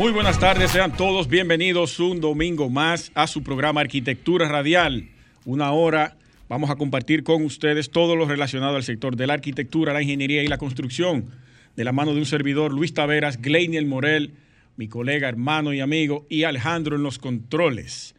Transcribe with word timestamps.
Muy 0.00 0.12
buenas 0.12 0.40
tardes, 0.40 0.70
sean 0.70 0.96
todos 0.96 1.28
bienvenidos 1.28 2.00
un 2.00 2.22
domingo 2.22 2.70
más 2.70 3.12
a 3.14 3.26
su 3.26 3.42
programa 3.42 3.82
Arquitectura 3.82 4.48
Radial. 4.48 5.10
Una 5.44 5.72
hora 5.72 6.16
vamos 6.48 6.70
a 6.70 6.76
compartir 6.76 7.22
con 7.22 7.44
ustedes 7.44 7.90
todo 7.90 8.16
lo 8.16 8.24
relacionado 8.24 8.76
al 8.76 8.82
sector 8.82 9.14
de 9.14 9.26
la 9.26 9.34
arquitectura, 9.34 9.92
la 9.92 10.00
ingeniería 10.00 10.42
y 10.42 10.46
la 10.46 10.56
construcción, 10.56 11.26
de 11.76 11.84
la 11.84 11.92
mano 11.92 12.14
de 12.14 12.20
un 12.20 12.24
servidor, 12.24 12.72
Luis 12.72 12.94
Taveras, 12.94 13.42
Gleiniel 13.42 13.84
Morel, 13.84 14.32
mi 14.78 14.88
colega, 14.88 15.28
hermano 15.28 15.74
y 15.74 15.80
amigo, 15.80 16.24
y 16.30 16.44
Alejandro 16.44 16.96
en 16.96 17.02
los 17.02 17.18
controles. 17.18 18.14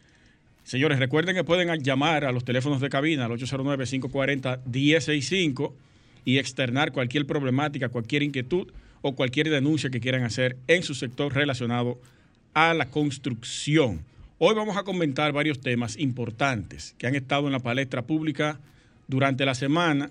Señores, 0.64 1.00
recuerden 1.00 1.36
que 1.36 1.44
pueden 1.44 1.82
llamar 1.82 2.26
a 2.26 2.32
los 2.32 2.46
teléfonos 2.46 2.80
de 2.80 2.90
cabina 2.90 3.26
al 3.26 3.32
809-540-1065 3.32 5.74
y 6.26 6.38
externar 6.38 6.92
cualquier 6.92 7.26
problemática, 7.26 7.90
cualquier 7.90 8.22
inquietud 8.22 8.68
o 9.02 9.16
cualquier 9.16 9.50
denuncia 9.50 9.90
que 9.90 10.00
quieran 10.00 10.24
hacer 10.24 10.58
en 10.68 10.84
su 10.84 10.94
sector 10.94 11.34
relacionado 11.34 12.00
a 12.54 12.74
la 12.74 12.90
construcción. 12.90 14.02
Hoy 14.38 14.56
vamos 14.56 14.78
a 14.78 14.84
comentar 14.84 15.34
varios 15.34 15.62
temas 15.62 15.98
importantes 15.98 16.96
que 16.98 17.08
han 17.08 17.16
estado 17.16 17.48
en 17.48 17.54
la 17.54 17.60
palestra 17.60 18.02
pública 18.02 18.60
durante 19.08 19.46
la 19.46 19.56
semana 19.56 20.10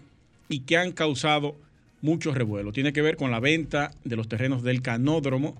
y 0.48 0.60
que 0.60 0.76
han 0.76 0.92
causado 0.92 1.56
mucho 2.02 2.32
revuelo. 2.32 2.72
Tiene 2.72 2.92
que 2.92 3.02
ver 3.02 3.16
con 3.16 3.30
la 3.30 3.40
venta 3.40 3.92
de 4.04 4.16
los 4.16 4.28
terrenos 4.28 4.62
del 4.62 4.82
canódromo, 4.82 5.56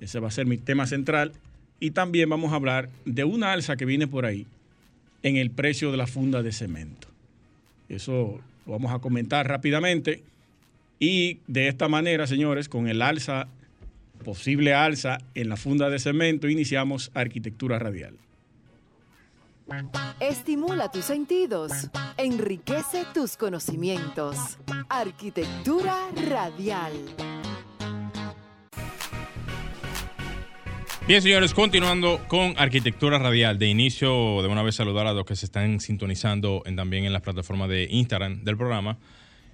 ese 0.00 0.20
va 0.20 0.28
a 0.28 0.32
ser 0.32 0.46
mi 0.46 0.58
tema 0.58 0.86
central, 0.86 1.32
y 1.78 1.90
también 1.90 2.28
vamos 2.28 2.52
a 2.52 2.56
hablar 2.56 2.88
de 3.04 3.24
una 3.24 3.52
alza 3.52 3.76
que 3.76 3.84
viene 3.84 4.06
por 4.06 4.24
ahí 4.24 4.46
en 5.22 5.36
el 5.36 5.50
precio 5.50 5.90
de 5.90 5.96
la 5.96 6.06
funda 6.06 6.42
de 6.42 6.52
cemento. 6.52 7.08
Eso 7.88 8.40
lo 8.64 8.72
vamos 8.72 8.92
a 8.92 8.98
comentar 8.98 9.46
rápidamente. 9.48 10.22
Y 10.98 11.40
de 11.46 11.68
esta 11.68 11.88
manera, 11.88 12.26
señores, 12.26 12.68
con 12.68 12.88
el 12.88 13.02
alza, 13.02 13.48
posible 14.24 14.74
alza 14.74 15.18
en 15.34 15.48
la 15.48 15.56
funda 15.56 15.90
de 15.90 15.98
cemento, 15.98 16.48
iniciamos 16.48 17.10
arquitectura 17.14 17.78
radial. 17.78 18.16
Estimula 20.20 20.90
tus 20.90 21.04
sentidos, 21.04 21.72
enriquece 22.16 23.04
tus 23.12 23.36
conocimientos. 23.36 24.58
Arquitectura 24.88 25.96
radial. 26.28 26.92
Bien, 31.08 31.22
señores, 31.22 31.54
continuando 31.54 32.20
con 32.26 32.54
Arquitectura 32.58 33.18
Radial. 33.20 33.60
De 33.60 33.68
inicio, 33.68 34.42
de 34.42 34.48
una 34.48 34.64
vez 34.64 34.74
saludar 34.74 35.06
a 35.06 35.12
los 35.12 35.24
que 35.24 35.36
se 35.36 35.46
están 35.46 35.78
sintonizando 35.78 36.62
en, 36.66 36.74
también 36.74 37.04
en 37.04 37.12
las 37.12 37.22
plataformas 37.22 37.68
de 37.68 37.86
Instagram 37.88 38.42
del 38.42 38.56
programa. 38.56 38.98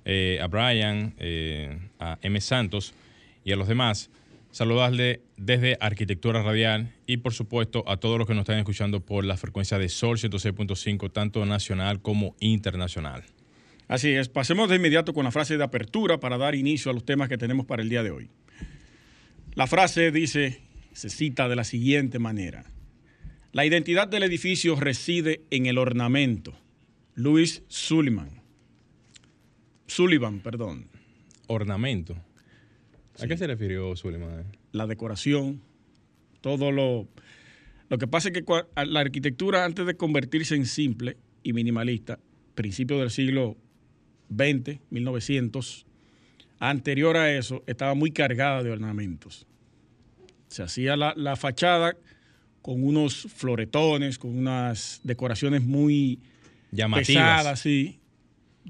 Eh, 0.05 0.39
a 0.43 0.47
Brian, 0.49 1.15
eh, 1.19 1.79
a 1.99 2.19
M. 2.23 2.41
Santos 2.41 2.95
y 3.45 3.53
a 3.53 3.57
los 3.57 3.69
demás. 3.69 4.11
Saludarle 4.51 5.23
desde 5.37 5.79
Arquitectura 5.81 6.43
Radial 6.43 6.93
y 7.07 7.19
por 7.19 7.33
supuesto 7.33 7.85
a 7.87 7.97
todos 7.97 8.19
los 8.19 8.27
que 8.27 8.35
nos 8.35 8.43
están 8.43 8.59
escuchando 8.59 9.01
por 9.01 9.25
la 9.25 9.37
frecuencia 9.37 9.79
de 9.79 9.89
Sol 9.89 10.19
106.5, 10.19 11.11
tanto 11.11 11.47
nacional 11.47 12.03
como 12.03 12.37
internacional. 12.41 13.25
Así 13.89 14.11
es, 14.11 14.29
pasemos 14.29 14.69
de 14.69 14.77
inmediato 14.77 15.15
con 15.15 15.25
la 15.25 15.31
frase 15.31 15.57
de 15.57 15.65
apertura 15.65 16.21
para 16.21 16.37
dar 16.37 16.55
inicio 16.55 16.91
a 16.91 16.95
los 16.95 17.05
temas 17.05 17.29
que 17.29 17.39
tenemos 17.39 17.65
para 17.65 17.83
el 17.83 17.89
día 17.89 18.03
de 18.03 18.11
hoy. 18.11 18.29
La 19.55 19.67
frase 19.67 20.11
dice, 20.11 20.61
se 20.93 21.09
cita 21.09 21.49
de 21.49 21.57
la 21.57 21.65
siguiente 21.65 22.19
manera. 22.19 22.65
La 23.53 23.65
identidad 23.65 24.09
del 24.09 24.23
edificio 24.23 24.77
reside 24.77 25.43
en 25.51 25.67
el 25.67 25.79
ornamento. 25.79 26.55
Luis 27.15 27.63
Suleiman. 27.69 28.42
Sullivan, 29.93 30.41
perdón. 30.41 30.87
Ornamento. 31.49 32.17
¿A 33.21 33.27
qué 33.27 33.37
se 33.37 33.47
refirió 33.47 33.95
Sullivan? 33.95 34.47
La 34.73 34.87
decoración, 34.87 35.61
todo 36.41 36.73
lo... 36.73 37.09
Lo 37.91 37.99
que 37.99 38.07
pasa 38.07 38.31
es 38.31 38.35
que 38.35 38.43
la 38.87 39.01
arquitectura, 39.01 39.67
antes 39.67 39.85
de 39.85 39.95
convertirse 39.95 40.55
en 40.55 40.65
simple 40.65 41.19
y 41.43 41.53
minimalista, 41.53 42.19
principios 42.55 43.01
del 43.01 43.11
siglo 43.11 43.59
XX, 44.35 44.81
1900, 44.89 45.85
anterior 46.59 47.19
a 47.19 47.31
eso, 47.31 47.63
estaba 47.67 47.95
muy 47.95 48.13
cargada 48.13 48.63
de 48.63 48.71
ornamentos. 48.71 49.47
Se 50.49 50.63
hacía 50.63 50.97
la, 50.97 51.37
fachada 51.37 51.99
con 52.63 52.83
unos 52.83 53.27
floretones, 53.35 54.19
con 54.19 54.39
unas 54.39 55.03
decoraciones 55.05 55.63
muy 55.63 56.19
llamativas, 56.71 57.07
pesadas, 57.07 57.61
sí, 57.61 58.01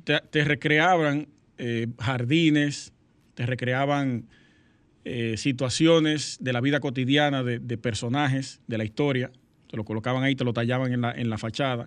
te, 0.04 0.44
recreaban 0.44 1.28
eh, 1.58 1.88
jardines, 1.98 2.92
te 3.34 3.46
recreaban 3.46 4.26
eh, 5.04 5.36
situaciones 5.36 6.38
de 6.40 6.52
la 6.52 6.60
vida 6.60 6.80
cotidiana 6.80 7.42
de, 7.42 7.78
personajes 7.78 8.60
de 8.66 8.78
la 8.78 8.84
historia, 8.84 9.30
te 9.68 9.76
lo 9.76 9.84
colocaban 9.84 10.22
ahí, 10.22 10.36
te 10.36 10.44
lo 10.44 10.52
tallaban 10.52 10.92
en 10.92 11.00
la, 11.00 11.12
en 11.12 11.30
la 11.30 11.38
fachada, 11.38 11.86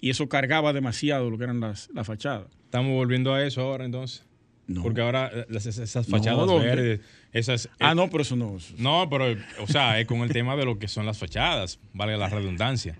y 0.00 0.10
eso 0.10 0.28
cargaba 0.28 0.72
demasiado 0.72 1.30
lo 1.30 1.38
que 1.38 1.44
eran 1.44 1.60
las, 1.60 1.88
fachadas. 2.04 2.48
Estamos 2.64 2.92
volviendo 2.92 3.32
a 3.34 3.44
eso 3.44 3.62
ahora 3.62 3.84
entonces. 3.84 4.24
No. 4.66 4.82
Porque 4.82 5.00
ahora 5.00 5.30
eh, 5.32 5.46
esas 5.48 6.06
fachadas 6.08 6.48
verdes, 6.60 7.00
esas... 7.32 7.68
Ah, 7.78 7.94
no, 7.94 8.10
pero 8.10 8.22
eso 8.22 8.34
no. 8.34 8.58
No, 8.78 9.08
pero, 9.08 9.36
o 9.60 9.66
sea, 9.68 10.00
es 10.00 10.06
con 10.06 10.18
el 10.22 10.30
tema 10.30 10.56
de 10.56 10.64
lo 10.64 10.78
que 10.78 10.88
son 10.88 11.06
las 11.06 11.18
fachadas, 11.18 11.78
vale 11.92 12.16
la 12.16 12.28
redundancia. 12.28 12.98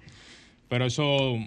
Pero 0.69 0.87
eso 0.87 1.39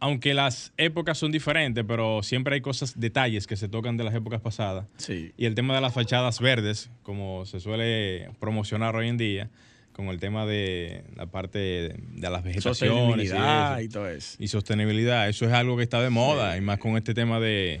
aunque 0.00 0.34
las 0.34 0.72
épocas 0.76 1.18
son 1.18 1.32
diferentes, 1.32 1.84
pero 1.86 2.22
siempre 2.22 2.54
hay 2.54 2.60
cosas, 2.60 2.98
detalles 2.98 3.46
que 3.46 3.56
se 3.56 3.68
tocan 3.68 3.96
de 3.96 4.04
las 4.04 4.14
épocas 4.14 4.40
pasadas. 4.40 4.86
Sí. 4.96 5.32
Y 5.36 5.46
el 5.46 5.54
tema 5.54 5.74
de 5.74 5.80
las 5.80 5.94
fachadas 5.94 6.40
verdes, 6.40 6.90
como 7.02 7.46
se 7.46 7.60
suele 7.60 8.30
promocionar 8.40 8.96
hoy 8.96 9.08
en 9.08 9.16
día, 9.16 9.50
con 9.94 10.08
el 10.08 10.18
tema 10.18 10.44
de 10.44 11.04
la 11.16 11.26
parte 11.26 11.58
de 11.58 12.30
las 12.30 12.42
vegetaciones 12.42 13.32
y, 13.80 13.88
todo 13.88 14.08
eso. 14.08 14.36
Y 14.40 14.48
sostenibilidad, 14.48 15.28
eso 15.28 15.46
es 15.46 15.52
algo 15.52 15.76
que 15.76 15.84
está 15.84 16.02
de 16.02 16.10
moda, 16.10 16.56
y 16.56 16.60
más 16.60 16.78
con 16.78 16.96
este 16.96 17.14
tema 17.14 17.38
de 17.38 17.80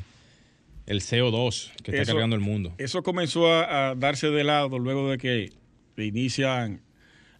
el 0.86 1.00
CO2 1.00 1.72
que 1.82 1.90
está 1.92 2.12
cargando 2.12 2.36
el 2.36 2.42
mundo. 2.42 2.72
Eso 2.78 3.02
comenzó 3.02 3.52
a, 3.52 3.94
darse 3.96 4.30
de 4.30 4.44
lado 4.44 4.78
luego 4.78 5.10
de 5.10 5.18
que 5.18 5.52
inician 5.96 6.80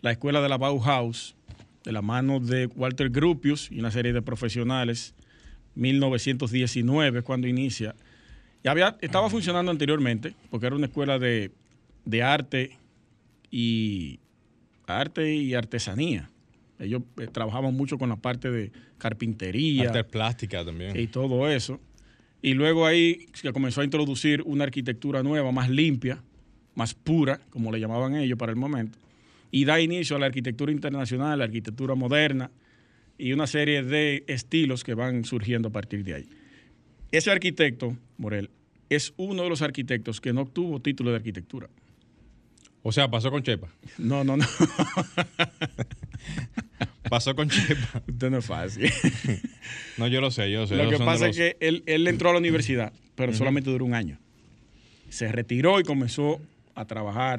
la 0.01 0.11
escuela 0.11 0.41
de 0.41 0.49
la 0.49 0.59
Bauhaus 0.59 1.37
de 1.84 1.93
la 1.93 2.03
mano 2.03 2.41
de 2.41 2.67
Walter 2.67 3.11
Gropius 3.11 3.71
y 3.71 3.78
una 3.78 3.91
serie 3.91 4.12
de 4.12 4.22
profesionales, 4.22 5.15
1919 5.75 7.22
cuando 7.22 7.47
inicia. 7.47 7.95
Y 8.62 8.69
había, 8.69 8.97
estaba 9.03 9.28
funcionando 9.28 9.71
anteriormente, 9.71 10.34
porque 10.50 10.67
era 10.67 10.75
una 10.75 10.87
escuela 10.87 11.19
de, 11.19 11.53
arte 12.22 12.78
y 13.50 14.19
arte 14.87 15.34
y 15.34 15.55
artesanía. 15.55 16.31
Ellos 16.78 17.03
eh, 17.19 17.28
trabajaban 17.31 17.75
mucho 17.75 17.99
con 17.99 18.09
la 18.09 18.16
parte 18.16 18.51
de 18.51 18.72
carpintería. 18.99 19.89
Arte 19.89 20.05
plástica 20.05 20.65
también. 20.65 20.99
Y 20.99 21.06
todo 21.06 21.49
eso. 21.49 21.78
Y 22.41 22.55
luego 22.55 22.87
ahí 22.87 23.27
se 23.34 23.53
comenzó 23.53 23.83
a 23.83 23.84
introducir 23.84 24.43
una 24.43 24.65
arquitectura 24.65 25.22
nueva, 25.22 25.53
más 25.53 25.69
limpia, 25.69 26.22
más 26.75 26.95
pura, 26.95 27.41
como 27.51 27.71
le 27.71 27.81
llamaban 27.81 28.16
ellos 28.16 28.39
para 28.39 28.51
el 28.51 28.57
momento 28.57 29.03
y 29.54 29.65
da 29.66 29.80
inicio 29.80 30.16
a 30.16 30.18
la 30.18 30.27
arquitectura 30.27 30.72
internacional, 30.72 31.39
la 31.39 31.45
arquitectura 31.45 31.95
moderna 31.95 32.51
y 33.16 33.33
una 33.33 33.47
serie 33.47 33.84
de 33.84 34.24
estilos 34.27 34.83
que 34.83 34.95
van 34.95 35.24
surgiendo 35.24 35.68
a 35.68 35.71
partir 35.71 36.03
de 36.03 36.15
ahí. 36.15 36.28
Ese 37.12 37.30
arquitecto, 37.30 37.97
Morel, 38.18 38.51
es 38.91 39.15
uno 39.16 39.45
de 39.45 39.48
los 39.48 39.62
arquitectos 39.62 40.21
que 40.21 40.33
no 40.33 40.41
obtuvo 40.41 40.80
título 40.80 41.10
de 41.10 41.18
arquitectura. 41.18 41.68
O 42.83 42.91
sea, 42.91 43.09
pasó 43.09 43.30
con 43.30 43.45
Chepa. 43.45 43.68
No, 43.97 44.24
no, 44.24 44.36
no. 44.36 44.45
pasó 47.09 47.36
con 47.36 47.48
Chepa. 47.48 48.03
Usted 48.09 48.30
no 48.30 48.39
es 48.39 48.47
fácil. 48.47 48.91
no, 49.98 50.09
yo 50.09 50.21
lo 50.21 50.33
sé, 50.33 50.50
yo 50.50 50.66
sé. 50.66 50.74
Lo 50.74 50.91
que 50.91 50.98
pasa 50.98 51.28
es 51.28 51.36
que 51.36 51.57
él, 51.60 51.84
entró 52.09 52.30
a 52.30 52.33
la 52.33 52.41
universidad, 52.41 52.92
pero 53.15 53.33
solamente 53.33 53.71
duró 53.71 53.84
un 53.84 53.95
año. 53.95 54.18
Se 55.10 55.30
retiró 55.30 55.78
y 55.78 55.84
comenzó 55.84 56.41
a 56.74 56.86
trabajar 56.86 57.39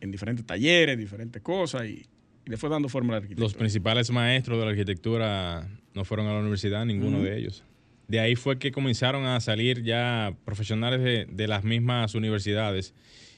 en 0.00 0.10
diferentes 0.10 0.44
talleres, 0.44 0.98
diferentes 0.98 1.42
cosas 1.42 1.86
y, 1.86 2.04
le 2.46 2.56
fue 2.56 2.70
dando 2.70 2.88
forma 2.88 3.10
a 3.10 3.14
la 3.14 3.16
arquitectura. 3.18 3.44
Los 3.44 3.54
principales 3.54 4.10
maestros 4.10 4.58
de 4.58 4.64
la 4.64 4.70
arquitectura 4.70 5.68
no 5.94 6.04
fueron 6.04 6.28
a 6.28 6.32
la 6.32 6.40
universidad, 6.40 6.86
ninguno 6.86 7.20
de 7.20 7.36
ellos. 7.36 7.64
De 8.06 8.20
ahí 8.20 8.36
fue 8.36 8.58
que 8.58 8.70
comenzaron 8.70 9.24
a 9.26 9.40
salir 9.40 9.82
ya 9.82 10.36
profesionales 10.44 11.26
de, 11.28 11.48
las 11.48 11.64
mismas 11.64 12.14
universidades. 12.14 12.94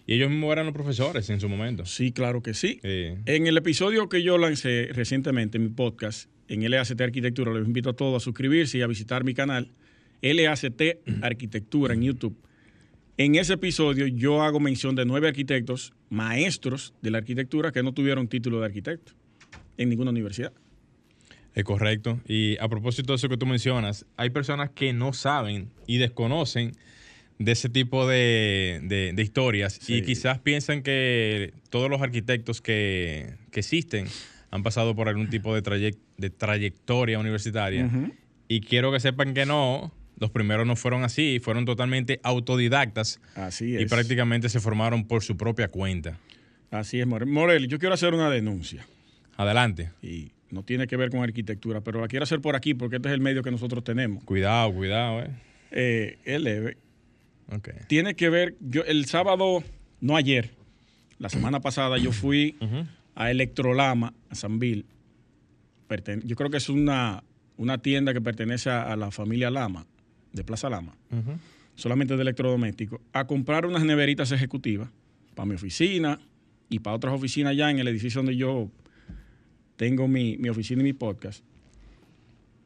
Y 0.06 0.14
ellos 0.14 0.30
mismos 0.30 0.52
eran 0.52 0.66
los 0.66 0.74
profesores 0.74 1.28
en 1.30 1.40
su 1.40 1.48
momento. 1.48 1.86
Sí, 1.86 2.12
claro 2.12 2.42
que 2.42 2.52
sí. 2.52 2.80
En 2.82 3.46
el 3.46 3.56
episodio 3.56 4.10
que 4.10 4.22
yo 4.22 4.36
lancé 4.36 4.90
recientemente 4.92 5.56
en 5.56 5.64
mi 5.64 5.70
podcast, 5.70 6.28
en 6.48 6.70
LACT 6.70 7.00
Arquitectura. 7.00 7.52
Les 7.52 7.66
invito 7.66 7.90
a 7.90 7.92
todos 7.94 8.22
a 8.22 8.24
suscribirse 8.24 8.78
y 8.78 8.82
a 8.82 8.86
visitar 8.86 9.24
mi 9.24 9.32
canal 9.32 9.70
LACT 10.20 10.82
Arquitectura 11.22 11.94
en 11.94 12.02
YouTube. 12.02 12.36
En 13.18 13.34
ese 13.34 13.54
episodio 13.54 14.06
yo 14.06 14.42
hago 14.42 14.60
mención 14.60 14.94
de 14.94 15.04
nueve 15.04 15.26
arquitectos, 15.28 15.92
maestros 16.08 16.94
de 17.02 17.10
la 17.10 17.18
arquitectura, 17.18 17.72
que 17.72 17.82
no 17.82 17.92
tuvieron 17.92 18.28
título 18.28 18.60
de 18.60 18.66
arquitecto 18.66 19.12
en 19.76 19.88
ninguna 19.88 20.10
universidad. 20.12 20.52
Es 21.54 21.64
correcto. 21.64 22.20
Y 22.28 22.56
a 22.58 22.68
propósito 22.68 23.12
de 23.12 23.16
eso 23.16 23.28
que 23.28 23.36
tú 23.36 23.44
mencionas, 23.46 24.06
hay 24.16 24.30
personas 24.30 24.70
que 24.70 24.92
no 24.92 25.12
saben 25.12 25.68
y 25.88 25.98
desconocen 25.98 26.72
de 27.40 27.52
ese 27.52 27.68
tipo 27.68 28.06
de, 28.06 28.80
de- 28.84 29.12
de 29.12 29.22
historias 29.22 29.78
y 29.90 30.02
quizás 30.02 30.38
piensan 30.38 30.82
que 30.82 31.52
todos 31.70 31.90
los 31.90 32.00
arquitectos 32.02 32.60
que, 32.60 33.34
que 33.50 33.60
existen 33.60 34.06
han 34.50 34.62
pasado 34.62 34.94
por 34.94 35.08
algún 35.08 35.28
tipo 35.28 35.54
de, 35.60 35.96
de 36.16 36.30
trayectoria 36.30 37.18
universitaria. 37.18 37.90
Y 38.46 38.60
quiero 38.60 38.90
que 38.92 39.00
sepan 39.00 39.34
que 39.34 39.44
no, 39.44 39.92
los 40.20 40.30
primeros 40.30 40.66
no 40.66 40.76
fueron 40.76 41.04
así, 41.04 41.40
fueron 41.40 41.64
totalmente 41.64 42.20
autodidactas 42.22 43.20
Así 43.34 43.70
y 43.72 43.76
es. 43.76 43.90
prácticamente 43.90 44.48
se 44.48 44.60
formaron 44.60 45.04
por 45.06 45.22
su 45.22 45.36
propia 45.36 45.68
cuenta. 45.68 46.18
Así 46.70 47.00
es, 47.00 47.06
Morel. 47.06 47.28
Morel, 47.28 47.68
yo 47.68 47.78
quiero 47.78 47.94
hacer 47.94 48.14
una 48.14 48.28
denuncia 48.30 48.86
Adelante. 49.36 49.90
y 50.02 50.32
no 50.50 50.62
tiene 50.62 50.86
que 50.86 50.96
ver 50.96 51.10
con 51.10 51.22
arquitectura, 51.22 51.80
pero 51.82 52.00
la 52.00 52.08
quiero 52.08 52.22
hacer 52.24 52.40
por 52.40 52.56
aquí 52.56 52.74
porque 52.74 52.96
este 52.96 53.08
es 53.08 53.14
el 53.14 53.20
medio 53.20 53.42
que 53.42 53.50
nosotros 53.50 53.84
tenemos. 53.84 54.24
Cuidado, 54.24 54.72
cuidado, 54.72 55.20
eh. 55.22 55.30
Eh, 55.70 56.18
es 56.24 56.40
leve. 56.40 56.76
Ok. 57.50 57.68
Tiene 57.86 58.14
que 58.14 58.28
ver, 58.30 58.54
yo 58.60 58.82
el 58.84 59.04
sábado, 59.06 59.62
no 60.00 60.16
ayer, 60.16 60.50
la 61.18 61.28
semana 61.28 61.60
pasada 61.60 61.98
yo 61.98 62.12
fui 62.12 62.56
Ujú. 62.60 62.86
a 63.14 63.30
Electrolama, 63.30 64.12
a 64.30 64.34
Sanville. 64.34 64.84
Yo 66.24 66.36
creo 66.36 66.50
que 66.50 66.58
es 66.58 66.68
una, 66.68 67.22
una 67.56 67.78
tienda 67.78 68.12
que 68.12 68.20
pertenece 68.20 68.68
a, 68.68 68.82
a 68.92 68.96
la 68.96 69.10
familia 69.10 69.50
Lama, 69.50 69.86
de 70.38 70.44
Plaza 70.44 70.70
Lama, 70.70 70.96
solamente 71.74 72.16
de 72.16 72.22
electrodomésticos, 72.22 73.00
a 73.12 73.26
comprar 73.26 73.66
unas 73.66 73.84
neveritas 73.84 74.32
ejecutivas 74.32 74.88
para 75.34 75.46
mi 75.46 75.54
oficina 75.54 76.18
y 76.70 76.78
para 76.80 76.96
otras 76.96 77.14
oficinas 77.14 77.54
ya 77.56 77.70
en 77.70 77.78
el 77.78 77.88
edificio 77.88 78.20
donde 78.20 78.36
yo 78.36 78.70
tengo 79.76 80.08
mi, 80.08 80.36
mi 80.38 80.48
oficina 80.48 80.80
y 80.80 80.84
mi 80.84 80.92
podcast. 80.92 81.44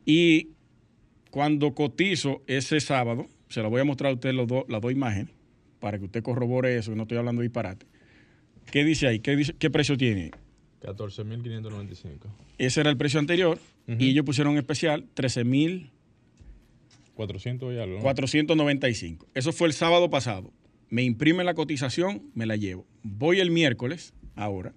Y 0.06 0.48
cuando 1.30 1.74
cotizo 1.74 2.42
ese 2.46 2.80
sábado, 2.80 3.26
se 3.48 3.60
lo 3.62 3.70
voy 3.70 3.80
a 3.80 3.84
mostrar 3.84 4.10
a 4.10 4.14
usted 4.14 4.32
los 4.32 4.46
dos- 4.48 4.64
las 4.69 4.80
dos 4.80 4.92
imágenes 4.92 5.28
para 5.80 5.98
que 5.98 6.04
usted 6.06 6.22
corrobore 6.22 6.76
eso, 6.76 6.90
que 6.90 6.96
no 6.96 7.02
estoy 7.02 7.19
hablando 7.19 7.40
de 7.42 7.48
disparate. 7.48 7.86
¿Qué 8.70 8.84
dice 8.84 9.06
ahí? 9.08 9.20
¿Qué, 9.20 9.36
dice, 9.36 9.54
qué 9.58 9.69
precio 9.70 9.96
tiene? 9.96 10.30
14.595. 10.82 12.04
Ese 12.58 12.80
era 12.80 12.90
el 12.90 12.96
precio 12.96 13.20
anterior 13.20 13.58
y 13.86 14.10
ellos 14.10 14.24
pusieron 14.24 14.56
especial 14.56 15.04
13.495. 15.14 15.90
400 17.22 17.74
y 17.74 17.78
algo. 17.78 17.96
¿no? 17.96 18.02
Eso 19.34 19.52
fue 19.52 19.66
el 19.69 19.74
sábado 19.74 20.10
pasado. 20.10 20.52
Me 20.88 21.02
imprimen 21.02 21.46
la 21.46 21.54
cotización, 21.54 22.22
me 22.34 22.46
la 22.46 22.56
llevo. 22.56 22.86
Voy 23.02 23.40
el 23.40 23.50
miércoles, 23.50 24.14
ahora, 24.34 24.74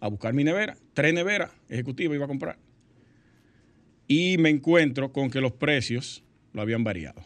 a 0.00 0.08
buscar 0.08 0.34
mi 0.34 0.44
nevera. 0.44 0.76
Tres 0.94 1.12
neveras 1.14 1.50
ejecutivas 1.68 2.14
iba 2.14 2.24
a 2.26 2.28
comprar. 2.28 2.58
Y 4.08 4.36
me 4.38 4.50
encuentro 4.50 5.12
con 5.12 5.30
que 5.30 5.40
los 5.40 5.52
precios 5.52 6.22
lo 6.52 6.62
habían 6.62 6.84
variado. 6.84 7.22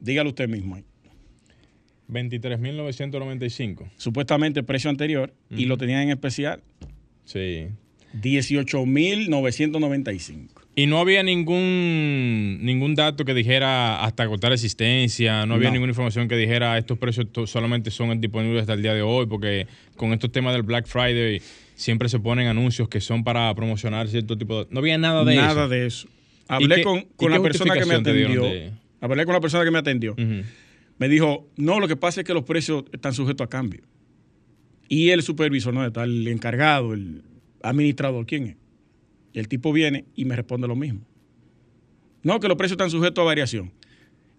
Dígalo 0.00 0.28
usted 0.30 0.48
mismo 0.48 0.76
ahí. 0.76 0.84
23.995. 2.08 3.90
Supuestamente 3.96 4.60
el 4.60 4.66
precio 4.66 4.88
anterior 4.90 5.34
y 5.50 5.64
lo 5.66 5.76
tenían 5.76 6.02
en 6.02 6.10
especial 6.10 6.62
Sí. 7.24 7.66
18.995. 8.14 10.48
Y 10.78 10.86
no 10.86 11.00
había 11.00 11.24
ningún 11.24 12.58
ningún 12.62 12.94
dato 12.94 13.24
que 13.24 13.34
dijera 13.34 14.04
hasta 14.04 14.22
agotar 14.22 14.52
existencia, 14.52 15.44
no 15.44 15.54
había 15.54 15.70
No. 15.70 15.72
ninguna 15.74 15.90
información 15.90 16.28
que 16.28 16.36
dijera 16.36 16.78
estos 16.78 16.96
precios 16.98 17.26
solamente 17.46 17.90
son 17.90 18.20
disponibles 18.20 18.60
hasta 18.60 18.74
el 18.74 18.82
día 18.82 18.94
de 18.94 19.02
hoy, 19.02 19.26
porque 19.26 19.66
con 19.96 20.12
estos 20.12 20.30
temas 20.30 20.52
del 20.52 20.62
Black 20.62 20.86
Friday 20.86 21.42
siempre 21.74 22.08
se 22.08 22.20
ponen 22.20 22.46
anuncios 22.46 22.88
que 22.88 23.00
son 23.00 23.24
para 23.24 23.52
promocionar 23.56 24.06
cierto 24.06 24.38
tipo 24.38 24.64
de... 24.64 24.68
No 24.70 24.78
había 24.78 24.98
nada 24.98 25.24
de 25.24 25.34
Nada 25.34 25.62
eso. 25.64 25.68
de 25.68 25.86
eso. 25.86 26.08
Hablé 26.46 26.84
con, 26.84 27.04
la 27.28 27.42
persona 27.42 27.74
que 27.74 27.84
me 27.84 27.94
atendió. 27.96 28.42
de- 28.44 28.70
Hablé 29.00 29.24
con 29.24 29.34
la 29.34 29.40
persona 29.40 29.64
que 29.64 29.70
me 29.72 29.78
atendió. 29.78 30.14
Me 30.98 31.08
dijo, 31.08 31.48
no, 31.56 31.80
lo 31.80 31.88
que 31.88 31.96
pasa 31.96 32.20
es 32.20 32.26
que 32.26 32.34
los 32.34 32.44
precios 32.44 32.84
están 32.92 33.14
sujetos 33.14 33.44
a 33.44 33.48
cambio. 33.50 33.82
Y 34.88 35.08
el 35.10 35.24
supervisor, 35.24 35.74
no 35.74 35.84
está 35.84 36.04
el 36.04 36.28
encargado, 36.28 36.94
el 36.94 37.22
administrador, 37.62 38.24
¿quién 38.26 38.46
es? 38.46 38.56
El 39.38 39.48
tipo 39.48 39.72
viene 39.72 40.04
y 40.14 40.24
me 40.24 40.34
responde 40.36 40.66
lo 40.68 40.76
mismo. 40.76 41.00
No, 42.22 42.40
que 42.40 42.48
los 42.48 42.56
precios 42.56 42.72
están 42.74 42.90
sujetos 42.90 43.22
a 43.22 43.26
variación. 43.26 43.72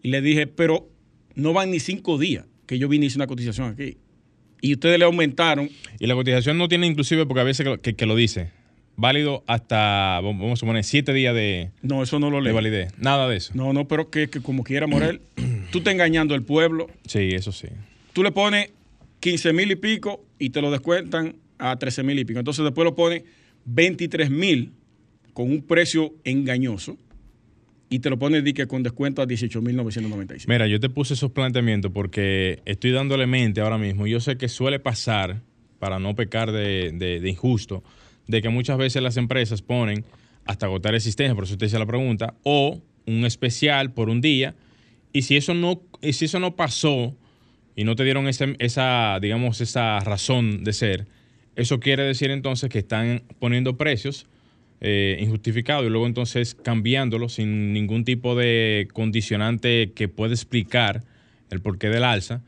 Y 0.01 0.09
le 0.09 0.21
dije, 0.21 0.47
pero 0.47 0.89
no 1.35 1.53
van 1.53 1.71
ni 1.71 1.79
cinco 1.79 2.17
días 2.17 2.45
que 2.65 2.77
yo 2.77 2.87
vine 2.87 3.05
y 3.05 3.07
hice 3.07 3.17
una 3.17 3.27
cotización 3.27 3.71
aquí. 3.71 3.97
Y 4.61 4.73
ustedes 4.73 4.99
le 4.99 5.05
aumentaron. 5.05 5.69
Y 5.99 6.07
la 6.07 6.15
cotización 6.15 6.57
no 6.57 6.67
tiene 6.67 6.87
inclusive, 6.87 7.25
porque 7.25 7.41
a 7.41 7.45
veces 7.45 7.65
que, 7.65 7.77
que- 7.79 7.95
que 7.95 8.05
lo 8.05 8.15
dice, 8.15 8.51
válido 8.97 9.43
hasta, 9.47 10.19
vamos 10.21 10.51
a 10.51 10.55
suponer, 10.57 10.83
siete 10.83 11.13
días 11.13 11.33
de, 11.33 11.71
No, 11.81 12.03
eso 12.03 12.19
no 12.19 12.29
lo 12.29 12.37
de 12.37 12.43
leo. 12.43 12.53
validez. 12.55 12.93
Nada 12.97 13.27
de 13.29 13.37
eso. 13.37 13.53
No, 13.55 13.71
no, 13.73 13.87
pero 13.87 14.09
que, 14.09 14.29
que 14.29 14.41
como 14.41 14.63
quiera, 14.63 14.85
Morel, 14.87 15.21
tú 15.71 15.77
estás 15.79 15.93
engañando 15.93 16.35
al 16.35 16.43
pueblo. 16.43 16.87
Sí, 17.07 17.29
eso 17.33 17.51
sí. 17.53 17.67
tú 18.11 18.21
le 18.23 18.31
pones 18.33 18.71
15 19.21 19.53
mil 19.53 19.71
y 19.71 19.75
pico 19.77 20.25
y 20.37 20.49
te 20.49 20.61
lo 20.61 20.69
descuentan 20.71 21.37
a 21.57 21.77
13 21.77 22.03
mil 22.03 22.19
y 22.19 22.25
pico. 22.25 22.39
Entonces 22.39 22.63
después 22.65 22.83
lo 22.83 22.95
pones 22.95 23.23
23 23.65 24.29
mil 24.29 24.73
con 25.39 25.51
un 25.51 25.61
precio 25.61 26.15
engañoso 26.25 26.97
y 27.89 27.99
te 27.99 28.09
lo 28.09 28.19
pones 28.19 28.43
di 28.43 28.51
que 28.51 28.67
con 28.67 28.83
descuento 28.83 29.21
a 29.21 29.25
18 29.25 29.61
mil 29.61 29.77
995. 29.77 30.51
Mira, 30.51 30.67
yo 30.67 30.81
te 30.81 30.89
puse 30.89 31.13
esos 31.13 31.31
planteamientos 31.31 31.93
porque 31.93 32.61
estoy 32.65 32.91
dándole 32.91 33.25
mente 33.25 33.61
ahora 33.61 33.77
mismo. 33.77 34.05
Yo 34.05 34.19
sé 34.19 34.37
que 34.37 34.49
suele 34.49 34.81
pasar, 34.81 35.41
para 35.79 35.97
no 35.97 36.13
pecar 36.13 36.51
de, 36.51 37.21
injusto, 37.23 37.85
de 38.27 38.41
que 38.41 38.49
muchas 38.49 38.77
veces 38.77 39.01
las 39.01 39.15
empresas 39.15 39.61
ponen 39.61 40.03
hasta 40.43 40.65
agotar 40.65 40.93
existencia, 40.93 41.33
por 41.33 41.45
eso 41.45 41.53
usted 41.53 41.67
hizo 41.67 41.79
la 41.79 41.85
pregunta, 41.85 42.33
o 42.43 42.81
un 43.05 43.23
especial 43.23 43.93
por 43.93 44.09
un 44.09 44.19
día. 44.19 44.55
Y 45.13 45.21
si 45.21 45.37
eso 45.37 45.53
no, 45.53 45.83
si 46.01 46.25
eso 46.25 46.41
no 46.41 46.57
pasó 46.57 47.15
y 47.77 47.85
no 47.85 47.95
te 47.95 48.03
dieron 48.03 48.27
esa, 48.27 49.19
digamos, 49.21 49.61
esa 49.61 50.01
razón 50.01 50.65
de 50.65 50.73
ser, 50.73 51.07
eso 51.55 51.79
quiere 51.79 52.03
decir 52.03 52.29
entonces 52.29 52.69
que 52.69 52.79
están 52.79 53.23
poniendo 53.39 53.77
precios 53.77 54.27
eh, 54.81 55.17
injustificados 55.19 55.85
y 55.85 55.89
luego 55.89 56.07
entonces 56.07 56.55
cambiándolos 56.55 57.33
sin 57.33 57.73
ningún 57.73 58.03
tipo 58.05 58.35
de 58.35 58.87
condicionante 58.93 59.91
que 59.93 60.07
pueda 60.07 60.33
explicar 60.33 61.03
el 61.49 61.61
porqué 61.61 61.89
del 61.89 62.03
alza 62.03 62.41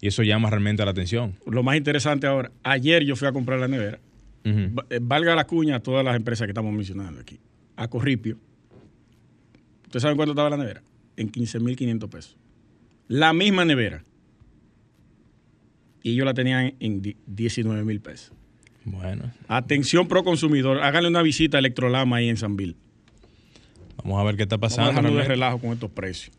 y 0.00 0.08
eso 0.08 0.22
llama 0.22 0.50
realmente 0.50 0.84
la 0.84 0.90
atención. 0.90 1.34
Lo 1.46 1.62
más 1.62 1.76
interesante 1.76 2.26
ahora, 2.26 2.50
ayer 2.62 3.04
yo 3.04 3.16
fui 3.16 3.28
a 3.28 3.32
comprar 3.32 3.58
la 3.60 3.68
nevera. 3.68 3.98
Eh, 4.44 4.70
Valga 5.02 5.34
la 5.34 5.46
cuña 5.46 5.76
a 5.76 5.80
todas 5.80 6.04
las 6.04 6.14
empresas 6.16 6.46
que 6.46 6.50
estamos 6.52 6.72
mencionando 6.72 7.20
aquí. 7.20 7.38
A 7.76 7.88
Corripio. 7.88 8.36
¿Ustedes 9.84 10.02
saben 10.02 10.16
cuánto 10.16 10.32
estaba 10.32 10.50
la 10.50 10.56
nevera? 10.56 10.82
En 11.16 11.28
15 11.28 11.60
mil 11.60 11.76
500 11.76 12.10
pesos. 12.10 12.36
La 13.08 13.32
misma 13.32 13.64
nevera. 13.64 14.04
Y 16.02 16.12
ellos 16.12 16.24
la 16.26 16.34
tenían 16.34 16.74
en 16.80 17.02
di- 17.02 17.16
19 17.26 17.84
mil 17.84 18.00
pesos. 18.00 18.32
Bueno, 18.88 19.32
Atención 19.48 20.06
pro 20.06 20.22
consumidor, 20.22 20.80
háganle 20.80 21.08
una 21.08 21.20
visita 21.22 21.58
a 21.58 21.60
Electrolama 21.60 22.16
ahí 22.18 22.28
en 22.28 22.36
Sanville. 22.36 22.76
vamos 23.98 24.20
a 24.20 24.24
ver 24.24 24.36
qué 24.36 24.44
está 24.44 24.56
Vamos 24.56 24.74
a 24.74 24.76
pasando. 24.76 25.00
dejarnos 25.02 25.22
de 25.22 25.28
relajo 25.28 25.58
con 25.58 25.72
estos 25.72 25.90
precios. 25.90 26.34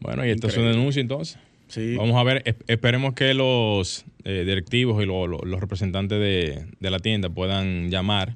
Bueno, 0.00 0.26
y 0.26 0.30
esto 0.30 0.48
es 0.48 0.56
una 0.56 0.70
denuncia 0.70 1.00
entonces. 1.00 1.38
Sí. 1.68 1.94
Vamos 1.96 2.16
a 2.16 2.24
ver, 2.24 2.42
esp- 2.42 2.64
esperemos 2.66 3.14
que 3.14 3.32
los 3.34 4.04
eh, 4.24 4.42
directivos 4.44 5.00
y 5.02 5.06
lo- 5.06 5.28
lo- 5.28 5.38
los 5.44 5.60
representantes 5.60 6.18
de, 6.18 6.66
de 6.80 6.90
la 6.90 6.98
tienda 6.98 7.30
puedan 7.30 7.88
llamar 7.88 8.34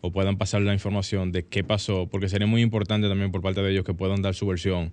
o 0.00 0.10
puedan 0.10 0.36
pasar 0.36 0.62
la 0.62 0.72
información 0.74 1.30
de 1.30 1.44
qué 1.44 1.62
pasó, 1.62 2.06
porque 2.10 2.28
sería 2.28 2.46
muy 2.48 2.60
importante 2.60 3.08
también 3.08 3.30
por 3.30 3.40
parte 3.40 3.62
de 3.62 3.70
ellos 3.70 3.84
que 3.84 3.94
puedan 3.94 4.20
dar 4.20 4.34
su 4.34 4.46
versión. 4.48 4.90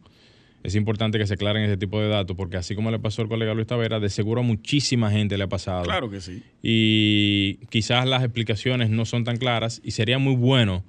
Es 0.64 0.76
importante 0.76 1.20
que 1.20 1.28
se 1.28 1.34
aclaren 1.34 1.64
ese 1.64 1.78
tipo 1.78 2.00
de 2.00 2.08
datos, 2.08 2.38
porque 2.38 2.58
así 2.58 2.74
como 2.74 2.90
le 2.90 2.98
pasó 2.98 3.22
al 3.22 3.28
colega 3.28 3.54
Luis 3.54 3.68
Tavera, 3.68 4.00
de 4.00 4.10
seguro 4.10 4.42
a 4.42 4.44
muchísima 4.44 5.12
gente 5.12 5.38
le 5.38 5.44
ha 5.44 5.50
pasado. 5.50 5.84
Claro 5.84 6.10
que 6.10 6.22
sí. 6.22 6.42
Y 6.62 7.58
quizás 7.70 8.08
las 8.08 8.24
explicaciones 8.24 8.90
no 8.90 9.04
son 9.06 9.26
tan 9.26 9.38
claras 9.38 9.82
y 9.84 9.92
sería 9.92 10.20
muy 10.20 10.36
bueno 10.36 10.84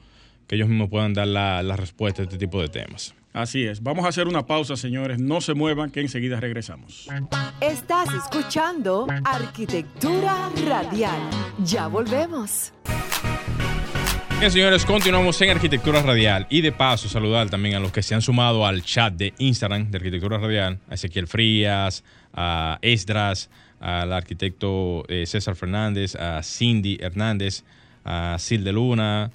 que 0.46 0.54
ellos 0.54 0.68
mismos 0.68 0.90
puedan 0.90 1.12
dar 1.12 1.26
la, 1.26 1.62
la 1.62 1.76
respuesta 1.76 2.22
a 2.22 2.24
este 2.24 2.38
tipo 2.38 2.60
de 2.62 2.68
temas. 2.68 3.14
Así 3.32 3.64
es. 3.64 3.82
Vamos 3.82 4.04
a 4.04 4.08
hacer 4.08 4.28
una 4.28 4.46
pausa, 4.46 4.76
señores. 4.76 5.18
No 5.18 5.40
se 5.40 5.54
muevan, 5.54 5.90
que 5.90 6.00
enseguida 6.00 6.38
regresamos. 6.38 7.08
Estás 7.60 8.08
escuchando 8.14 9.08
Arquitectura 9.24 10.50
Radial. 10.64 11.18
Ya 11.64 11.88
volvemos. 11.88 12.72
Bien, 14.38 14.50
señores, 14.52 14.84
continuamos 14.84 15.40
en 15.40 15.50
Arquitectura 15.50 16.02
Radial. 16.02 16.46
Y 16.50 16.60
de 16.60 16.70
paso, 16.72 17.08
saludar 17.08 17.48
también 17.48 17.76
a 17.76 17.80
los 17.80 17.92
que 17.92 18.02
se 18.02 18.14
han 18.14 18.20
sumado 18.20 18.66
al 18.66 18.82
chat 18.82 19.14
de 19.14 19.32
Instagram 19.38 19.90
de 19.90 19.96
Arquitectura 19.96 20.38
Radial: 20.38 20.78
a 20.90 20.94
Ezequiel 20.94 21.26
Frías, 21.26 22.04
a 22.34 22.78
Esdras, 22.82 23.48
al 23.80 24.12
arquitecto 24.12 25.04
eh, 25.08 25.24
César 25.26 25.56
Fernández, 25.56 26.14
a 26.16 26.42
Cindy 26.42 26.98
Hernández, 27.00 27.64
a 28.04 28.36
Sil 28.40 28.64
de 28.64 28.72
Luna, 28.72 29.30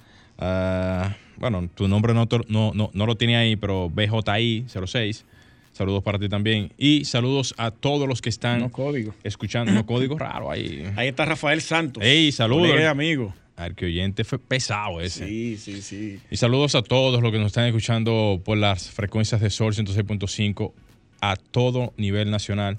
bueno, 1.36 1.68
tu 1.74 1.88
nombre 1.88 2.14
no, 2.14 2.28
no, 2.48 2.72
no, 2.74 2.90
no 2.92 3.06
lo 3.06 3.16
tiene 3.16 3.36
ahí, 3.36 3.56
pero 3.56 3.90
BJI06. 3.90 5.24
Saludos 5.72 6.02
para 6.02 6.18
ti 6.18 6.28
también. 6.28 6.72
Y 6.76 7.04
saludos 7.04 7.54
a 7.56 7.70
todos 7.70 8.06
los 8.06 8.20
que 8.20 8.28
están 8.28 8.60
No 8.60 8.70
código. 8.70 9.14
escuchando. 9.24 9.72
No 9.72 9.86
código 9.86 10.18
raro 10.18 10.50
ahí. 10.50 10.84
Ahí 10.96 11.08
está 11.08 11.24
Rafael 11.24 11.62
Santos. 11.62 12.04
Ey, 12.04 12.30
saludos. 12.32 12.68
colega 12.68 12.90
amigo. 12.90 13.34
Arqueoyente 13.64 14.24
fue 14.24 14.38
pesado 14.38 15.00
ese. 15.00 15.26
Sí, 15.26 15.56
sí, 15.56 15.82
sí. 15.82 16.18
Y 16.30 16.36
saludos 16.36 16.74
a 16.74 16.82
todos 16.82 17.22
los 17.22 17.30
que 17.32 17.38
nos 17.38 17.48
están 17.48 17.66
escuchando 17.66 18.40
por 18.44 18.56
las 18.58 18.90
frecuencias 18.90 19.40
de 19.40 19.50
Sol 19.50 19.74
106.5 19.74 20.72
a 21.20 21.36
todo 21.36 21.92
nivel 21.96 22.30
nacional 22.30 22.78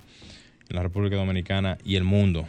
en 0.69 0.75
la 0.75 0.83
República 0.83 1.15
Dominicana 1.15 1.77
y 1.85 1.95
el 1.95 2.03
mundo. 2.03 2.47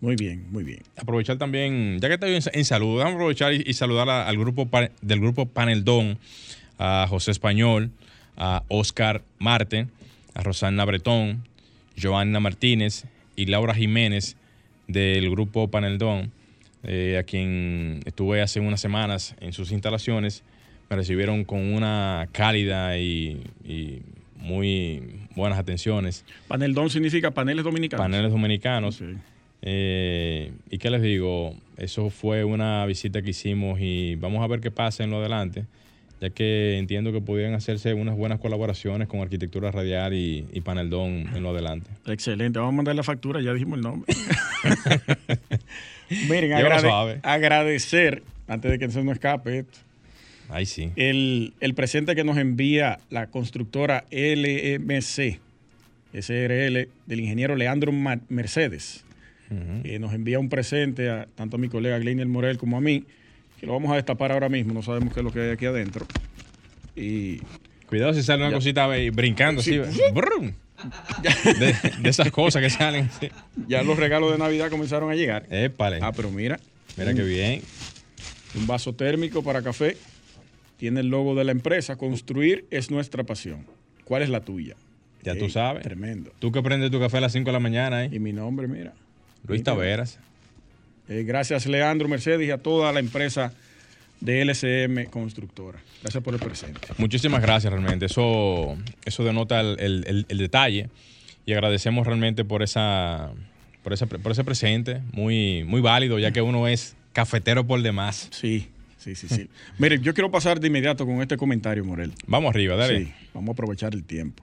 Muy 0.00 0.14
bien, 0.16 0.46
muy 0.50 0.62
bien. 0.62 0.80
Aprovechar 0.96 1.38
también, 1.38 1.98
ya 2.00 2.08
que 2.08 2.14
estoy 2.14 2.34
en, 2.34 2.42
en 2.52 2.64
salud, 2.66 2.98
vamos 2.98 3.12
a 3.12 3.14
aprovechar 3.14 3.54
y, 3.54 3.62
y 3.66 3.72
saludar 3.72 4.08
a- 4.10 4.28
al 4.28 4.36
grupo 4.36 4.68
del 5.00 5.20
grupo 5.20 5.46
Paneldón, 5.46 6.18
a 6.78 7.06
José 7.08 7.30
Español, 7.30 7.90
a 8.36 8.62
Oscar 8.68 9.22
Marte, 9.38 9.86
a 10.34 10.42
Rosana 10.42 10.84
Bretón, 10.84 11.44
Joanna 12.00 12.40
Martínez 12.40 13.04
y 13.36 13.46
Laura 13.46 13.74
Jiménez 13.74 14.36
del 14.86 15.30
grupo 15.30 15.68
Paneldón, 15.68 16.30
eh, 16.86 17.18
a 17.18 17.24
quien 17.24 18.00
estuve 18.06 18.40
hace 18.40 18.60
unas 18.60 18.80
semanas 18.80 19.36
en 19.40 19.52
sus 19.52 19.72
instalaciones. 19.72 20.42
Me 20.88 20.96
recibieron 20.96 21.44
con 21.44 21.60
una 21.74 22.28
cálida 22.32 22.96
y, 22.96 23.42
y 23.64 24.02
muy 24.36 25.02
buenas 25.34 25.58
atenciones. 25.58 26.24
Panel 26.48 26.74
Don 26.74 26.88
significa 26.90 27.32
paneles 27.32 27.64
dominicanos. 27.64 28.04
Paneles 28.04 28.30
dominicanos. 28.30 29.02
Eh, 29.62 30.52
¿Y 30.70 30.78
qué 30.78 30.90
les 30.90 31.02
digo? 31.02 31.54
Eso 31.76 32.10
fue 32.10 32.44
una 32.44 32.86
visita 32.86 33.22
que 33.22 33.30
hicimos 33.30 33.80
y 33.80 34.14
vamos 34.16 34.42
a 34.42 34.46
ver 34.46 34.60
qué 34.60 34.70
pasa 34.70 35.02
en 35.02 35.10
lo 35.10 35.18
adelante, 35.18 35.64
ya 36.20 36.30
que 36.30 36.78
entiendo 36.78 37.12
que 37.12 37.20
pudieran 37.20 37.54
hacerse 37.54 37.92
unas 37.94 38.16
buenas 38.16 38.38
colaboraciones 38.40 39.06
con 39.08 39.20
Arquitectura 39.20 39.70
Radial 39.70 40.14
y, 40.14 40.46
y 40.52 40.60
Paneldón 40.62 41.28
en 41.34 41.42
lo 41.42 41.50
adelante. 41.50 41.90
Excelente. 42.06 42.58
Vamos 42.58 42.72
a 42.72 42.76
mandar 42.76 42.94
la 42.94 43.02
factura, 43.02 43.40
ya 43.42 43.52
dijimos 43.52 43.76
el 43.78 43.82
nombre. 43.82 44.14
Miren, 46.28 46.52
agrade- 46.52 47.20
agradecer, 47.22 48.22
antes 48.46 48.70
de 48.70 48.78
que 48.78 48.90
se 48.90 49.02
nos 49.02 49.14
escape 49.14 49.58
esto, 49.60 49.78
Ahí 50.48 50.64
sí. 50.66 50.90
el, 50.96 51.52
el 51.60 51.74
presente 51.74 52.14
que 52.14 52.22
nos 52.22 52.38
envía 52.38 53.00
la 53.10 53.26
constructora 53.26 54.04
LMC, 54.12 55.40
SRL, 56.14 56.88
del 57.06 57.20
ingeniero 57.20 57.56
Leandro 57.56 57.92
Mercedes. 58.28 59.02
Que 59.84 60.00
nos 60.00 60.12
envía 60.12 60.40
un 60.40 60.48
presente 60.48 61.08
a 61.08 61.28
tanto 61.36 61.54
a 61.54 61.58
mi 61.60 61.68
colega 61.68 61.96
Gleiner 62.00 62.26
Morel 62.26 62.58
como 62.58 62.76
a 62.76 62.80
mí, 62.80 63.04
que 63.60 63.66
lo 63.66 63.72
vamos 63.72 63.90
a 63.92 63.96
destapar 63.96 64.32
ahora 64.32 64.48
mismo, 64.48 64.72
no 64.74 64.82
sabemos 64.82 65.12
qué 65.14 65.20
es 65.20 65.24
lo 65.24 65.32
que 65.32 65.40
hay 65.40 65.50
aquí 65.50 65.66
adentro. 65.66 66.06
Y 66.94 67.40
Cuidado 67.86 68.14
si 68.14 68.22
sale 68.22 68.42
una 68.42 68.50
Ya. 68.50 68.56
cosita 68.56 68.90
ahí 68.90 69.10
brincando 69.10 69.62
Sí. 69.62 69.78
así. 69.78 70.00
brum. 70.12 70.52
De, 71.58 71.74
de 72.00 72.08
esas 72.10 72.30
cosas 72.30 72.60
que 72.62 72.68
salen. 72.70 73.08
sí. 73.20 73.28
ya 73.68 73.82
los 73.82 73.96
regalos 73.98 74.32
de 74.32 74.38
Navidad 74.38 74.70
comenzaron 74.70 75.10
a 75.10 75.14
llegar. 75.14 75.46
Épale. 75.50 76.00
Ah, 76.02 76.12
pero 76.12 76.30
mira, 76.30 76.58
Mira 76.96 77.14
qué 77.14 77.22
bien. 77.22 77.62
un 78.54 78.66
vaso 78.66 78.94
térmico 78.94 79.42
para 79.42 79.62
café, 79.62 79.96
tiene 80.76 81.00
el 81.00 81.08
logo 81.08 81.34
de 81.34 81.44
la 81.44 81.52
empresa, 81.52 81.96
construir 81.96 82.66
es 82.70 82.90
nuestra 82.90 83.24
pasión. 83.24 83.64
¿Cuál 84.04 84.22
es 84.22 84.28
la 84.28 84.40
tuya? 84.40 84.76
Ya 85.22 85.32
Ey, 85.32 85.38
tú 85.38 85.48
sabes. 85.48 85.82
Tremendo. 85.82 86.30
Tú 86.38 86.52
que 86.52 86.62
prendes 86.62 86.90
tu 86.90 87.00
café 87.00 87.16
a 87.18 87.20
las 87.22 87.32
5 87.32 87.46
de 87.46 87.52
la 87.52 87.60
mañana, 87.60 88.04
¿eh? 88.04 88.10
Y 88.12 88.18
mi 88.18 88.32
nombre, 88.32 88.68
mira. 88.68 88.92
Luis. 89.46 89.62
Taveras. 89.62 90.18
Eh, 91.08 91.22
gracias 91.24 91.66
Leandro 91.66 92.08
Mercedes 92.08 92.46
y 92.46 92.50
a 92.50 92.58
toda 92.58 92.92
la 92.92 93.00
empresa 93.00 93.52
de 94.20 94.40
LCM 94.42 95.04
Constructora. 95.10 95.78
Gracias 96.02 96.22
por 96.22 96.34
el 96.34 96.40
presente. 96.40 96.80
Muchísimas 96.98 97.42
gracias 97.42 97.72
realmente. 97.72 98.06
Eso, 98.06 98.76
eso 99.04 99.24
denota 99.24 99.60
el, 99.60 99.76
el- 99.78 100.26
el- 100.28 100.38
detalle 100.38 100.88
y 101.44 101.52
agradecemos 101.52 102.06
realmente 102.06 102.44
por 102.44 102.62
esa, 102.62 103.30
por 103.82 103.92
ese, 103.92 104.06
por 104.06 104.32
ese 104.32 104.42
presente 104.44 105.00
muy, 105.12 105.64
muy 105.64 105.80
válido, 105.80 106.18
ya 106.18 106.32
que 106.32 106.40
uno 106.42 106.66
es 106.66 106.96
cafetero 107.12 107.66
por 107.66 107.82
demás. 107.82 108.28
Sí, 108.32 108.68
sí, 108.98 109.14
sí, 109.14 109.28
sí. 109.28 109.48
Mire, 109.78 110.00
yo 110.00 110.12
quiero 110.14 110.30
pasar 110.30 110.58
de 110.60 110.66
inmediato 110.68 111.06
con 111.06 111.20
este 111.22 111.36
comentario, 111.36 111.84
Morel. 111.84 112.12
Vamos 112.26 112.50
arriba, 112.50 112.74
dale. 112.76 113.04
Sí, 113.04 113.12
vamos 113.34 113.50
a 113.50 113.52
aprovechar 113.52 113.94
el 113.94 114.02
tiempo. 114.02 114.42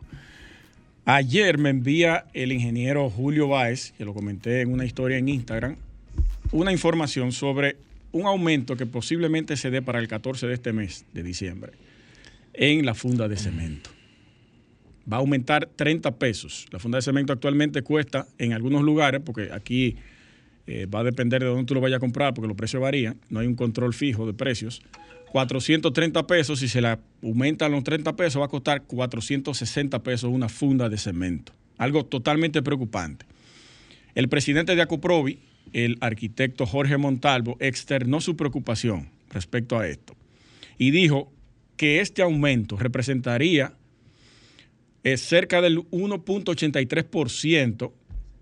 Ayer 1.05 1.57
me 1.57 1.69
envía 1.69 2.25
el 2.33 2.51
ingeniero 2.53 3.09
Julio 3.09 3.49
Báez, 3.49 3.91
que 3.97 4.05
lo 4.05 4.13
comenté 4.13 4.61
en 4.61 4.71
una 4.71 4.85
historia 4.85 5.17
en 5.17 5.27
Instagram, 5.27 5.75
una 6.53 6.71
información 6.71 7.31
sobre 7.31 7.77
un 8.11 8.27
aumento 8.27 8.77
que 8.77 8.85
posiblemente 8.85 9.57
se 9.57 9.71
dé 9.71 9.81
para 9.81 9.99
el 9.99 10.07
14 10.07 10.47
de 10.47 10.53
este 10.53 10.71
mes 10.71 11.03
de 11.11 11.23
diciembre 11.23 11.73
en 12.53 12.85
la 12.85 12.93
funda 12.93 13.27
de 13.27 13.35
cemento. 13.35 13.89
Va 15.11 15.17
a 15.17 15.19
aumentar 15.19 15.67
30 15.75 16.15
pesos. 16.17 16.67
La 16.71 16.77
funda 16.77 16.99
de 16.99 17.01
cemento 17.01 17.33
actualmente 17.33 17.81
cuesta 17.81 18.27
en 18.37 18.53
algunos 18.53 18.83
lugares, 18.83 19.21
porque 19.25 19.49
aquí 19.51 19.97
eh, 20.67 20.85
va 20.85 20.99
a 20.99 21.03
depender 21.03 21.41
de 21.41 21.47
dónde 21.47 21.65
tú 21.65 21.73
lo 21.73 21.81
vayas 21.81 21.97
a 21.97 21.99
comprar, 21.99 22.35
porque 22.35 22.47
los 22.47 22.55
precios 22.55 22.81
varían, 22.81 23.17
no 23.29 23.39
hay 23.39 23.47
un 23.47 23.55
control 23.55 23.93
fijo 23.93 24.27
de 24.27 24.33
precios. 24.33 24.83
430 25.31 26.27
pesos, 26.27 26.59
si 26.59 26.67
se 26.67 26.79
le 26.79 26.99
aumentan 27.23 27.71
los 27.71 27.83
30 27.83 28.15
pesos, 28.15 28.39
va 28.39 28.45
a 28.45 28.49
costar 28.49 28.83
460 28.83 30.03
pesos 30.03 30.31
una 30.31 30.47
funda 30.47 30.87
de 30.87 30.99
cemento. 30.99 31.51
Algo 31.79 32.05
totalmente 32.05 32.61
preocupante. 32.61 33.25
El 34.15 34.29
presidente 34.29 34.75
de 34.75 34.81
Acoprovi, 34.81 35.39
el 35.73 35.97
arquitecto 36.01 36.65
Jorge 36.65 36.97
Montalvo, 36.97 37.57
externó 37.59 38.21
su 38.21 38.35
preocupación 38.35 39.09
respecto 39.29 39.79
a 39.79 39.87
esto 39.87 40.15
y 40.77 40.91
dijo 40.91 41.31
que 41.77 41.99
este 41.99 42.21
aumento 42.21 42.77
representaría 42.77 43.73
eh, 45.03 45.17
cerca 45.17 45.61
del 45.61 45.79
1.83% 45.89 47.91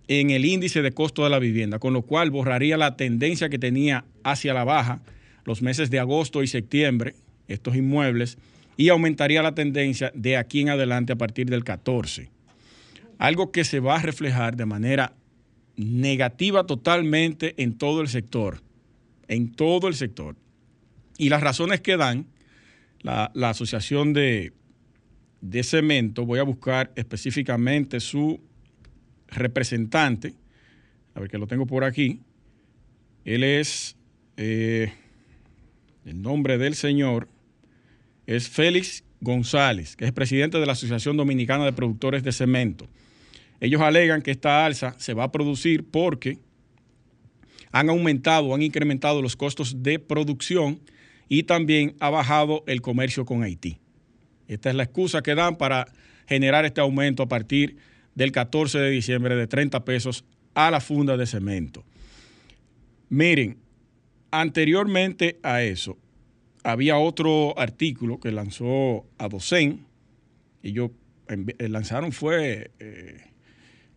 en 0.07 0.29
el 0.29 0.45
índice 0.45 0.81
de 0.81 0.91
costo 0.91 1.23
de 1.23 1.29
la 1.29 1.39
vivienda, 1.39 1.79
con 1.79 1.93
lo 1.93 2.01
cual 2.01 2.31
borraría 2.31 2.77
la 2.77 2.97
tendencia 2.97 3.49
que 3.49 3.57
tenía 3.57 4.03
hacia 4.23 4.53
la 4.53 4.63
baja 4.63 5.01
los 5.45 5.61
meses 5.61 5.89
de 5.89 5.99
agosto 5.99 6.43
y 6.43 6.47
septiembre, 6.47 7.15
estos 7.47 7.75
inmuebles, 7.75 8.37
y 8.77 8.89
aumentaría 8.89 9.41
la 9.41 9.55
tendencia 9.55 10.11
de 10.13 10.37
aquí 10.37 10.61
en 10.61 10.69
adelante 10.69 11.13
a 11.13 11.17
partir 11.17 11.49
del 11.49 11.63
14. 11.63 12.29
Algo 13.17 13.51
que 13.51 13.63
se 13.63 13.79
va 13.79 13.95
a 13.95 14.01
reflejar 14.01 14.55
de 14.55 14.65
manera 14.65 15.13
negativa 15.81 16.65
totalmente 16.65 17.61
en 17.61 17.77
todo 17.77 18.01
el 18.01 18.07
sector, 18.07 18.61
en 19.27 19.51
todo 19.53 19.87
el 19.87 19.95
sector. 19.95 20.35
Y 21.17 21.29
las 21.29 21.41
razones 21.41 21.81
que 21.81 21.97
dan 21.97 22.25
la, 23.01 23.31
Asociación 23.33 24.13
de, 24.13 24.53
de 25.41 25.63
Cemento, 25.63 26.25
voy 26.25 26.39
a 26.39 26.43
buscar 26.43 26.91
específicamente 26.95 27.99
su 27.99 28.39
representante, 29.27 30.33
a 31.13 31.19
ver 31.19 31.29
que 31.29 31.37
lo 31.37 31.47
tengo 31.47 31.65
por 31.65 31.83
aquí. 31.83 32.21
Él 33.25 33.43
es, 33.43 33.95
eh, 34.37 34.93
el 36.05 36.21
nombre 36.21 36.57
del 36.57 36.75
señor 36.75 37.27
es 38.25 38.49
Félix 38.49 39.03
González, 39.19 39.95
que 39.95 40.05
es 40.05 40.11
presidente 40.11 40.59
de 40.59 40.65
la 40.65 40.73
Asociación 40.73 41.17
Dominicana 41.17 41.65
de 41.65 41.73
Productores 41.73 42.23
de 42.23 42.31
Cemento. 42.31 42.87
Ellos 43.61 43.79
alegan 43.81 44.21
que 44.21 44.31
esta 44.31 44.65
alza 44.65 44.95
se 44.97 45.13
va 45.13 45.23
a 45.25 45.31
producir 45.31 45.85
porque 45.89 46.39
han 47.71 47.89
aumentado, 47.89 48.53
han 48.53 48.61
incrementado 48.61 49.21
los 49.21 49.37
costos 49.37 49.81
de 49.83 49.97
producción 49.99 50.81
y 51.29 51.43
también 51.43 51.95
ha 52.01 52.09
bajado 52.09 52.63
el 52.67 52.81
comercio 52.81 53.23
con 53.23 53.43
Haití. 53.43 53.77
Esta 54.49 54.69
es 54.69 54.75
la 54.75 54.83
excusa 54.83 55.21
que 55.21 55.35
dan 55.35 55.57
para 55.57 55.87
generar 56.27 56.65
este 56.65 56.81
aumento 56.81 57.23
a 57.23 57.29
partir 57.29 57.77
del 58.15 58.33
14 58.33 58.79
de 58.79 58.89
diciembre 58.89 59.35
de 59.37 59.47
30 59.47 59.85
pesos 59.85 60.25
a 60.53 60.69
la 60.71 60.81
funda 60.81 61.15
de 61.15 61.25
cemento. 61.25 61.85
Miren, 63.09 63.57
anteriormente 64.31 65.39
a 65.43 65.61
eso, 65.63 65.97
había 66.63 66.97
otro 66.97 67.57
artículo 67.57 68.19
que 68.19 68.31
lanzó 68.31 69.05
Adocen. 69.17 69.85
Ellos 70.63 70.91
envi- 71.27 71.55
eh, 71.57 71.69
lanzaron 71.69 72.11
fue 72.11 72.71
eh, 72.79 73.30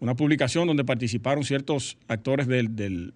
una 0.05 0.15
publicación 0.15 0.67
donde 0.67 0.85
participaron 0.85 1.45
ciertos 1.45 1.97
actores 2.09 2.47
del, 2.47 3.15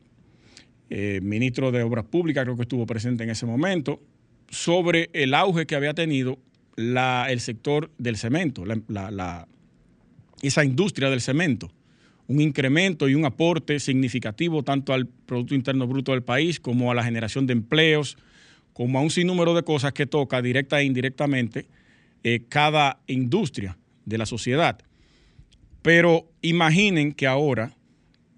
eh, 0.88 1.20
ministro 1.22 1.70
de 1.70 1.82
Obras 1.82 2.06
Públicas, 2.06 2.44
creo 2.44 2.56
que 2.56 2.62
estuvo 2.62 2.86
presente 2.86 3.24
en 3.24 3.30
ese 3.30 3.44
momento, 3.44 4.00
sobre 4.48 5.10
el 5.12 5.34
auge 5.34 5.66
que 5.66 5.76
había 5.76 5.92
tenido 5.92 6.38
el 6.78 7.40
sector 7.40 7.90
del 7.98 8.16
cemento, 8.16 8.64
esa 10.40 10.64
industria 10.64 11.10
del 11.10 11.20
cemento. 11.20 11.70
Un 12.26 12.40
incremento 12.40 13.06
y 13.06 13.14
un 13.14 13.26
aporte 13.26 13.80
significativo 13.80 14.62
tanto 14.62 14.94
al 14.94 15.06
Producto 15.06 15.54
Interno 15.54 15.86
Bruto 15.86 16.12
del 16.12 16.22
país 16.22 16.58
como 16.58 16.90
a 16.90 16.94
la 16.94 17.04
generación 17.04 17.46
de 17.46 17.52
empleos, 17.52 18.16
como 18.72 18.98
a 18.98 19.02
un 19.02 19.10
sinnúmero 19.10 19.54
de 19.54 19.62
cosas 19.62 19.92
que 19.92 20.06
toca 20.06 20.40
directa 20.40 20.80
e 20.80 20.84
indirectamente 20.84 21.66
eh, 22.22 22.44
cada 22.48 23.00
industria 23.08 23.76
de 24.06 24.16
la 24.16 24.24
sociedad. 24.24 24.87
Pero 25.88 26.30
imaginen 26.42 27.12
que 27.12 27.26
ahora 27.26 27.74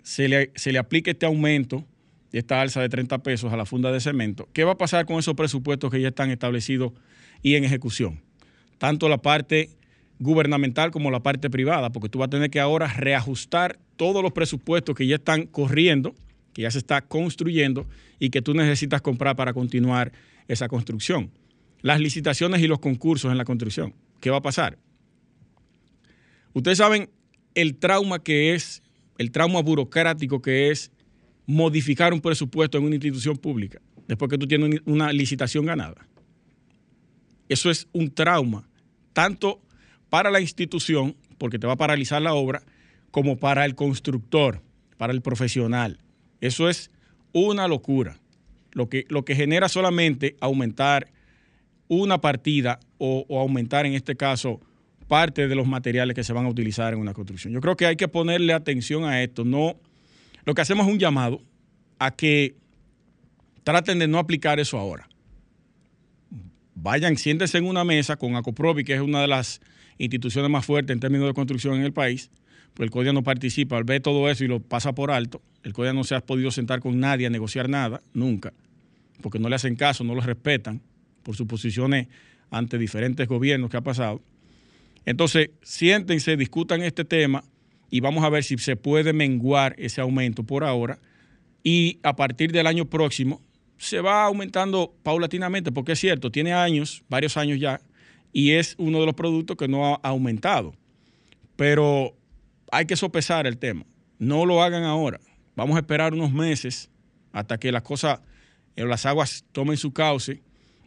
se 0.04 0.28
le, 0.28 0.52
se 0.54 0.70
le 0.70 0.78
aplique 0.78 1.10
este 1.10 1.26
aumento 1.26 1.84
de 2.30 2.38
esta 2.38 2.60
alza 2.60 2.80
de 2.80 2.88
30 2.88 3.24
pesos 3.24 3.52
a 3.52 3.56
la 3.56 3.66
funda 3.66 3.90
de 3.90 3.98
cemento, 3.98 4.48
¿qué 4.52 4.62
va 4.62 4.70
a 4.70 4.78
pasar 4.78 5.04
con 5.04 5.18
esos 5.18 5.34
presupuestos 5.34 5.90
que 5.90 6.00
ya 6.00 6.06
están 6.06 6.30
establecidos 6.30 6.92
y 7.42 7.56
en 7.56 7.64
ejecución? 7.64 8.22
Tanto 8.78 9.08
la 9.08 9.18
parte 9.18 9.70
gubernamental 10.20 10.92
como 10.92 11.10
la 11.10 11.24
parte 11.24 11.50
privada, 11.50 11.90
porque 11.90 12.08
tú 12.08 12.20
vas 12.20 12.28
a 12.28 12.30
tener 12.30 12.50
que 12.50 12.60
ahora 12.60 12.86
reajustar 12.86 13.80
todos 13.96 14.22
los 14.22 14.30
presupuestos 14.30 14.94
que 14.94 15.08
ya 15.08 15.16
están 15.16 15.46
corriendo, 15.46 16.14
que 16.52 16.62
ya 16.62 16.70
se 16.70 16.78
está 16.78 17.00
construyendo 17.02 17.84
y 18.20 18.30
que 18.30 18.42
tú 18.42 18.54
necesitas 18.54 19.02
comprar 19.02 19.34
para 19.34 19.54
continuar 19.54 20.12
esa 20.46 20.68
construcción. 20.68 21.32
Las 21.82 21.98
licitaciones 21.98 22.62
y 22.62 22.68
los 22.68 22.78
concursos 22.78 23.32
en 23.32 23.38
la 23.38 23.44
construcción. 23.44 23.92
¿Qué 24.20 24.30
va 24.30 24.36
a 24.36 24.40
pasar? 24.40 24.78
Ustedes 26.52 26.78
saben 26.78 27.10
el 27.54 27.76
trauma 27.76 28.22
que 28.22 28.54
es, 28.54 28.82
el 29.18 29.30
trauma 29.30 29.60
burocrático 29.60 30.40
que 30.40 30.70
es 30.70 30.90
modificar 31.46 32.12
un 32.12 32.20
presupuesto 32.20 32.78
en 32.78 32.84
una 32.84 32.94
institución 32.94 33.36
pública 33.36 33.80
después 34.10 34.28
que 34.28 34.38
tú 34.38 34.46
tienes 34.48 34.80
una 34.86 35.12
licitación 35.12 35.66
ganada. 35.66 36.06
Eso 37.48 37.70
es 37.70 37.86
un 37.92 38.12
trauma, 38.12 38.68
tanto 39.12 39.60
para 40.08 40.30
la 40.30 40.40
institución, 40.40 41.16
porque 41.38 41.60
te 41.60 41.66
va 41.68 41.74
a 41.74 41.76
paralizar 41.76 42.20
la 42.20 42.34
obra, 42.34 42.62
como 43.12 43.36
para 43.36 43.64
el 43.64 43.76
constructor, 43.76 44.62
para 44.96 45.12
el 45.12 45.22
profesional. 45.22 46.00
Eso 46.40 46.68
es 46.68 46.90
una 47.32 47.68
locura. 47.68 48.18
Lo 48.72 48.88
que, 48.88 49.04
lo 49.08 49.24
que 49.24 49.36
genera 49.36 49.68
solamente 49.68 50.36
aumentar 50.40 51.08
una 51.86 52.20
partida 52.20 52.80
o, 52.98 53.24
o 53.28 53.40
aumentar 53.40 53.86
en 53.86 53.94
este 53.94 54.16
caso 54.16 54.60
parte 55.10 55.48
de 55.48 55.56
los 55.56 55.66
materiales 55.66 56.14
que 56.14 56.22
se 56.22 56.32
van 56.32 56.46
a 56.46 56.48
utilizar 56.48 56.92
en 56.92 57.00
una 57.00 57.14
construcción. 57.14 57.52
Yo 57.52 57.60
creo 57.60 57.76
que 57.76 57.84
hay 57.84 57.96
que 57.96 58.06
ponerle 58.06 58.52
atención 58.52 59.02
a 59.02 59.20
esto. 59.24 59.44
No, 59.44 59.74
lo 60.44 60.54
que 60.54 60.60
hacemos 60.60 60.86
es 60.86 60.92
un 60.92 61.00
llamado 61.00 61.42
a 61.98 62.12
que 62.12 62.54
traten 63.64 63.98
de 63.98 64.06
no 64.06 64.20
aplicar 64.20 64.60
eso 64.60 64.78
ahora. 64.78 65.08
Vayan, 66.76 67.16
siéntense 67.16 67.58
en 67.58 67.66
una 67.66 67.82
mesa 67.82 68.14
con 68.14 68.36
Acoprovi, 68.36 68.84
que 68.84 68.94
es 68.94 69.00
una 69.00 69.20
de 69.20 69.26
las 69.26 69.60
instituciones 69.98 70.48
más 70.48 70.64
fuertes 70.64 70.94
en 70.94 71.00
términos 71.00 71.26
de 71.26 71.34
construcción 71.34 71.74
en 71.74 71.82
el 71.82 71.92
país, 71.92 72.30
pues 72.74 72.86
el 72.86 72.92
CODIA 72.92 73.12
no 73.12 73.24
participa, 73.24 73.76
al 73.76 73.82
ver 73.82 74.00
todo 74.02 74.30
eso 74.30 74.44
y 74.44 74.46
lo 74.46 74.60
pasa 74.60 74.94
por 74.94 75.10
alto, 75.10 75.42
el 75.64 75.72
CODIA 75.72 75.92
no 75.92 76.04
se 76.04 76.14
ha 76.14 76.20
podido 76.20 76.52
sentar 76.52 76.78
con 76.78 77.00
nadie 77.00 77.26
a 77.26 77.30
negociar 77.30 77.68
nada, 77.68 78.00
nunca, 78.14 78.52
porque 79.20 79.40
no 79.40 79.48
le 79.48 79.56
hacen 79.56 79.74
caso, 79.74 80.04
no 80.04 80.14
lo 80.14 80.20
respetan 80.20 80.80
por 81.24 81.34
sus 81.34 81.48
posiciones 81.48 82.06
ante 82.48 82.78
diferentes 82.78 83.26
gobiernos 83.26 83.70
que 83.70 83.76
ha 83.76 83.80
pasado. 83.80 84.22
Entonces, 85.04 85.50
siéntense, 85.62 86.36
discutan 86.36 86.82
este 86.82 87.04
tema 87.04 87.44
y 87.90 88.00
vamos 88.00 88.24
a 88.24 88.28
ver 88.28 88.44
si 88.44 88.56
se 88.58 88.76
puede 88.76 89.12
menguar 89.12 89.74
ese 89.78 90.00
aumento 90.00 90.44
por 90.44 90.64
ahora. 90.64 90.98
Y 91.62 91.98
a 92.02 92.16
partir 92.16 92.52
del 92.52 92.66
año 92.66 92.86
próximo 92.86 93.40
se 93.76 94.00
va 94.00 94.24
aumentando 94.24 94.94
paulatinamente, 95.02 95.72
porque 95.72 95.92
es 95.92 95.98
cierto, 95.98 96.30
tiene 96.30 96.52
años, 96.52 97.02
varios 97.08 97.36
años 97.36 97.58
ya, 97.58 97.80
y 98.32 98.52
es 98.52 98.74
uno 98.78 99.00
de 99.00 99.06
los 99.06 99.14
productos 99.14 99.56
que 99.56 99.68
no 99.68 99.94
ha 99.94 100.00
aumentado. 100.02 100.74
Pero 101.56 102.14
hay 102.70 102.86
que 102.86 102.96
sopesar 102.96 103.46
el 103.46 103.58
tema. 103.58 103.84
No 104.18 104.46
lo 104.46 104.62
hagan 104.62 104.84
ahora. 104.84 105.20
Vamos 105.56 105.76
a 105.76 105.80
esperar 105.80 106.14
unos 106.14 106.32
meses 106.32 106.90
hasta 107.32 107.58
que 107.58 107.72
las 107.72 107.82
cosas, 107.82 108.20
eh, 108.76 108.84
las 108.84 109.06
aguas 109.06 109.44
tomen 109.52 109.76
su 109.76 109.92
cauce 109.92 110.42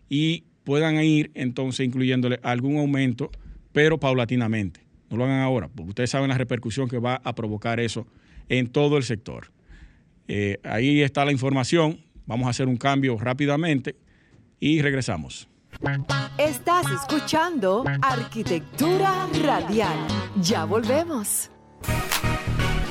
y 0.08 0.46
puedan 0.64 1.04
ir 1.04 1.32
entonces 1.34 1.86
incluyéndole 1.86 2.40
algún 2.44 2.78
aumento 2.78 3.32
pero 3.74 4.00
paulatinamente. 4.00 4.80
No 5.10 5.18
lo 5.18 5.26
hagan 5.26 5.42
ahora, 5.42 5.68
porque 5.68 5.90
ustedes 5.90 6.10
saben 6.10 6.30
la 6.30 6.38
repercusión 6.38 6.88
que 6.88 7.00
va 7.00 7.20
a 7.24 7.36
provocar 7.36 7.80
eso 7.80 8.08
en 8.48 8.68
todo 8.68 8.98
el 8.98 9.04
sector. 9.04 9.52
Eh, 10.28 10.60
ahí 10.64 11.02
está 11.02 11.26
la 11.26 11.32
información. 11.32 12.00
Vamos 12.26 12.48
a 12.48 12.52
hacer 12.52 12.68
un 12.68 12.78
cambio 12.78 13.18
rápidamente 13.18 13.96
y 14.60 14.82
regresamos. 14.82 15.50
Estás 16.38 16.86
escuchando 16.92 17.84
Arquitectura 18.02 19.28
Radial. 19.44 19.98
Ya 20.42 20.66
volvemos. 20.66 21.50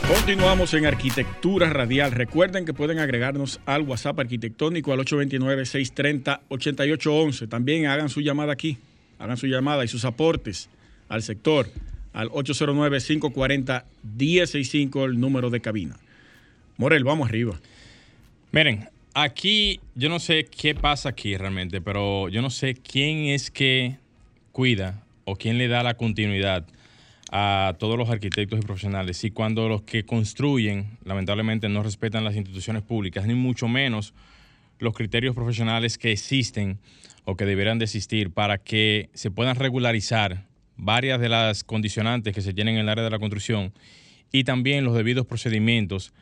Continuamos 0.06 0.74
en 0.74 0.84
Arquitectura 0.84 1.70
Radial. 1.70 2.12
Recuerden 2.12 2.66
que 2.66 2.74
pueden 2.74 2.98
agregarnos 2.98 3.60
al 3.64 3.80
WhatsApp 3.82 4.20
arquitectónico 4.20 4.92
al 4.92 4.98
829-630-8811. 5.00 7.48
También 7.48 7.86
hagan 7.86 8.10
su 8.10 8.20
llamada 8.20 8.52
aquí 8.52 8.76
hagan 9.22 9.36
su 9.36 9.46
llamada 9.46 9.84
y 9.84 9.88
sus 9.88 10.04
aportes 10.04 10.68
al 11.08 11.22
sector 11.22 11.68
al 12.12 12.28
809-540-1065, 12.30 15.04
el 15.04 15.20
número 15.20 15.48
de 15.48 15.60
cabina. 15.60 15.96
Morel, 16.76 17.04
vamos 17.04 17.28
arriba. 17.28 17.54
Miren, 18.50 18.88
aquí 19.14 19.78
yo 19.94 20.08
no 20.08 20.18
sé 20.18 20.44
qué 20.44 20.74
pasa 20.74 21.10
aquí 21.10 21.36
realmente, 21.36 21.80
pero 21.80 22.28
yo 22.28 22.42
no 22.42 22.50
sé 22.50 22.74
quién 22.74 23.26
es 23.26 23.52
que 23.52 23.98
cuida 24.50 25.04
o 25.24 25.36
quién 25.36 25.56
le 25.56 25.68
da 25.68 25.84
la 25.84 25.94
continuidad 25.94 26.66
a 27.30 27.76
todos 27.78 27.96
los 27.96 28.10
arquitectos 28.10 28.58
y 28.58 28.62
profesionales. 28.62 29.22
Y 29.24 29.30
cuando 29.30 29.68
los 29.68 29.82
que 29.82 30.04
construyen, 30.04 30.98
lamentablemente, 31.04 31.68
no 31.68 31.84
respetan 31.84 32.24
las 32.24 32.34
instituciones 32.34 32.82
públicas, 32.82 33.24
ni 33.24 33.34
mucho 33.34 33.68
menos 33.68 34.14
los 34.80 34.94
criterios 34.94 35.32
profesionales 35.34 35.96
que 35.96 36.12
existen 36.12 36.78
o 37.24 37.36
que 37.36 37.44
deberán 37.44 37.78
de 37.78 37.84
existir 37.84 38.30
para 38.30 38.58
que 38.58 39.10
se 39.14 39.30
puedan 39.30 39.56
regularizar 39.56 40.46
varias 40.76 41.20
de 41.20 41.28
las 41.28 41.64
condicionantes 41.64 42.34
que 42.34 42.40
se 42.40 42.52
tienen 42.52 42.74
en 42.74 42.80
el 42.80 42.88
área 42.88 43.04
de 43.04 43.10
la 43.10 43.18
construcción 43.18 43.72
y 44.32 44.44
también 44.44 44.84
los 44.84 44.94
debidos 44.94 45.26
procedimientos 45.26 46.12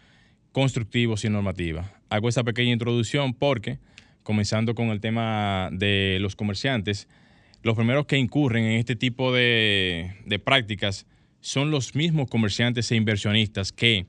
constructivos 0.53 1.25
y 1.25 1.31
normativas. 1.31 1.91
Hago 2.09 2.29
esta 2.29 2.45
pequeña 2.45 2.73
introducción 2.73 3.35
porque, 3.35 3.79
comenzando 4.23 4.75
con 4.75 4.89
el 4.89 5.01
tema 5.01 5.71
de 5.73 6.19
los 6.21 6.37
comerciantes, 6.37 7.09
los 7.63 7.77
primeros 7.77 8.07
que 8.07 8.19
incurren 8.19 8.65
en 8.65 8.79
este 8.79 8.97
tipo 8.97 9.33
de 9.33 10.41
prácticas 10.45 11.07
son 11.41 11.71
los 11.71 11.95
mismos 11.95 12.29
comerciantes 12.29 12.91
e 12.91 12.97
inversionistas 12.97 13.73
que 13.73 14.07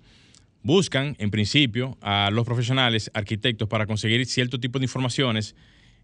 buscan, 0.64 1.16
en 1.20 1.32
principio, 1.32 1.98
a 2.02 2.30
los 2.32 2.46
profesionales, 2.46 3.10
arquitectos, 3.14 3.68
para 3.68 3.86
conseguir 3.86 4.26
cierto 4.26 4.60
tipo 4.60 4.80
de 4.80 4.86
informaciones 4.86 5.56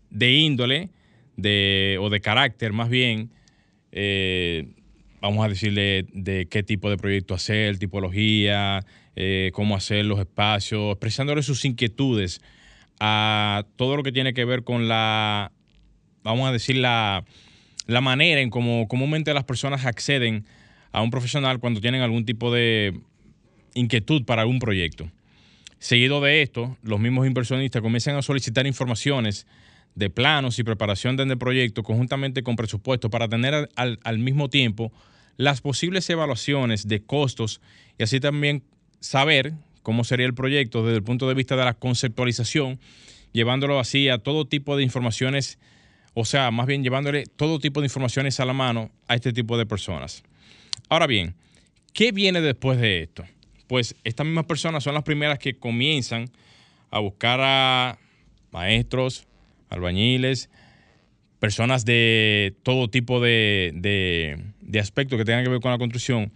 de 0.10 0.32
índole 0.32 0.90
de, 1.36 1.98
o 2.02 2.10
de 2.10 2.20
carácter 2.20 2.74
más 2.74 2.90
bien, 2.90 3.32
eh, 3.92 4.68
vamos 5.22 5.46
a 5.46 5.50
decirle 5.50 6.06
de 6.14 6.48
qué 6.48 6.64
tipo 6.64 6.90
de 6.90 6.98
proyecto 6.98 7.34
hacer, 7.34 7.78
tipología, 7.78 8.86
eh, 9.16 9.52
cómo 9.54 9.76
hacer 9.76 10.06
los 10.06 10.20
espacios, 10.20 10.92
expresándole 10.92 11.44
sus 11.44 11.66
inquietudes 11.66 12.42
a 13.00 13.66
todo 13.76 13.96
lo 13.96 14.04
que 14.04 14.12
tiene 14.12 14.34
que 14.34 14.46
ver 14.46 14.64
con 14.64 14.88
la, 14.88 15.52
vamos 16.24 16.48
a 16.50 16.52
decir, 16.52 16.78
la, 16.78 17.24
la 17.86 18.02
manera 18.02 18.42
en 18.42 18.50
cómo 18.50 18.88
comúnmente 18.88 19.34
las 19.34 19.44
personas 19.44 19.86
acceden 19.86 20.46
a 20.92 21.02
un 21.02 21.12
profesional 21.12 21.60
cuando 21.60 21.82
tienen 21.82 22.02
algún 22.02 22.26
tipo 22.26 22.52
de 22.52 23.00
inquietud 23.74 24.26
para 24.26 24.42
algún 24.42 24.60
proyecto. 24.60 25.12
Seguido 25.80 26.22
de 26.22 26.42
esto, 26.42 26.76
los 26.82 27.00
mismos 27.00 27.28
inversionistas 27.28 27.84
comienzan 27.84 28.16
a 28.16 28.24
solicitar 28.24 28.66
informaciones 28.66 29.46
de 29.98 30.12
planos 30.12 30.60
y 30.60 30.64
preparación 30.64 31.18
del 31.18 31.40
proyecto 31.40 31.82
conjuntamente 31.82 32.44
con 32.44 32.56
presupuesto 32.56 33.10
para 33.10 33.28
tener 33.28 33.68
al, 33.76 34.20
mismo 34.20 34.48
tiempo 34.48 34.92
las 35.38 35.62
posibles 35.62 36.08
evaluaciones 36.12 36.88
de 36.88 37.02
costos 37.02 37.62
y 37.98 38.04
así 38.04 38.20
también 38.20 38.64
saber 39.00 39.54
cómo 39.82 40.04
sería 40.04 40.28
el 40.28 40.36
proyecto 40.36 40.86
desde 40.86 40.98
el 40.98 41.04
punto 41.04 41.28
de 41.28 41.34
vista 41.34 41.56
de 41.56 41.66
la 41.66 41.74
conceptualización, 41.74 42.80
llevándolo 43.32 43.80
así 43.80 44.08
a 44.08 44.20
todo 44.20 44.46
tipo 44.46 44.78
de 44.78 44.84
informaciones, 44.84 45.58
o 46.14 46.26
sea, 46.26 46.52
más 46.52 46.68
bien 46.68 46.84
llevándole 46.84 47.24
todo 47.26 47.58
tipo 47.58 47.82
de 47.82 47.88
informaciones 47.88 48.40
a 48.40 48.46
la 48.46 48.54
mano 48.54 48.92
a 49.08 49.16
este 49.16 49.34
tipo 49.34 49.58
de 49.58 49.66
personas. 49.66 50.24
Ahora 50.90 51.08
bien, 51.08 51.34
¿qué 51.94 52.12
viene 52.12 52.42
después 52.42 52.80
de 52.80 53.02
esto? 53.02 53.26
Pues 53.66 53.96
estas 54.04 54.28
mismas 54.28 54.46
personas 54.46 54.84
son 54.84 54.94
las 54.94 55.04
primeras 55.04 55.40
que 55.40 55.56
comienzan 55.56 56.30
a 56.92 57.00
buscar 57.00 57.40
a 57.42 57.98
maestros, 58.52 59.27
albañiles, 59.70 60.50
personas 61.40 61.86
de 61.86 62.56
todo 62.64 62.90
tipo 62.90 63.20
de, 63.20 64.40
aspectos 64.80 65.18
que 65.18 65.26
tengan 65.26 65.44
que 65.44 65.50
ver 65.50 65.60
con 65.60 65.72
la 65.72 65.78
construcción, 65.78 66.32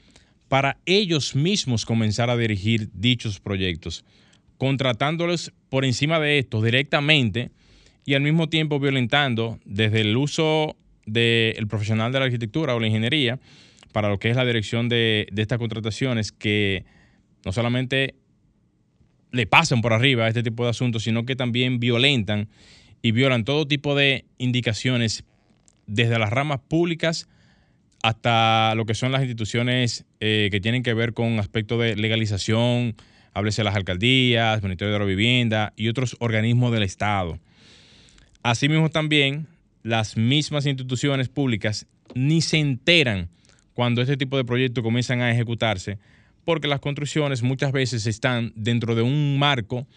para 0.47 0.77
ellos 0.85 1.35
mismos 1.35 1.85
comenzar 1.85 2.29
a 2.29 2.37
dirigir 2.37 2.89
dichos 2.93 3.39
proyectos, 3.39 4.03
contratándoles 4.57 5.51
por 5.69 5.85
encima 5.85 6.19
de 6.19 6.39
esto 6.39 6.61
directamente 6.61 7.51
y 8.05 8.15
al 8.15 8.21
mismo 8.21 8.49
tiempo 8.49 8.79
violentando 8.79 9.59
desde 9.65 10.01
el 10.01 10.15
uso 10.17 10.75
del 11.05 11.67
profesional 11.67 12.11
de 12.11 12.19
la 12.19 12.25
arquitectura 12.25 12.75
o 12.75 12.79
la 12.79 12.87
ingeniería 12.87 13.39
para 13.91 14.09
lo 14.09 14.19
que 14.19 14.29
es 14.29 14.35
la 14.35 14.45
dirección 14.45 14.87
de, 14.87 15.27
de 15.31 15.41
estas 15.41 15.57
contrataciones 15.57 16.31
que 16.31 16.85
no 17.43 17.51
solamente 17.51 18.15
le 19.31 19.47
pasan 19.47 19.81
por 19.81 19.93
arriba 19.93 20.25
a 20.25 20.27
este 20.27 20.43
tipo 20.43 20.63
de 20.63 20.69
asuntos, 20.69 21.03
sino 21.03 21.25
que 21.25 21.35
también 21.35 21.79
violentan 21.79 22.49
y 23.01 23.11
violan 23.11 23.45
todo 23.45 23.67
tipo 23.67 23.95
de 23.95 24.25
indicaciones 24.37 25.23
desde 25.87 26.19
las 26.19 26.29
ramas 26.29 26.59
públicas 26.67 27.27
hasta 28.03 28.73
lo 28.75 28.85
que 28.85 28.95
son 28.95 29.11
las 29.11 29.21
instituciones 29.21 30.05
eh, 30.19 30.49
que 30.51 30.59
tienen 30.59 30.83
que 30.83 30.93
ver 30.93 31.13
con 31.13 31.39
aspectos 31.39 31.79
de 31.79 31.95
legalización, 31.95 32.95
háblese 33.33 33.63
las 33.63 33.75
alcaldías, 33.75 34.61
Ministerio 34.63 34.93
de 34.93 34.99
la 34.99 35.05
Vivienda 35.05 35.73
y 35.75 35.87
otros 35.87 36.15
organismos 36.19 36.71
del 36.71 36.83
Estado. 36.83 37.39
Asimismo 38.43 38.89
también 38.89 39.47
las 39.83 40.17
mismas 40.17 40.65
instituciones 40.65 41.29
públicas 41.29 41.85
ni 42.15 42.41
se 42.41 42.57
enteran 42.57 43.29
cuando 43.73 44.01
este 44.01 44.17
tipo 44.17 44.37
de 44.37 44.45
proyectos 44.45 44.83
comienzan 44.83 45.21
a 45.21 45.31
ejecutarse, 45.31 45.97
porque 46.43 46.67
las 46.67 46.79
construcciones 46.79 47.43
muchas 47.43 47.71
veces 47.71 48.07
están 48.07 48.51
dentro 48.55 48.95
de 48.95 49.01
un 49.01 49.37
marco, 49.37 49.87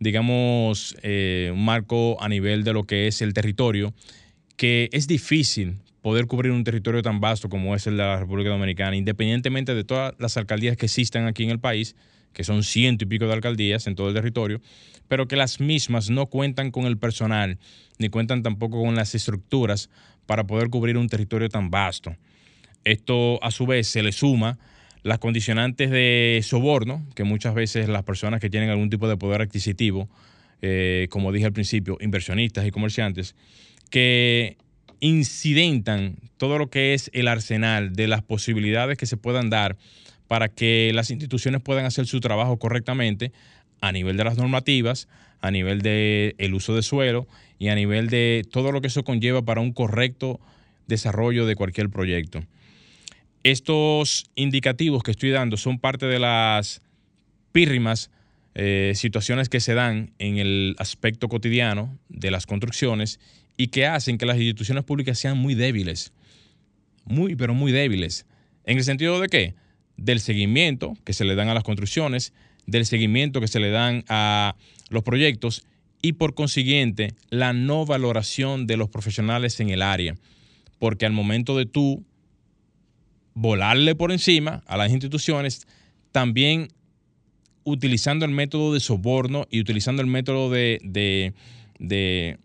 digamos, 0.00 0.96
eh, 1.02 1.50
un 1.52 1.64
marco 1.64 2.16
a 2.20 2.28
nivel 2.28 2.64
de 2.64 2.72
lo 2.72 2.84
que 2.84 3.06
es 3.06 3.22
el 3.22 3.34
territorio, 3.34 3.94
que 4.56 4.88
es 4.92 5.06
difícil 5.06 5.76
poder 6.00 6.26
cubrir 6.26 6.52
un 6.52 6.64
territorio 6.64 7.02
tan 7.02 7.20
vasto 7.20 7.50
como 7.50 7.76
es 7.76 7.86
el 7.86 7.98
de 7.98 8.02
la 8.02 8.18
República 8.18 8.50
Dominicana, 8.50 8.96
independientemente 8.96 9.74
de 9.74 9.84
todas 9.84 10.14
las 10.18 10.38
alcaldías 10.38 10.76
que 10.78 10.86
existan 10.86 11.26
aquí 11.26 11.44
en 11.44 11.50
el 11.50 11.60
país, 11.60 11.94
que 12.32 12.44
son 12.44 12.62
ciento 12.62 13.04
y 13.04 13.08
pico 13.08 13.26
de 13.26 13.34
alcaldías 13.34 13.86
en 13.86 13.94
todo 13.94 14.08
el 14.08 14.14
territorio, 14.14 14.62
pero 15.06 15.28
que 15.28 15.36
las 15.36 15.60
mismas 15.60 16.08
no 16.08 16.26
cuentan 16.26 16.70
con 16.70 16.86
el 16.86 16.96
personal, 16.96 17.58
ni 17.98 18.08
cuentan 18.08 18.42
tampoco 18.42 18.82
con 18.82 18.94
las 18.94 19.14
estructuras 19.14 19.90
para 20.24 20.46
poder 20.46 20.70
cubrir 20.70 20.96
un 20.96 21.08
territorio 21.08 21.48
tan 21.50 21.70
vasto. 21.70 22.16
Esto 22.84 23.42
a 23.44 23.50
su 23.50 23.66
vez 23.66 23.88
se 23.88 24.02
le 24.02 24.12
suma 24.12 24.58
las 25.02 25.18
condicionantes 25.18 25.90
de 25.90 26.40
soborno, 26.42 27.06
que 27.14 27.24
muchas 27.24 27.54
veces 27.54 27.88
las 27.88 28.02
personas 28.02 28.40
que 28.40 28.50
tienen 28.50 28.70
algún 28.70 28.90
tipo 28.90 29.08
de 29.08 29.16
poder 29.16 29.42
adquisitivo, 29.42 30.08
eh, 30.62 31.06
como 31.10 31.32
dije 31.32 31.46
al 31.46 31.52
principio, 31.52 31.96
inversionistas 32.00 32.66
y 32.66 32.70
comerciantes, 32.70 33.34
que 33.90 34.56
incidentan 35.00 36.16
todo 36.36 36.58
lo 36.58 36.68
que 36.68 36.94
es 36.94 37.10
el 37.14 37.28
arsenal 37.28 37.94
de 37.94 38.06
las 38.06 38.22
posibilidades 38.22 38.98
que 38.98 39.06
se 39.06 39.16
puedan 39.16 39.50
dar 39.50 39.76
para 40.28 40.48
que 40.48 40.92
las 40.94 41.10
instituciones 41.10 41.62
puedan 41.62 41.86
hacer 41.86 42.06
su 42.06 42.20
trabajo 42.20 42.58
correctamente 42.58 43.32
a 43.80 43.92
nivel 43.92 44.16
de 44.16 44.24
las 44.24 44.36
normativas, 44.36 45.08
a 45.40 45.50
nivel 45.50 45.80
del 45.80 46.34
el 46.38 46.54
uso 46.54 46.74
de 46.76 46.82
suelo 46.82 47.26
y 47.58 47.68
a 47.68 47.74
nivel 47.74 48.08
de 48.08 48.44
todo 48.50 48.72
lo 48.72 48.80
que 48.80 48.88
eso 48.88 49.02
conlleva 49.02 49.42
para 49.42 49.60
un 49.60 49.72
correcto 49.72 50.38
desarrollo 50.86 51.46
de 51.46 51.56
cualquier 51.56 51.88
proyecto. 51.88 52.42
Estos 53.42 54.26
indicativos 54.34 55.02
que 55.02 55.12
estoy 55.12 55.30
dando 55.30 55.56
son 55.56 55.78
parte 55.78 56.06
de 56.06 56.18
las 56.18 56.82
pírrimas 57.52 58.10
eh, 58.54 58.92
situaciones 58.94 59.48
que 59.48 59.60
se 59.60 59.74
dan 59.74 60.12
en 60.18 60.36
el 60.36 60.76
aspecto 60.78 61.28
cotidiano 61.28 61.96
de 62.08 62.30
las 62.30 62.46
construcciones 62.46 63.18
y 63.56 63.68
que 63.68 63.86
hacen 63.86 64.18
que 64.18 64.26
las 64.26 64.36
instituciones 64.36 64.84
públicas 64.84 65.18
sean 65.18 65.38
muy 65.38 65.54
débiles. 65.54 66.12
Muy, 67.04 67.34
pero 67.34 67.54
muy 67.54 67.72
débiles. 67.72 68.26
¿En 68.64 68.76
el 68.76 68.84
sentido 68.84 69.20
de 69.20 69.28
qué? 69.28 69.54
Del 69.96 70.20
seguimiento 70.20 70.96
que 71.04 71.14
se 71.14 71.24
le 71.24 71.34
dan 71.34 71.48
a 71.48 71.54
las 71.54 71.64
construcciones, 71.64 72.34
del 72.66 72.84
seguimiento 72.84 73.40
que 73.40 73.48
se 73.48 73.60
le 73.60 73.70
dan 73.70 74.04
a 74.08 74.54
los 74.90 75.02
proyectos 75.02 75.64
y 76.02 76.12
por 76.12 76.34
consiguiente 76.34 77.14
la 77.30 77.52
no 77.52 77.86
valoración 77.86 78.66
de 78.66 78.76
los 78.76 78.90
profesionales 78.90 79.60
en 79.60 79.70
el 79.70 79.80
área. 79.80 80.16
Porque 80.78 81.06
al 81.06 81.12
momento 81.12 81.56
de 81.56 81.66
tú 81.66 82.04
volarle 83.34 83.94
por 83.94 84.12
encima 84.12 84.62
a 84.66 84.76
las 84.76 84.90
instituciones, 84.90 85.66
también 86.12 86.68
utilizando 87.64 88.24
el 88.24 88.32
método 88.32 88.72
de 88.72 88.80
soborno 88.80 89.46
y 89.50 89.60
utilizando 89.60 90.02
el 90.02 90.08
método 90.08 90.50
de, 90.50 91.32
de, 91.78 92.38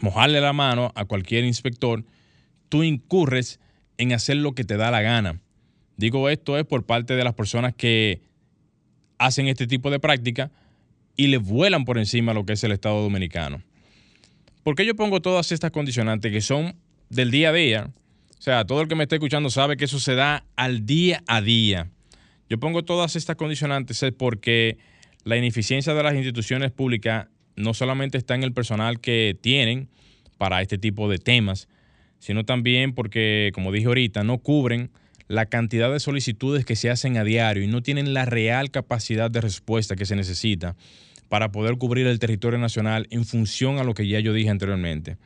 mojarle 0.00 0.40
la 0.40 0.52
mano 0.52 0.92
a 0.94 1.04
cualquier 1.04 1.44
inspector, 1.44 2.04
tú 2.68 2.82
incurres 2.82 3.60
en 3.96 4.12
hacer 4.12 4.36
lo 4.36 4.54
que 4.54 4.64
te 4.64 4.76
da 4.76 4.90
la 4.90 5.02
gana. 5.02 5.40
Digo 5.96 6.28
esto 6.28 6.56
es 6.56 6.64
por 6.64 6.84
parte 6.84 7.16
de 7.16 7.24
las 7.24 7.34
personas 7.34 7.74
que 7.74 8.22
hacen 9.18 9.48
este 9.48 9.66
tipo 9.66 9.90
de 9.90 9.98
práctica 9.98 10.52
y 11.16 11.26
le 11.26 11.38
vuelan 11.38 11.84
por 11.84 11.98
encima 11.98 12.32
lo 12.32 12.46
que 12.46 12.52
es 12.52 12.62
el 12.62 12.70
Estado 12.70 13.02
Dominicano. 13.02 13.62
¿Por 14.62 14.76
qué 14.76 14.86
yo 14.86 14.94
pongo 14.94 15.20
todas 15.20 15.50
estas 15.50 15.72
condicionantes 15.72 16.30
que 16.30 16.40
son 16.40 16.76
del 17.10 17.32
día 17.32 17.48
a 17.48 17.52
día? 17.52 17.90
O 18.38 18.42
sea, 18.42 18.64
todo 18.64 18.80
el 18.82 18.88
que 18.88 18.94
me 18.94 19.04
esté 19.04 19.16
escuchando 19.16 19.50
sabe 19.50 19.76
que 19.76 19.86
eso 19.86 19.98
se 19.98 20.14
da 20.14 20.44
al 20.56 20.86
día 20.86 21.22
a 21.26 21.40
día. 21.40 21.90
Yo 22.48 22.58
pongo 22.58 22.84
todas 22.84 23.16
estas 23.16 23.36
condicionantes 23.36 24.04
porque 24.16 24.78
la 25.24 25.36
ineficiencia 25.36 25.92
de 25.92 26.02
las 26.02 26.14
instituciones 26.14 26.70
públicas 26.70 27.26
no 27.56 27.74
solamente 27.74 28.16
está 28.16 28.34
en 28.34 28.44
el 28.44 28.52
personal 28.52 29.00
que 29.00 29.36
tienen 29.40 29.88
para 30.38 30.62
este 30.62 30.78
tipo 30.78 31.10
de 31.10 31.18
temas, 31.18 31.68
sino 32.20 32.44
también 32.44 32.94
porque, 32.94 33.50
como 33.54 33.72
dije 33.72 33.86
ahorita, 33.86 34.22
no 34.22 34.38
cubren 34.38 34.90
la 35.26 35.46
cantidad 35.46 35.92
de 35.92 36.00
solicitudes 36.00 36.64
que 36.64 36.76
se 36.76 36.90
hacen 36.90 37.18
a 37.18 37.24
diario 37.24 37.62
y 37.62 37.66
no 37.66 37.82
tienen 37.82 38.14
la 38.14 38.24
real 38.24 38.70
capacidad 38.70 39.30
de 39.30 39.40
respuesta 39.40 39.96
que 39.96 40.06
se 40.06 40.16
necesita 40.16 40.76
para 41.28 41.52
poder 41.52 41.76
cubrir 41.76 42.06
el 42.06 42.18
territorio 42.18 42.58
nacional 42.58 43.06
en 43.10 43.26
función 43.26 43.78
a 43.78 43.84
lo 43.84 43.92
que 43.92 44.06
ya 44.06 44.20
yo 44.20 44.32
dije 44.32 44.48
anteriormente. 44.48 45.18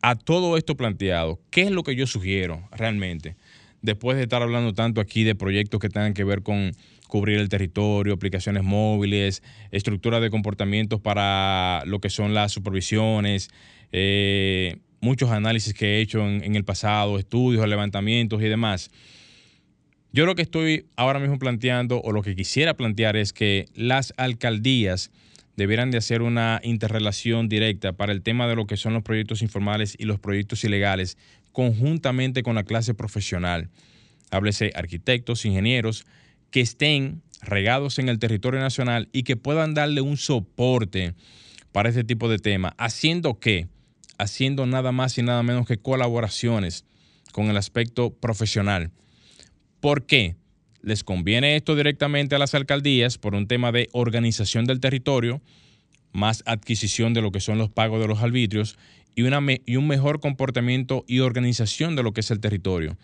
A 0.00 0.14
todo 0.14 0.56
esto 0.56 0.76
planteado, 0.76 1.40
¿qué 1.50 1.62
es 1.62 1.70
lo 1.70 1.82
que 1.82 1.96
yo 1.96 2.06
sugiero 2.06 2.68
realmente? 2.70 3.36
Después 3.82 4.16
de 4.16 4.24
estar 4.24 4.42
hablando 4.42 4.72
tanto 4.72 5.00
aquí 5.00 5.24
de 5.24 5.34
proyectos 5.34 5.80
que 5.80 5.88
tengan 5.88 6.14
que 6.14 6.24
ver 6.24 6.42
con 6.42 6.72
cubrir 7.08 7.38
el 7.38 7.48
territorio, 7.48 8.14
aplicaciones 8.14 8.62
móviles, 8.62 9.42
estructura 9.72 10.20
de 10.20 10.30
comportamientos 10.30 11.00
para 11.00 11.82
lo 11.86 12.00
que 12.00 12.10
son 12.10 12.34
las 12.34 12.52
supervisiones, 12.52 13.50
eh, 13.90 14.76
muchos 15.00 15.30
análisis 15.30 15.74
que 15.74 15.96
he 15.96 16.00
hecho 16.00 16.26
en, 16.26 16.54
el 16.54 16.64
pasado, 16.64 17.18
estudios, 17.18 17.66
levantamientos 17.66 18.40
y 18.42 18.46
demás. 18.46 18.90
Yo 20.12 20.26
lo 20.26 20.34
que 20.34 20.42
estoy 20.42 20.86
ahora 20.96 21.18
mismo 21.18 21.38
planteando 21.38 22.00
o 22.00 22.12
lo 22.12 22.22
que 22.22 22.36
quisiera 22.36 22.74
plantear 22.74 23.16
es 23.16 23.32
que 23.32 23.66
las 23.74 24.12
alcaldías 24.16 25.10
debieran 25.58 25.90
de 25.90 25.98
hacer 25.98 26.22
una 26.22 26.60
interrelación 26.62 27.48
directa 27.48 27.92
para 27.92 28.12
el 28.12 28.22
tema 28.22 28.46
de 28.46 28.54
lo 28.54 28.68
que 28.68 28.76
son 28.76 28.94
los 28.94 29.02
proyectos 29.02 29.42
informales 29.42 29.96
y 29.98 30.04
los 30.04 30.20
proyectos 30.20 30.62
ilegales 30.62 31.18
conjuntamente 31.50 32.44
con 32.44 32.54
la 32.54 32.62
clase 32.62 32.94
profesional. 32.94 33.68
Háblese 34.30 34.70
arquitectos, 34.76 35.44
ingenieros, 35.44 36.06
que 36.52 36.60
estén 36.60 37.22
regados 37.42 37.98
en 37.98 38.08
el 38.08 38.20
territorio 38.20 38.60
nacional 38.60 39.08
y 39.12 39.24
que 39.24 39.36
puedan 39.36 39.74
darle 39.74 40.00
un 40.00 40.16
soporte 40.16 41.14
para 41.72 41.88
este 41.88 42.04
tipo 42.04 42.28
de 42.28 42.38
temas, 42.38 42.74
haciendo 42.78 43.40
qué? 43.40 43.66
Haciendo 44.16 44.64
nada 44.64 44.92
más 44.92 45.18
y 45.18 45.24
nada 45.24 45.42
menos 45.42 45.66
que 45.66 45.76
colaboraciones 45.76 46.84
con 47.32 47.46
el 47.50 47.56
aspecto 47.56 48.10
profesional. 48.10 48.92
¿Por 49.80 50.06
qué? 50.06 50.36
Les 50.82 51.04
conviene 51.04 51.56
esto 51.56 51.74
directamente 51.74 52.34
a 52.34 52.38
las 52.38 52.54
alcaldías 52.54 53.18
por 53.18 53.34
un 53.34 53.46
tema 53.46 53.72
de 53.72 53.88
organización 53.92 54.64
del 54.64 54.80
territorio, 54.80 55.40
más 56.12 56.42
adquisición 56.46 57.14
de 57.14 57.22
lo 57.22 57.32
que 57.32 57.40
son 57.40 57.58
los 57.58 57.68
pagos 57.68 58.00
de 58.00 58.08
los 58.08 58.22
arbitrios 58.22 58.78
y, 59.14 59.22
y 59.66 59.76
un 59.76 59.86
mejor 59.86 60.20
comportamiento 60.20 61.04
y 61.08 61.20
organización 61.20 61.96
de 61.96 62.02
lo 62.02 62.12
que 62.12 62.20
es 62.20 62.30
el 62.30 62.40
territorio. 62.40 62.96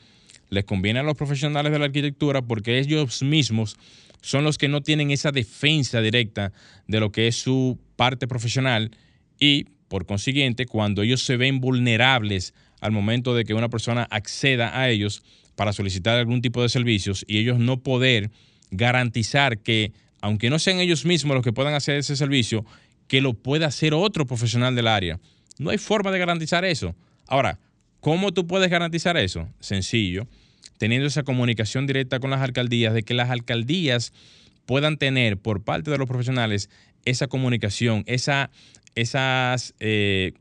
Les 0.51 0.65
conviene 0.65 1.01
a 1.01 1.03
los 1.03 1.17
profesionales 1.17 1.73
de 1.73 1.79
la 1.79 1.87
arquitectura 1.87 2.43
porque 2.43 2.79
ellos 2.79 3.23
mismos 3.23 3.77
son 4.21 4.45
los 4.45 4.57
que 4.57 4.69
no 4.69 4.83
tienen 4.83 5.11
esa 5.11 5.33
defensa 5.33 6.01
directa 6.01 6.53
de 6.87 7.01
lo 7.01 7.13
que 7.13 7.27
es 7.27 7.37
su 7.37 7.79
parte 7.97 8.27
profesional 8.29 8.91
y 9.39 9.65
por 9.89 10.07
consiguiente 10.07 10.67
cuando 10.67 11.03
ellos 11.03 11.25
se 11.25 11.37
ven 11.37 11.61
vulnerables 11.61 12.55
al 12.81 12.93
momento 12.93 13.35
de 13.35 13.45
que 13.45 13.55
una 13.55 13.69
persona 13.69 14.07
acceda 14.11 14.79
a 14.79 14.89
ellos 14.91 15.23
para 15.57 15.73
solicitar 15.73 16.19
algún 16.19 16.43
tipo 16.43 16.62
de 16.62 16.69
servicios 16.69 17.25
y 17.29 17.38
ellos 17.38 17.59
no 17.59 17.81
poder 17.81 18.31
garantizar 18.71 19.59
que 19.59 19.93
aunque 20.21 20.51
no 20.51 20.59
sean 20.59 20.81
ellos 20.81 21.05
mismos 21.05 21.35
los 21.35 21.45
que 21.45 21.53
puedan 21.53 21.75
hacer 21.75 21.97
ese 21.97 22.17
servicio, 22.17 22.64
que 23.09 23.21
lo 23.21 23.35
pueda 23.35 23.67
hacer 23.67 23.93
otro 23.93 24.27
profesional 24.27 24.75
del 24.75 24.88
área. 24.88 25.21
No 25.59 25.71
hay 25.71 25.79
forma 25.79 26.11
de 26.11 26.19
garantizar 26.19 26.64
eso. 26.64 26.97
Ahora, 27.27 27.59
¿cómo 28.01 28.33
tú 28.33 28.47
puedes 28.47 28.71
garantizar 28.71 29.19
eso? 29.19 29.49
Sencillo 29.61 30.27
teniendo 30.79 31.07
esa 31.07 31.23
comunicación 31.23 31.87
directa 31.87 32.21
con 32.21 32.31
las 32.31 32.40
alcaldías, 32.40 32.95
de 32.95 33.03
que 33.03 33.14
las 33.14 33.31
alcaldías 33.31 34.12
puedan 34.67 34.97
tener 34.97 35.38
por 35.38 35.62
parte 35.62 35.90
de 35.90 35.99
los 35.99 36.09
profesionales 36.09 36.71
esa 37.05 37.27
comunicación, 37.27 38.03
esa, 38.07 38.51
esas, 38.95 39.75
eh, 39.81 40.33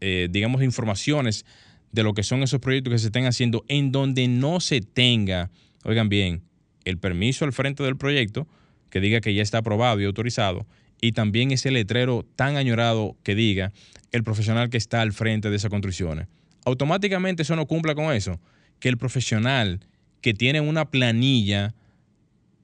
eh, 0.00 0.28
digamos, 0.30 0.62
informaciones 0.62 1.44
de 1.92 2.02
lo 2.02 2.14
que 2.14 2.22
son 2.22 2.42
esos 2.42 2.60
proyectos 2.60 2.92
que 2.92 2.98
se 2.98 3.06
estén 3.06 3.26
haciendo, 3.26 3.64
en 3.68 3.92
donde 3.92 4.28
no 4.28 4.60
se 4.60 4.80
tenga, 4.80 5.50
oigan 5.84 6.08
bien, 6.08 6.42
el 6.84 6.98
permiso 6.98 7.44
al 7.44 7.52
frente 7.52 7.82
del 7.82 7.96
proyecto, 7.96 8.46
que 8.90 9.00
diga 9.00 9.20
que 9.20 9.34
ya 9.34 9.42
está 9.42 9.58
aprobado 9.58 10.00
y 10.00 10.04
autorizado, 10.04 10.66
y 11.00 11.12
también 11.12 11.50
ese 11.50 11.70
letrero 11.70 12.26
tan 12.36 12.56
añorado 12.56 13.16
que 13.22 13.34
diga 13.34 13.72
el 14.12 14.24
profesional 14.24 14.70
que 14.70 14.76
está 14.78 15.02
al 15.02 15.12
frente 15.12 15.50
de 15.50 15.56
esas 15.56 15.70
construcciones. 15.70 16.28
Automáticamente 16.64 17.42
eso 17.42 17.56
no 17.56 17.66
cumpla 17.66 17.94
con 17.94 18.12
eso 18.12 18.40
que 18.80 18.88
el 18.88 18.98
profesional 18.98 19.80
que 20.20 20.34
tiene 20.34 20.60
una 20.60 20.90
planilla 20.90 21.74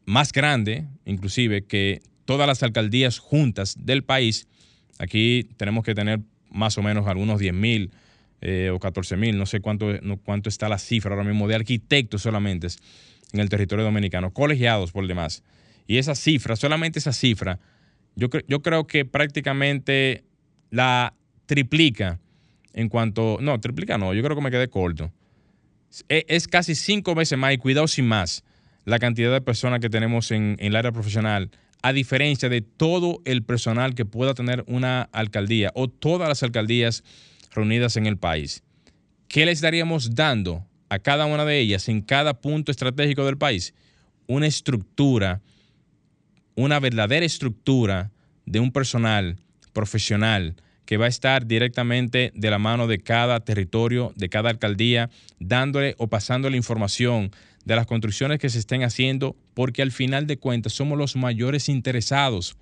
más 0.05 0.33
grande, 0.33 0.87
inclusive, 1.05 1.65
que 1.65 2.03
todas 2.25 2.47
las 2.47 2.63
alcaldías 2.63 3.19
juntas 3.19 3.77
del 3.79 4.03
país, 4.03 4.49
aquí 4.99 5.49
tenemos 5.57 5.85
que 5.85 5.95
tener 5.95 6.21
más 6.51 6.79
o 6.79 6.83
menos 6.83 7.07
algunos 7.07 7.39
10 7.39 7.55
mil 7.55 7.91
eh, 8.47 8.69
o 8.71 8.79
14 8.79 9.17
mil, 9.17 9.39
no 9.39 9.47
sé 9.47 9.61
cuánto, 9.61 9.87
cuánto 10.23 10.51
está 10.51 10.69
la 10.69 10.79
cifra 10.79 11.13
ahora 11.13 11.25
mismo 11.25 11.49
de 11.49 11.55
arquitectos 11.55 12.21
solamente 12.21 12.67
en 13.33 13.41
el 13.41 13.49
territorio 13.49 13.87
dominicano, 13.87 14.35
colegiados 14.35 14.93
por 14.93 15.07
demás. 15.07 15.43
Y 15.87 15.97
esa 15.97 16.15
cifra, 16.15 16.55
solamente 16.55 16.99
esa 16.99 17.15
cifra, 17.15 17.59
yo, 18.17 18.29
yo 18.47 18.61
creo 18.61 18.87
que 18.87 19.07
prácticamente 19.07 20.25
la 20.71 21.15
triplica 21.47 22.21
en 22.75 22.91
cuanto, 22.91 23.39
no, 23.41 23.59
triplica 23.61 23.97
no, 23.97 24.13
yo 24.13 24.23
creo 24.23 24.37
que 24.37 24.43
me 24.43 24.51
quedé 24.51 24.69
corto. 24.69 25.11
Es, 26.09 26.25
es 26.29 26.47
casi 26.47 26.75
cinco 26.75 27.15
veces 27.15 27.39
más 27.39 27.55
y 27.55 27.57
cuidado 27.57 27.89
sin 27.89 28.07
más 28.07 28.45
la 28.85 28.99
cantidad 28.99 29.33
de 29.33 29.41
personas 29.41 29.81
que 29.81 29.89
tenemos 29.89 30.31
en, 30.31 30.57
en 30.59 30.67
el 30.67 30.77
área 30.77 30.93
profesional 30.93 31.51
a 31.81 31.95
diferencia 31.95 32.51
de 32.51 32.61
todo 32.61 33.23
el 33.25 33.43
personal 33.43 33.95
que 33.95 34.05
pueda 34.05 34.35
tener 34.35 34.65
una 34.67 35.03
alcaldía 35.13 35.71
o 35.75 35.89
todas 35.89 36.29
las 36.29 36.43
alcaldías 36.43 37.05
reunidas 37.55 37.97
en 37.97 38.07
el 38.07 38.19
país. 38.19 38.62
¿Qué 39.29 39.47
le 39.47 39.53
estaríamos 39.53 40.14
dando 40.14 40.67
a 40.88 40.99
cada 40.99 41.27
una 41.27 41.45
de 41.45 41.59
ellas 41.59 41.88
en 41.88 42.03
cada 42.03 42.40
punto 42.40 42.71
estratégico 42.71 43.25
del 43.25 43.38
país? 43.38 43.75
Una 44.27 44.47
estructura, 44.47 45.40
una 46.55 46.79
verdadera 46.81 47.27
estructura 47.27 48.11
de 48.47 48.61
un 48.61 48.73
personal 48.73 49.38
profesional 49.73 50.57
que 50.85 50.97
va 50.99 51.07
a 51.07 51.09
estar 51.09 51.47
directamente 51.47 52.31
de 52.35 52.51
la 52.51 52.59
mano 52.59 52.87
de 52.87 52.99
cada 52.99 53.40
territorio, 53.40 54.12
de 54.17 54.29
cada 54.29 54.51
alcaldía, 54.51 55.11
dándole 55.38 55.95
o 55.99 56.09
pasándole 56.09 56.57
información 56.57 57.31
de 57.64 57.77
las 57.77 57.87
construcciones 57.87 58.38
que 58.38 58.51
se 58.51 58.59
estén 58.59 58.83
haciendo, 58.83 59.37
porque 59.55 59.83
al 59.83 59.93
final 59.93 60.27
de 60.27 60.37
cuentas 60.37 60.75
somos 60.75 60.99
los 60.99 61.17
mayores 61.17 61.69
interesados. 61.69 62.57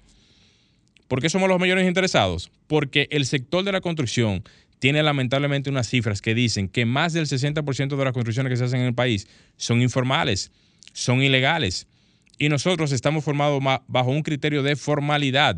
¿Por 1.09 1.21
qué 1.21 1.29
somos 1.29 1.49
los 1.49 1.59
mayores 1.59 1.87
interesados? 1.87 2.51
Porque 2.69 3.09
el 3.11 3.27
sector 3.27 3.65
de 3.65 3.73
la 3.73 3.81
construcción 3.81 4.45
tiene 4.83 5.01
lamentablemente 5.05 5.71
unas 5.71 5.89
cifras 5.89 6.21
que 6.21 6.35
dicen 6.35 6.67
que 6.67 6.87
más 6.87 7.13
del 7.13 7.27
60% 7.27 7.97
de 7.97 8.05
las 8.05 8.13
construcciones 8.13 8.51
que 8.51 8.57
se 8.57 8.65
hacen 8.65 8.81
en 8.81 8.89
el 8.89 8.95
país 8.95 9.29
son 9.57 9.81
informales, 9.81 10.51
son 10.93 11.23
ilegales. 11.23 11.87
Y 12.37 12.49
nosotros 12.49 12.91
estamos 12.91 13.23
formados 13.23 13.63
bajo 13.87 14.11
un 14.11 14.25
criterio 14.25 14.65
de 14.65 14.75
formalidad. 14.75 15.57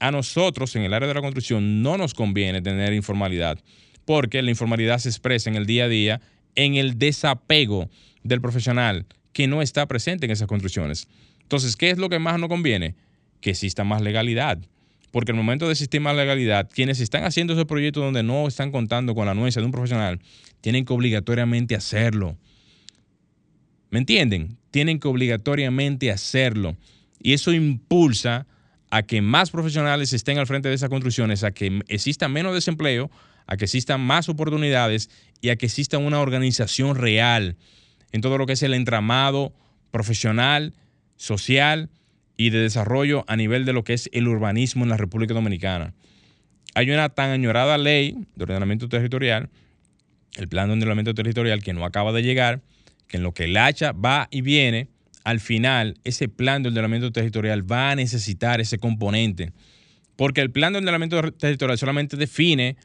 A 0.00 0.10
nosotros 0.10 0.74
en 0.76 0.82
el 0.84 0.94
área 0.94 1.06
de 1.06 1.12
la 1.12 1.20
construcción 1.20 1.82
no 1.82 1.98
nos 1.98 2.14
conviene 2.14 2.62
tener 2.62 2.94
informalidad, 2.94 3.58
porque 4.06 4.40
la 4.40 4.48
informalidad 4.48 4.96
se 4.96 5.10
expresa 5.10 5.50
en 5.50 5.56
el 5.56 5.66
día 5.66 5.84
a 5.84 5.88
día 5.88 6.22
en 6.54 6.76
el 6.76 6.98
desapego 6.98 7.90
del 8.22 8.40
profesional 8.40 9.04
que 9.34 9.46
no 9.46 9.60
está 9.60 9.86
presente 9.86 10.24
en 10.24 10.32
esas 10.32 10.48
construcciones. 10.48 11.06
Entonces, 11.42 11.76
¿qué 11.76 11.90
es 11.90 11.98
lo 11.98 12.08
que 12.08 12.18
más 12.18 12.40
nos 12.40 12.48
conviene? 12.48 12.94
Que 13.42 13.50
exista 13.50 13.84
más 13.84 14.00
legalidad. 14.00 14.58
Porque 15.10 15.32
el 15.32 15.36
momento 15.36 15.66
de 15.66 15.72
existir 15.72 16.00
más 16.00 16.14
legalidad, 16.14 16.68
quienes 16.72 17.00
están 17.00 17.24
haciendo 17.24 17.54
ese 17.54 17.64
proyecto 17.64 18.00
donde 18.00 18.22
no 18.22 18.46
están 18.46 18.70
contando 18.70 19.14
con 19.14 19.26
la 19.26 19.32
anuencia 19.32 19.60
de 19.60 19.66
un 19.66 19.72
profesional, 19.72 20.20
tienen 20.60 20.84
que 20.84 20.92
obligatoriamente 20.92 21.74
hacerlo. 21.74 22.36
¿Me 23.90 23.98
entienden? 23.98 24.58
Tienen 24.70 25.00
que 25.00 25.08
obligatoriamente 25.08 26.10
hacerlo. 26.10 26.76
Y 27.20 27.32
eso 27.32 27.52
impulsa 27.52 28.46
a 28.90 29.02
que 29.02 29.22
más 29.22 29.50
profesionales 29.50 30.12
estén 30.12 30.38
al 30.38 30.46
frente 30.46 30.68
de 30.68 30.74
esas 30.74 30.88
construcciones, 30.88 31.42
a 31.44 31.52
que 31.52 31.80
exista 31.88 32.28
menos 32.28 32.54
desempleo, 32.54 33.10
a 33.46 33.56
que 33.56 33.64
existan 33.64 34.00
más 34.00 34.28
oportunidades 34.28 35.10
y 35.40 35.48
a 35.48 35.56
que 35.56 35.66
exista 35.66 35.98
una 35.98 36.20
organización 36.20 36.96
real 36.96 37.56
en 38.12 38.20
todo 38.20 38.38
lo 38.38 38.46
que 38.46 38.54
es 38.54 38.62
el 38.62 38.74
entramado 38.74 39.52
profesional, 39.90 40.74
social 41.16 41.90
y 42.38 42.50
de 42.50 42.60
desarrollo 42.60 43.24
a 43.26 43.36
nivel 43.36 43.66
de 43.66 43.74
lo 43.74 43.84
que 43.84 43.92
es 43.92 44.08
el 44.12 44.28
urbanismo 44.28 44.84
en 44.84 44.88
la 44.88 44.96
República 44.96 45.34
Dominicana. 45.34 45.92
Hay 46.74 46.90
una 46.90 47.10
tan 47.10 47.30
añorada 47.30 47.76
ley 47.76 48.16
de 48.36 48.44
ordenamiento 48.44 48.88
territorial, 48.88 49.50
el 50.36 50.48
plan 50.48 50.68
de 50.68 50.74
ordenamiento 50.74 51.14
territorial 51.14 51.62
que 51.62 51.74
no 51.74 51.84
acaba 51.84 52.12
de 52.12 52.22
llegar, 52.22 52.62
que 53.08 53.16
en 53.16 53.24
lo 53.24 53.34
que 53.34 53.44
el 53.44 53.56
hacha 53.56 53.92
va 53.92 54.28
y 54.30 54.40
viene, 54.42 54.88
al 55.24 55.40
final 55.40 55.98
ese 56.04 56.28
plan 56.28 56.62
de 56.62 56.68
ordenamiento 56.68 57.10
territorial 57.10 57.70
va 57.70 57.90
a 57.90 57.96
necesitar 57.96 58.60
ese 58.60 58.78
componente, 58.78 59.52
porque 60.14 60.40
el 60.40 60.52
plan 60.52 60.72
de 60.72 60.78
ordenamiento 60.78 61.32
territorial 61.32 61.76
solamente 61.76 62.16
define 62.16 62.76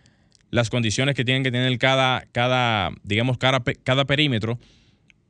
las 0.50 0.72
condiciones 0.72 1.14
que 1.14 1.26
tienen 1.26 1.44
que 1.44 1.52
tener 1.52 1.78
cada, 1.78 2.26
cada 2.32 2.90
digamos, 3.04 3.38
cada, 3.38 3.64
cada 3.84 4.06
perímetro 4.06 4.58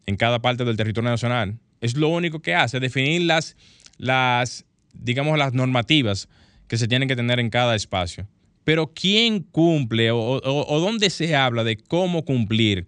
en 0.05 0.15
cada 0.15 0.41
parte 0.41 0.63
del 0.63 0.77
territorio 0.77 1.09
nacional. 1.09 1.59
Es 1.81 1.97
lo 1.97 2.07
único 2.07 2.39
que 2.41 2.55
hace, 2.55 2.79
definir 2.79 3.23
las, 3.23 3.57
las, 3.97 4.65
digamos, 4.93 5.37
las 5.37 5.53
normativas 5.53 6.29
que 6.67 6.77
se 6.77 6.87
tienen 6.87 7.07
que 7.07 7.15
tener 7.15 7.39
en 7.39 7.49
cada 7.49 7.75
espacio. 7.75 8.27
Pero 8.63 8.91
¿quién 8.93 9.41
cumple 9.41 10.11
o, 10.11 10.39
dónde 10.79 11.09
se 11.09 11.35
habla 11.35 11.63
de 11.63 11.77
cómo 11.77 12.23
cumplir 12.23 12.87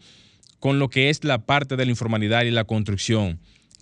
con 0.59 0.79
lo 0.79 0.89
que 0.89 1.09
es 1.09 1.23
la 1.23 1.45
parte 1.45 1.75
de 1.75 1.85
la 1.85 1.91
informalidad 1.91 2.43
y 2.43 2.51
la 2.51 2.63
construcción? 2.63 3.39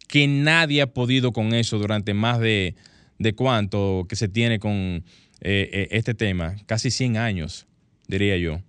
Que 0.07 0.27
nadie 0.27 0.81
ha 0.81 0.93
podido 0.93 1.31
con 1.31 1.53
eso 1.53 1.77
durante 1.77 2.13
más 2.13 2.39
de, 2.39 2.75
de 3.19 3.33
cuánto 3.33 4.05
que 4.09 4.15
se 4.15 4.27
tiene 4.27 4.59
con 4.59 4.71
eh, 4.71 5.03
eh, 5.41 5.87
este 5.91 6.13
tema, 6.13 6.55
casi 6.65 6.89
100 6.89 7.17
años, 7.17 7.67
diría 8.07 8.37
yo. 8.37 8.61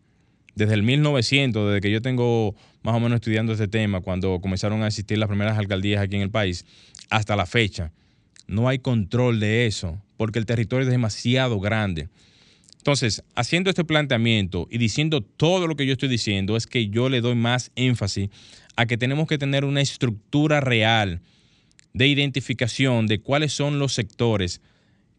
Desde 0.55 0.75
el 0.75 0.83
1900, 0.83 1.69
desde 1.69 1.81
que 1.81 1.90
yo 1.90 2.03
tengo 2.03 2.55
más 2.83 2.95
o 2.95 3.01
menos 3.01 3.17
estudiando 3.17 3.53
este 3.53 3.67
tema 3.67 4.01
cuando 4.01 4.40
comenzaron 4.40 4.83
a 4.83 4.88
existir 4.88 5.19
las 5.19 5.29
primeras 5.29 5.59
alcaldías 5.59 6.03
aquí 6.03 6.17
en 6.17 6.23
el 6.23 6.31
país, 6.31 6.64
hasta 7.11 7.35
la 7.35 7.47
fecha. 7.47 7.93
No 8.47 8.69
hay 8.69 8.79
control 8.79 9.41
de 9.41 9.67
eso 9.67 10.01
porque 10.17 10.39
el 10.39 10.47
territorio 10.47 10.87
es 10.87 10.91
demasiado 10.91 11.61
grande. 11.61 12.09
Entonces, 12.79 13.25
haciendo 13.35 13.71
este 13.71 13.85
planteamiento 13.85 14.69
y 14.71 14.79
diciendo 14.79 15.23
todo 15.23 15.67
lo 15.67 15.75
que 15.75 15.87
yo 15.87 15.93
estoy 15.93 16.09
diciendo, 16.09 16.57
es 16.57 16.67
que 16.67 16.89
yo 16.89 17.09
le 17.09 17.23
doy 17.23 17.35
más 17.35 17.73
énfasis 17.77 18.29
a 18.77 18.87
que 18.87 18.99
tenemos 18.99 19.27
que 19.27 19.39
tener 19.39 19.65
una 19.65 19.81
estructura 19.81 20.61
real 20.61 21.23
de 21.95 22.09
identificación 22.09 23.07
de 23.07 23.21
cuáles 23.21 23.53
son 23.53 23.79
los 23.79 23.95
sectores 23.95 24.61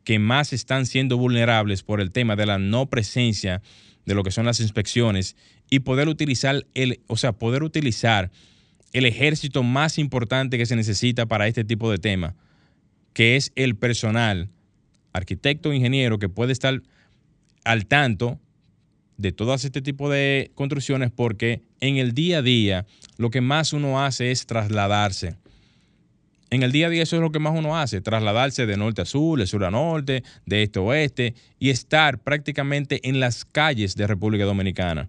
que 0.04 0.20
más 0.20 0.54
están 0.54 0.86
siendo 0.86 1.18
vulnerables 1.18 1.82
por 1.82 2.02
el 2.02 2.12
tema 2.12 2.36
de 2.36 2.46
la 2.46 2.60
no 2.60 2.86
presencia 2.86 3.62
de 4.06 4.14
lo 4.14 4.24
que 4.24 4.32
son 4.32 4.46
las 4.46 4.60
inspecciones 4.60 5.36
y 5.70 5.80
poder 5.80 6.08
utilizar 6.08 6.68
el, 6.76 7.02
o 7.08 7.18
sea, 7.18 7.34
poder 7.34 7.64
utilizar 7.64 8.30
el 8.94 9.06
ejército 9.06 9.64
más 9.64 9.98
importante 9.98 10.58
que 10.58 10.66
se 10.66 10.76
necesita 10.76 11.26
para 11.26 11.48
este 11.48 11.64
tipo 11.64 11.90
de 11.90 11.98
tema, 11.98 12.36
que 13.16 13.38
es 13.38 13.54
el 13.56 13.78
personal, 13.78 14.50
arquitecto, 15.14 15.72
ingeniero, 15.74 16.20
que 16.20 16.28
puede 16.28 16.52
estar 16.52 16.82
al 17.64 17.86
tanto 17.86 18.42
de 19.16 19.32
todas 19.32 19.64
este 19.64 19.82
tipo 19.82 20.10
de 20.10 20.52
construcciones 20.54 21.12
porque 21.12 21.62
en 21.80 21.96
el 21.96 22.12
día 22.12 22.40
a 22.40 22.42
día 22.42 22.86
lo 23.18 23.30
que 23.30 23.40
más 23.40 23.72
uno 23.72 24.04
hace 24.04 24.32
es 24.32 24.46
trasladarse. 24.46 25.38
En 26.50 26.62
el 26.62 26.74
día 26.74 26.88
a 26.88 26.90
día 26.90 27.04
eso 27.04 27.16
es 27.16 27.22
lo 27.22 27.32
que 27.32 27.40
más 27.40 27.58
uno 27.58 27.78
hace, 27.78 28.02
trasladarse 28.02 28.66
de 28.66 28.76
norte 28.76 29.04
a 29.04 29.06
sur, 29.06 29.40
de 29.40 29.48
sur 29.48 29.64
a 29.64 29.72
norte, 29.72 30.22
de 30.46 30.64
este 30.64 30.80
a 30.80 30.82
oeste 30.82 31.36
y 31.58 31.70
estar 31.70 32.20
prácticamente 32.20 33.00
en 33.08 33.22
las 33.22 33.46
calles 33.46 33.96
de 33.96 34.08
República 34.08 34.44
Dominicana. 34.44 35.08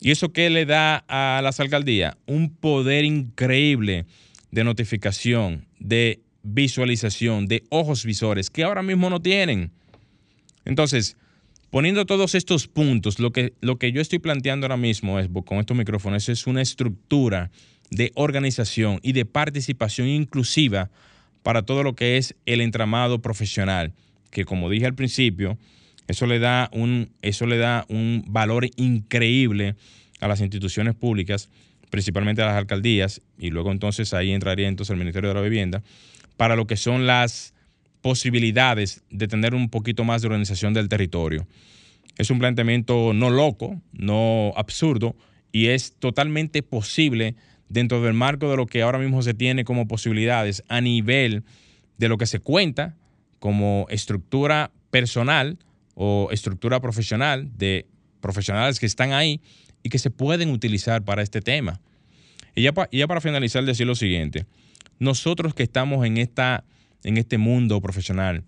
¿Y 0.00 0.10
eso 0.10 0.32
qué 0.32 0.50
le 0.50 0.66
da 0.66 1.04
a 1.06 1.40
las 1.42 1.60
alcaldías? 1.60 2.16
Un 2.26 2.50
poder 2.50 3.04
increíble 3.04 4.06
de 4.50 4.64
notificación, 4.64 5.68
de 5.78 6.18
visualización, 6.42 7.46
de 7.46 7.64
ojos 7.68 8.04
visores 8.04 8.50
que 8.50 8.64
ahora 8.64 8.82
mismo 8.82 9.10
no 9.10 9.20
tienen. 9.20 9.70
Entonces, 10.64 11.16
poniendo 11.70 12.06
todos 12.06 12.34
estos 12.34 12.68
puntos, 12.68 13.18
lo 13.18 13.32
que, 13.32 13.54
lo 13.60 13.78
que 13.78 13.92
yo 13.92 14.00
estoy 14.00 14.18
planteando 14.18 14.66
ahora 14.66 14.76
mismo 14.76 15.18
es, 15.18 15.28
con 15.44 15.58
estos 15.58 15.76
micrófonos 15.76 16.28
es 16.28 16.46
una 16.46 16.62
estructura 16.62 17.50
de 17.90 18.12
organización 18.14 19.00
y 19.02 19.12
de 19.12 19.24
participación 19.24 20.08
inclusiva 20.08 20.90
para 21.42 21.62
todo 21.62 21.82
lo 21.82 21.94
que 21.94 22.16
es 22.16 22.34
el 22.46 22.60
entramado 22.60 23.20
profesional, 23.20 23.92
que 24.30 24.44
como 24.44 24.70
dije 24.70 24.86
al 24.86 24.94
principio, 24.94 25.58
eso 26.06 26.26
le 26.26 26.38
da 26.38 26.68
un, 26.72 27.10
eso 27.22 27.46
le 27.46 27.56
da 27.56 27.86
un 27.88 28.24
valor 28.26 28.68
increíble 28.76 29.76
a 30.20 30.28
las 30.28 30.40
instituciones 30.40 30.94
públicas, 30.94 31.48
principalmente 31.88 32.42
a 32.42 32.46
las 32.46 32.56
alcaldías, 32.56 33.22
y 33.38 33.50
luego 33.50 33.72
entonces 33.72 34.12
ahí 34.12 34.32
entraría 34.32 34.68
entonces 34.68 34.92
el 34.92 34.98
Ministerio 34.98 35.30
de 35.30 35.34
la 35.34 35.40
Vivienda, 35.40 35.82
para 36.40 36.56
lo 36.56 36.66
que 36.66 36.78
son 36.78 37.06
las 37.06 37.52
posibilidades 38.00 39.02
de 39.10 39.28
tener 39.28 39.54
un 39.54 39.68
poquito 39.68 40.04
más 40.04 40.22
de 40.22 40.28
organización 40.28 40.72
del 40.72 40.88
territorio. 40.88 41.46
Es 42.16 42.30
un 42.30 42.38
planteamiento 42.38 43.12
no 43.12 43.28
loco, 43.28 43.78
no 43.92 44.50
absurdo, 44.56 45.14
y 45.52 45.66
es 45.66 45.96
totalmente 45.98 46.62
posible 46.62 47.34
dentro 47.68 48.00
del 48.00 48.14
marco 48.14 48.50
de 48.50 48.56
lo 48.56 48.64
que 48.64 48.80
ahora 48.80 48.98
mismo 48.98 49.20
se 49.20 49.34
tiene 49.34 49.64
como 49.64 49.86
posibilidades 49.86 50.64
a 50.68 50.80
nivel 50.80 51.44
de 51.98 52.08
lo 52.08 52.16
que 52.16 52.24
se 52.24 52.40
cuenta 52.40 52.96
como 53.38 53.84
estructura 53.90 54.70
personal 54.90 55.58
o 55.94 56.30
estructura 56.32 56.80
profesional 56.80 57.50
de 57.58 57.84
profesionales 58.22 58.80
que 58.80 58.86
están 58.86 59.12
ahí 59.12 59.42
y 59.82 59.90
que 59.90 59.98
se 59.98 60.10
pueden 60.10 60.52
utilizar 60.52 61.04
para 61.04 61.20
este 61.20 61.42
tema. 61.42 61.82
Y 62.54 62.62
ya, 62.62 62.72
ya 62.90 63.06
para 63.06 63.20
finalizar, 63.20 63.62
decir 63.66 63.86
lo 63.86 63.94
siguiente. 63.94 64.46
Nosotros 65.00 65.54
que 65.54 65.64
estamos 65.64 66.06
en, 66.06 66.18
esta, 66.18 66.62
en 67.02 67.16
este 67.16 67.38
mundo 67.38 67.80
profesional, 67.80 68.44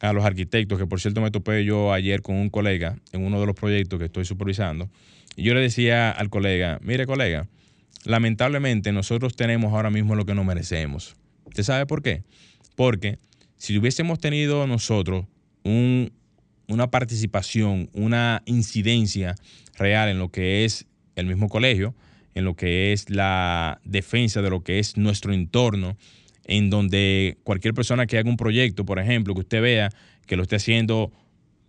a 0.00 0.12
los 0.12 0.24
arquitectos, 0.24 0.78
que 0.78 0.86
por 0.86 1.00
cierto 1.00 1.20
me 1.20 1.30
topé 1.30 1.64
yo 1.64 1.92
ayer 1.92 2.22
con 2.22 2.36
un 2.36 2.48
colega 2.48 2.96
en 3.12 3.24
uno 3.24 3.38
de 3.38 3.46
los 3.46 3.54
proyectos 3.54 3.98
que 3.98 4.06
estoy 4.06 4.24
supervisando, 4.24 4.88
y 5.36 5.42
yo 5.42 5.54
le 5.54 5.60
decía 5.60 6.10
al 6.10 6.30
colega, 6.30 6.78
mire 6.82 7.06
colega, 7.06 7.48
lamentablemente 8.04 8.92
nosotros 8.92 9.36
tenemos 9.36 9.72
ahora 9.72 9.90
mismo 9.90 10.14
lo 10.14 10.24
que 10.24 10.34
nos 10.34 10.44
merecemos. 10.44 11.16
¿Usted 11.44 11.62
sabe 11.62 11.86
por 11.86 12.02
qué? 12.02 12.22
Porque 12.76 13.18
si 13.56 13.76
hubiésemos 13.76 14.18
tenido 14.18 14.66
nosotros 14.66 15.26
un, 15.64 16.12
una 16.68 16.90
participación, 16.90 17.90
una 17.92 18.42
incidencia 18.46 19.34
real 19.76 20.08
en 20.08 20.18
lo 20.18 20.30
que 20.30 20.64
es 20.64 20.86
el 21.14 21.26
mismo 21.26 21.48
colegio, 21.48 21.94
en 22.34 22.44
lo 22.44 22.54
que 22.54 22.92
es 22.92 23.10
la 23.10 23.80
defensa 23.84 24.42
de 24.42 24.50
lo 24.50 24.62
que 24.62 24.78
es 24.78 24.96
nuestro 24.96 25.32
entorno, 25.32 25.96
en 26.44 26.70
donde 26.70 27.38
cualquier 27.44 27.74
persona 27.74 28.06
que 28.06 28.18
haga 28.18 28.28
un 28.28 28.36
proyecto, 28.36 28.84
por 28.84 28.98
ejemplo, 28.98 29.34
que 29.34 29.40
usted 29.40 29.62
vea 29.62 29.90
que 30.26 30.36
lo 30.36 30.42
esté 30.42 30.56
haciendo 30.56 31.12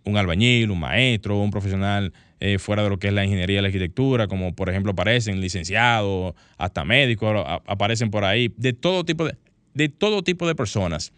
un 0.04 0.16
albañil, 0.16 0.70
un 0.70 0.80
maestro, 0.80 1.38
un 1.38 1.50
profesional 1.50 2.12
eh, 2.40 2.58
fuera 2.58 2.82
de 2.82 2.90
lo 2.90 2.98
que 2.98 3.08
es 3.08 3.14
la 3.14 3.24
ingeniería 3.24 3.58
y 3.58 3.62
la 3.62 3.68
arquitectura, 3.68 4.26
como 4.26 4.54
por 4.54 4.68
ejemplo 4.68 4.92
aparecen 4.92 5.40
licenciados, 5.40 6.34
hasta 6.58 6.84
médicos, 6.84 7.44
aparecen 7.66 8.10
por 8.10 8.24
ahí, 8.24 8.52
de 8.56 8.72
todo 8.72 9.04
tipo 9.04 9.24
de, 9.24 9.36
de 9.74 9.88
todo 9.88 10.22
tipo 10.22 10.46
de 10.46 10.54
personas. 10.54 11.12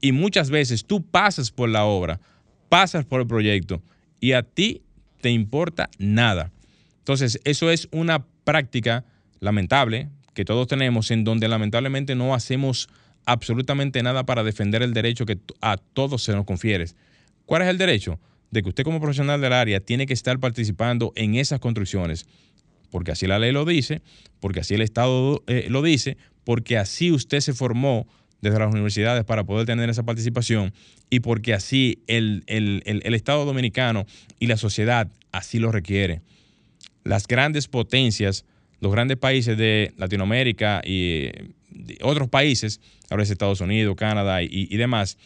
Y 0.00 0.12
muchas 0.12 0.48
veces 0.48 0.84
tú 0.84 1.02
pasas 1.02 1.50
por 1.50 1.68
la 1.68 1.84
obra, 1.84 2.20
pasas 2.68 3.04
por 3.04 3.20
el 3.20 3.26
proyecto 3.26 3.82
y 4.20 4.32
a 4.32 4.42
ti 4.42 4.82
te 5.20 5.30
importa 5.30 5.90
nada. 5.98 6.52
Entonces, 6.98 7.40
eso 7.44 7.70
es 7.70 7.88
una 7.90 8.24
práctica 8.48 9.04
lamentable 9.40 10.08
que 10.32 10.46
todos 10.46 10.66
tenemos 10.68 11.10
en 11.10 11.22
donde 11.22 11.48
lamentablemente 11.48 12.14
no 12.14 12.34
hacemos 12.34 12.88
absolutamente 13.26 14.02
nada 14.02 14.24
para 14.24 14.42
defender 14.42 14.82
el 14.82 14.94
derecho 14.94 15.26
que 15.26 15.36
a 15.60 15.76
todos 15.76 16.22
se 16.22 16.32
nos 16.32 16.46
confiere. 16.46 16.86
¿Cuál 17.44 17.60
es 17.60 17.68
el 17.68 17.76
derecho? 17.76 18.18
De 18.50 18.62
que 18.62 18.70
usted 18.70 18.84
como 18.84 19.02
profesional 19.02 19.42
del 19.42 19.52
área 19.52 19.80
tiene 19.80 20.06
que 20.06 20.14
estar 20.14 20.38
participando 20.38 21.12
en 21.14 21.34
esas 21.34 21.60
construcciones, 21.60 22.24
porque 22.90 23.12
así 23.12 23.26
la 23.26 23.38
ley 23.38 23.52
lo 23.52 23.66
dice, 23.66 24.00
porque 24.40 24.60
así 24.60 24.72
el 24.72 24.80
Estado 24.80 25.42
eh, 25.46 25.66
lo 25.68 25.82
dice, 25.82 26.16
porque 26.44 26.78
así 26.78 27.12
usted 27.12 27.40
se 27.40 27.52
formó 27.52 28.06
desde 28.40 28.58
las 28.58 28.72
universidades 28.72 29.24
para 29.24 29.44
poder 29.44 29.66
tener 29.66 29.90
esa 29.90 30.04
participación 30.04 30.72
y 31.10 31.20
porque 31.20 31.52
así 31.52 32.02
el, 32.06 32.44
el 32.46 33.14
Estado 33.14 33.44
dominicano 33.44 34.06
y 34.40 34.46
la 34.46 34.56
sociedad 34.56 35.12
así 35.32 35.58
lo 35.58 35.70
requiere. 35.70 36.22
Las 37.04 37.26
grandes 37.26 37.68
potencias 37.68 38.44
los 38.80 38.92
grandes 38.92 39.16
países 39.16 39.56
de 39.56 39.92
Latinoamérica 39.96 40.82
y 40.84 41.30
otros 42.02 42.28
países, 42.28 42.80
ahora 43.10 43.22
es 43.22 43.30
Estados 43.30 43.60
Unidos, 43.60 43.96
Canadá 43.96 44.42
y, 44.42 44.76
demás, 44.76 45.18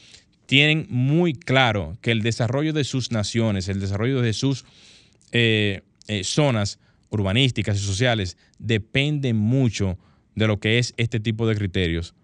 tienen 0.47 0.87
muy 0.91 1.35
claro 1.35 1.97
que 2.01 2.11
el 2.11 2.23
desarrollo 2.23 2.73
de 2.73 2.85
sus 2.85 3.11
naciones, 3.13 3.69
el 3.69 3.81
desarrollo 3.81 4.21
de 4.21 4.33
sus 4.33 4.65
eh, 5.33 5.83
eh, 6.09 6.25
zonas 6.25 6.79
urbanísticas 7.11 7.77
y 7.77 7.85
sociales 7.85 8.37
depende 8.59 9.35
mucho 9.35 9.99
de 10.35 10.47
lo 10.47 10.59
que 10.59 10.79
es 10.79 10.95
este 10.97 11.21
tipo 11.21 11.47
de 11.47 11.57
criterios. 11.57 12.15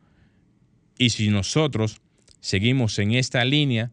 Y 0.98 1.10
si 1.10 1.28
nosotros 1.28 2.00
seguimos 2.40 2.98
en 2.98 3.12
esta 3.12 3.44
línea, 3.44 3.92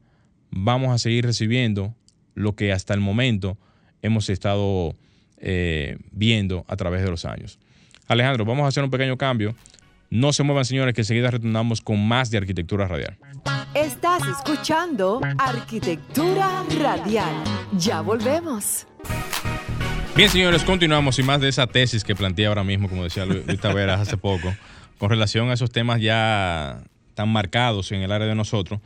vamos 0.50 0.94
a 0.94 0.98
seguir 0.98 1.26
recibiendo 1.26 1.96
lo 2.34 2.56
que 2.56 2.72
hasta 2.72 2.94
el 2.94 3.02
momento 3.02 3.58
hemos 4.02 4.30
estado 4.30 4.96
eh, 5.38 5.98
viendo 6.12 6.66
a 6.68 6.76
través 6.76 7.04
de 7.04 7.10
los 7.10 7.26
años. 7.26 7.60
Alejandro, 8.08 8.46
vamos 8.46 8.66
a 8.66 8.68
hacer 8.68 8.84
un 8.84 8.90
pequeño 8.90 9.18
cambio. 9.18 9.56
No 10.10 10.32
se 10.34 10.44
muevan, 10.44 10.66
señores, 10.66 10.94
que 10.94 11.02
enseguida 11.02 11.32
retornamos 11.32 11.82
con 11.82 12.08
más 12.08 12.30
de 12.30 12.38
Arquitectura 12.38 12.88
Radial. 12.88 13.18
Estás 13.74 14.22
escuchando 14.28 15.20
Arquitectura 15.38 16.64
Radial. 16.80 17.34
Ya 17.78 18.02
volvemos. 18.02 18.88
Bien, 20.16 20.30
señores, 20.30 20.64
continuamos 20.64 21.20
y 21.20 21.24
más 21.24 21.42
de 21.42 21.50
esa 21.50 21.68
tesis 21.68 22.06
que 22.06 22.16
planteé 22.16 22.46
ahora 22.46 22.64
mismo, 22.64 22.88
como 22.88 23.04
decía 23.04 23.26
Luis 23.26 23.60
Taveras 23.60 24.00
hace 24.00 24.16
poco, 24.16 24.56
con 24.98 25.10
relación 25.10 25.50
a 25.50 25.54
esos 25.54 25.72
temas 25.72 26.00
ya 26.00 26.84
tan 27.16 27.28
marcados 27.28 27.92
en 27.92 28.02
el 28.02 28.12
área 28.12 28.28
de 28.28 28.36
nosotros. 28.36 28.80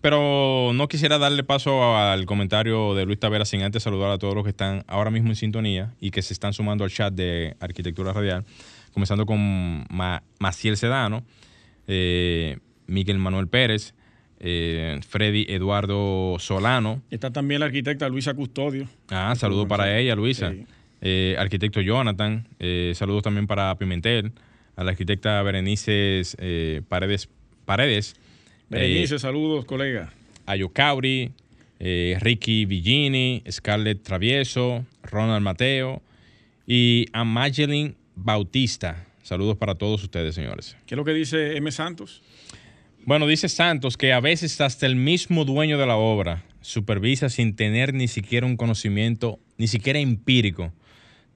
Pero 0.00 0.72
no 0.74 0.88
quisiera 0.88 1.18
darle 1.18 1.42
paso 1.42 1.96
al 1.96 2.26
comentario 2.26 2.94
de 2.94 3.06
Luis 3.06 3.18
Tavera 3.18 3.44
sin 3.44 3.62
antes 3.62 3.82
saludar 3.82 4.10
a 4.10 4.18
todos 4.18 4.34
los 4.34 4.44
que 4.44 4.50
están 4.50 4.84
ahora 4.86 5.10
mismo 5.10 5.30
en 5.30 5.36
sintonía 5.36 5.94
y 6.00 6.10
que 6.10 6.22
se 6.22 6.32
están 6.32 6.52
sumando 6.52 6.84
al 6.84 6.90
chat 6.90 7.12
de 7.12 7.56
Arquitectura 7.60 8.12
Radial, 8.12 8.44
comenzando 8.92 9.26
con 9.26 9.86
Maciel 10.38 10.76
Sedano, 10.76 11.24
eh, 11.88 12.58
Miguel 12.86 13.18
Manuel 13.18 13.48
Pérez, 13.48 13.94
eh, 14.38 15.00
Freddy 15.08 15.46
Eduardo 15.48 16.36
Solano. 16.38 17.02
Está 17.10 17.32
también 17.32 17.60
la 17.60 17.66
arquitecta 17.66 18.08
Luisa 18.08 18.34
Custodio. 18.34 18.86
Ah, 19.08 19.34
saludos 19.36 19.66
para 19.66 19.98
ella, 19.98 20.14
Luisa. 20.14 20.52
Eh, 21.00 21.36
arquitecto 21.38 21.80
Jonathan, 21.80 22.46
saludos 22.94 23.22
también 23.22 23.46
para 23.46 23.76
Pimentel, 23.76 24.32
a 24.76 24.84
la 24.84 24.90
arquitecta 24.90 25.42
Berenice 25.42 26.22
Paredes. 26.88 27.28
Paredes 27.64 28.14
Berenice, 28.68 29.18
saludos, 29.18 29.64
colega. 29.64 30.12
Ayo 30.44 30.70
Cauri, 30.70 31.30
eh, 31.78 32.16
Ricky 32.20 32.64
Villini, 32.64 33.42
Scarlett 33.50 34.02
Travieso, 34.02 34.84
Ronald 35.04 35.42
Mateo 35.42 36.02
y 36.66 37.06
a 37.12 37.22
Magdalene 37.22 37.94
Bautista. 38.16 39.06
Saludos 39.22 39.56
para 39.56 39.76
todos 39.76 40.02
ustedes, 40.02 40.34
señores. 40.34 40.76
¿Qué 40.86 40.94
es 40.94 40.96
lo 40.96 41.04
que 41.04 41.12
dice 41.12 41.56
M. 41.56 41.70
Santos? 41.70 42.22
Bueno, 43.04 43.28
dice 43.28 43.48
Santos 43.48 43.96
que 43.96 44.12
a 44.12 44.20
veces 44.20 44.60
hasta 44.60 44.86
el 44.86 44.96
mismo 44.96 45.44
dueño 45.44 45.78
de 45.78 45.86
la 45.86 45.96
obra 45.96 46.42
supervisa 46.60 47.28
sin 47.28 47.54
tener 47.54 47.94
ni 47.94 48.08
siquiera 48.08 48.46
un 48.46 48.56
conocimiento, 48.56 49.38
ni 49.58 49.68
siquiera 49.68 50.00
empírico, 50.00 50.72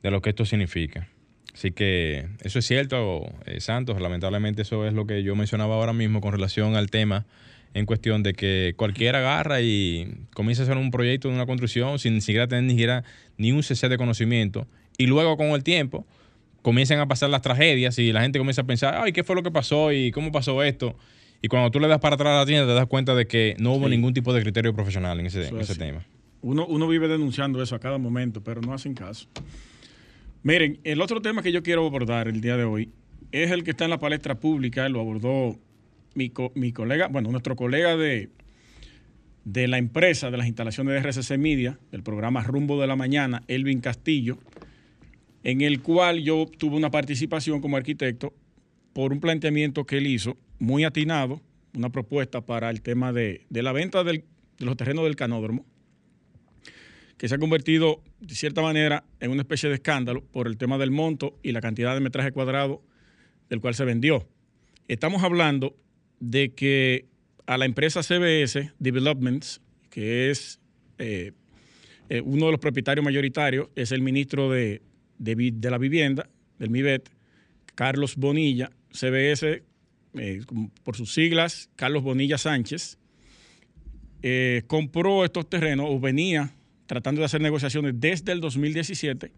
de 0.03 0.11
lo 0.11 0.21
que 0.21 0.31
esto 0.31 0.45
significa. 0.45 1.09
Así 1.55 1.73
que 1.73 2.29
eso 2.43 2.59
es 2.59 2.67
cierto, 2.67 3.27
eh, 3.47 3.61
Santos. 3.61 4.01
Lamentablemente 4.01 4.63
eso 4.63 4.87
es 4.87 4.93
lo 4.93 5.07
que 5.07 5.23
yo 5.23 5.35
mencionaba 5.37 5.75
ahora 5.75 5.93
mismo 5.93 6.21
con 6.21 6.33
relación 6.33 6.77
al 6.77 6.91
tema 6.91 7.27
en 7.75 7.87
cuestión 7.87 8.23
de 8.23 8.35
que 8.35 8.75
cualquiera 8.77 9.19
agarra 9.19 9.61
y 9.61 10.27
comienza 10.35 10.63
a 10.63 10.65
hacer 10.65 10.77
un 10.77 10.91
proyecto 10.91 11.29
de 11.29 11.35
una 11.35 11.47
construcción 11.47 11.99
sin 11.99 12.15
ni 12.15 12.21
siquiera 12.21 12.49
tener 12.49 12.65
ni 12.65 12.71
siquiera 12.71 13.05
ni 13.37 13.53
un 13.53 13.63
cc 13.63 13.89
de 13.89 13.97
conocimiento 13.97 14.67
y 14.99 15.07
luego 15.07 15.37
con 15.37 15.49
el 15.49 15.63
tiempo 15.63 16.05
comienzan 16.63 16.99
a 16.99 17.07
pasar 17.07 17.31
las 17.31 17.43
tragedias 17.43 17.99
y 17.99 18.13
la 18.13 18.23
gente 18.23 18.39
comienza 18.39 18.63
a 18.63 18.65
pensar, 18.65 18.95
ay, 18.97 19.13
¿qué 19.13 19.25
fue 19.25 19.37
lo 19.37 19.43
que 19.43 19.51
pasó 19.51 19.93
y 19.93 20.11
cómo 20.11 20.33
pasó 20.33 20.63
esto? 20.63 20.97
Y 21.43 21.49
cuando 21.49 21.71
tú 21.71 21.81
le 21.81 21.89
das 21.89 22.01
para 22.01 22.17
atrás 22.17 22.33
a 22.35 22.39
la 22.41 22.47
tienda 22.47 22.67
te 22.67 22.75
das 22.75 22.87
cuenta 22.87 23.15
de 23.15 23.27
que 23.27 23.57
no 23.59 23.73
hubo 23.73 23.89
ningún 23.89 24.13
tipo 24.13 24.35
de 24.35 24.43
criterio 24.43 24.75
profesional 24.75 25.19
en 25.21 25.27
ese, 25.27 25.49
en 25.49 25.59
ese 25.59 25.75
tema. 25.75 26.05
Uno, 26.43 26.67
uno 26.67 26.87
vive 26.89 27.09
denunciando 27.09 27.63
eso 27.63 27.77
a 27.77 27.79
cada 27.79 27.99
momento, 27.99 28.43
pero 28.43 28.61
no 28.61 28.75
hacen 28.75 28.95
caso. 28.95 29.27
Miren, 30.43 30.81
el 30.85 31.03
otro 31.03 31.21
tema 31.21 31.43
que 31.43 31.53
yo 31.53 31.63
quiero 31.63 31.87
abordar 31.87 32.27
el 32.29 32.41
día 32.41 32.57
de 32.57 32.65
hoy 32.65 32.91
es 33.31 33.51
el 33.51 33.63
que 33.63 33.73
está 33.73 33.85
en 33.85 33.91
la 33.91 33.99
palestra 33.99 34.41
pública, 34.41 34.89
lo 34.89 35.01
abordó 35.01 35.59
mi, 36.15 36.33
mi 36.55 36.73
colega, 36.73 37.09
bueno, 37.09 37.31
nuestro 37.31 37.57
colega 37.57 37.97
de, 37.97 38.31
de 39.45 39.69
la 39.69 39.79
empresa 39.79 40.31
de 40.31 40.39
las 40.39 40.47
instalaciones 40.47 40.95
de 40.95 41.11
RCC 41.11 41.39
Media, 41.39 41.79
del 41.93 42.03
programa 42.03 42.43
Rumbo 42.43 42.81
de 42.81 42.87
la 42.87 42.97
Mañana, 42.97 43.43
Elvin 43.49 43.81
Castillo, 43.81 44.39
en 45.43 45.61
el 45.61 45.83
cual 45.83 46.23
yo 46.23 46.47
tuve 46.47 46.77
una 46.77 46.91
participación 46.91 47.61
como 47.61 47.77
arquitecto 47.77 48.33
por 48.93 49.13
un 49.13 49.21
planteamiento 49.21 49.85
que 49.85 49.99
él 49.99 50.07
hizo 50.07 50.37
muy 50.59 50.85
atinado, 50.85 51.41
una 51.75 51.91
propuesta 51.91 52.41
para 52.41 52.71
el 52.71 52.83
tema 52.83 53.13
de, 53.13 53.47
la 53.51 53.73
venta 53.73 54.05
de 54.05 54.25
los 54.59 54.77
terrenos 54.77 55.05
del 55.05 55.17
canódromo 55.17 55.65
que 57.21 57.29
se 57.29 57.35
ha 57.35 57.39
convertido, 57.39 58.03
de 58.21 58.35
cierta 58.35 58.63
manera, 58.63 59.05
en 59.21 59.31
una 59.31 59.43
especie 59.43 59.69
de 59.69 59.75
escándalo 59.75 60.25
por 60.25 60.47
el 60.47 60.57
tema 60.57 60.79
del 60.79 60.91
monto 60.91 61.39
y 61.43 61.53
la 61.53 61.61
cantidad 61.61 61.93
de 61.93 62.01
metraje 62.01 62.33
cuadrado 62.33 62.83
del 63.51 63.61
cual 63.61 63.75
se 63.75 63.85
vendió. 63.85 64.27
Estamos 64.89 65.23
hablando 65.23 65.77
de 66.19 66.55
que 66.55 67.09
a 67.45 67.59
la 67.59 67.67
empresa 67.67 68.03
CBS 68.03 68.73
Developments, 68.79 69.61
que 69.91 70.31
es 70.31 70.61
eh, 70.97 71.33
eh, 72.09 72.23
uno 72.23 72.47
de 72.47 72.53
los 72.53 72.61
propietarios 72.61 73.05
mayoritarios, 73.05 73.69
es 73.77 73.93
el 73.93 74.01
ministro 74.01 74.51
de, 74.51 74.81
la 75.19 75.77
vivienda, 75.77 76.27
del 76.59 76.71
MIBET, 76.71 77.11
Carlos 77.75 78.17
Bonilla, 78.17 78.71
CBS, 78.93 79.63
eh, 80.15 80.41
por 80.85 80.97
sus 80.97 81.13
siglas, 81.13 81.69
Carlos 81.77 82.03
Bonilla 82.03 82.39
Sánchez, 82.39 82.97
compró 84.67 85.27
estos 85.27 85.51
terrenos 85.51 85.87
o 85.91 86.01
venía 86.01 86.55
tratando 86.91 87.21
de 87.21 87.27
hacer 87.27 87.41
negociaciones 87.41 88.01
desde 88.01 88.33
el 88.33 88.41
2017, 88.41 89.31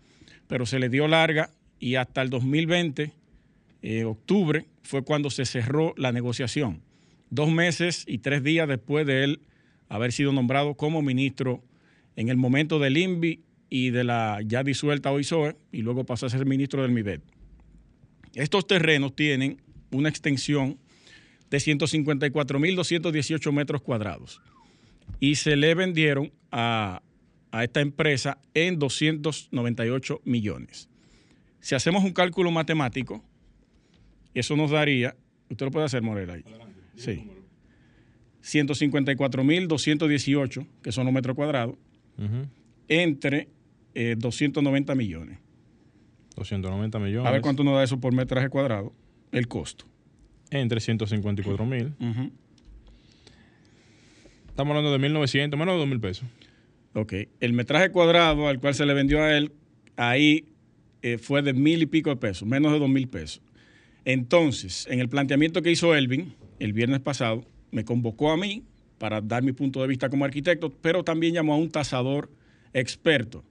pero 0.49 0.65
se 0.65 0.79
le 0.79 0.89
dio 0.89 1.07
larga 1.07 1.51
y 1.79 1.97
hasta 1.97 2.23
el 2.23 2.31
2020, 2.31 3.13
eh, 3.83 4.05
octubre, 4.05 4.65
fue 4.83 5.05
cuando 5.05 5.29
se 5.29 5.45
cerró 5.45 5.93
la 5.99 6.13
negociación. 6.13 6.81
Dos 7.29 7.51
meses 7.51 8.05
y 8.09 8.17
tres 8.21 8.43
días 8.43 8.67
después 8.67 9.07
de 9.07 9.25
él 9.25 9.41
haber 9.91 10.13
sido 10.13 10.33
nombrado 10.33 10.77
como 10.77 11.03
ministro 11.03 11.63
en 12.17 12.31
el 12.31 12.39
momento 12.39 12.79
del 12.79 12.97
INVI 12.97 13.43
y 13.69 13.91
de 13.91 14.05
la 14.05 14.41
ya 14.47 14.63
disuelta 14.63 15.13
OISOE, 15.13 15.55
y 15.73 15.83
luego 15.83 16.05
pasó 16.05 16.25
a 16.25 16.31
ser 16.31 16.47
ministro 16.47 16.81
del 16.81 16.93
MIBET. 16.93 17.21
Estos 18.35 18.67
terrenos 18.67 19.15
tienen 19.15 19.61
una 19.91 20.09
extensión 20.09 20.79
de 21.51 21.59
154.218 21.59 23.53
metros 23.53 23.83
cuadrados 23.83 24.41
y 25.21 25.35
se 25.35 25.57
le 25.57 25.75
vendieron 25.75 26.33
a 26.51 27.03
a 27.53 27.63
esta 27.65 27.81
empresa 27.81 28.39
en 28.55 28.79
298 28.79 30.21
millones. 30.25 30.89
Si 31.61 31.75
hacemos 31.75 32.03
un 32.03 32.13
cálculo 32.13 32.51
matemático, 32.51 33.23
eso 34.35 34.57
nos 34.57 34.71
daría, 34.73 35.15
usted 35.49 35.67
lo 35.67 35.71
puede 35.71 35.87
hacer, 35.87 36.03
Morel, 36.03 36.31
ahí. 36.31 36.45
Sí. 36.97 37.29
154.218, 38.43 40.67
que 40.83 40.91
son 40.91 41.05
los 41.05 41.15
metros 41.15 41.37
cuadrados, 41.37 41.77
entre 42.89 43.49
eh, 43.95 44.17
290 44.19 44.95
millones. 44.95 45.39
290 46.35 46.99
millones. 46.99 47.29
A 47.29 47.31
ver 47.31 47.43
cuánto 47.43 47.63
nos 47.63 47.75
da 47.75 47.85
eso 47.85 48.01
por 48.01 48.15
metraje 48.15 48.49
cuadrado, 48.49 48.95
el 49.31 49.47
costo. 49.47 49.85
Entre 50.51 50.81
154 50.81 51.67
mil. 51.67 51.95
Ujú. 52.01 52.33
Estamos 54.49 54.77
hablando 54.77 54.91
de 54.91 54.99
1.900, 54.99 55.57
menos 55.57 55.79
de 55.79 55.87
2.000 55.87 56.01
pesos. 56.01 56.27
Ok, 56.95 57.15
el 57.41 57.53
metraje 57.53 57.91
cuadrado 57.91 58.49
al 58.49 58.61
cual 58.61 58.75
se 58.75 58.85
le 58.85 58.95
vendió 58.95 59.23
a 59.23 59.37
él, 59.37 59.53
ahí 59.97 60.47
eh, 61.03 61.19
fue 61.19 61.43
de 61.43 61.55
mil 61.55 61.83
y 61.83 61.87
pico 61.87 62.11
de 62.11 62.17
pesos, 62.17 62.47
menos 62.47 62.73
de 62.73 62.79
dos 62.79 62.89
mil 62.89 63.09
pesos. 63.09 63.43
Entonces, 64.05 64.87
en 64.91 65.01
el 65.01 65.09
planteamiento 65.09 65.63
que 65.63 65.71
hizo 65.71 65.95
Elvin 65.95 66.35
el 66.59 66.73
viernes 66.73 67.01
pasado, 67.01 67.45
me 67.71 67.85
convocó 67.85 68.31
a 68.31 68.37
mí 68.37 68.65
para 68.99 69.21
dar 69.21 69.43
mi 69.43 69.53
punto 69.53 69.81
de 69.81 69.89
vista 69.89 70.09
como 70.11 70.25
arquitecto, 70.25 70.71
pero 70.71 71.03
también 71.03 71.35
llamó 71.35 71.55
a 71.55 71.57
un 71.57 71.71
tasador 71.71 72.31
experto, 72.73 73.45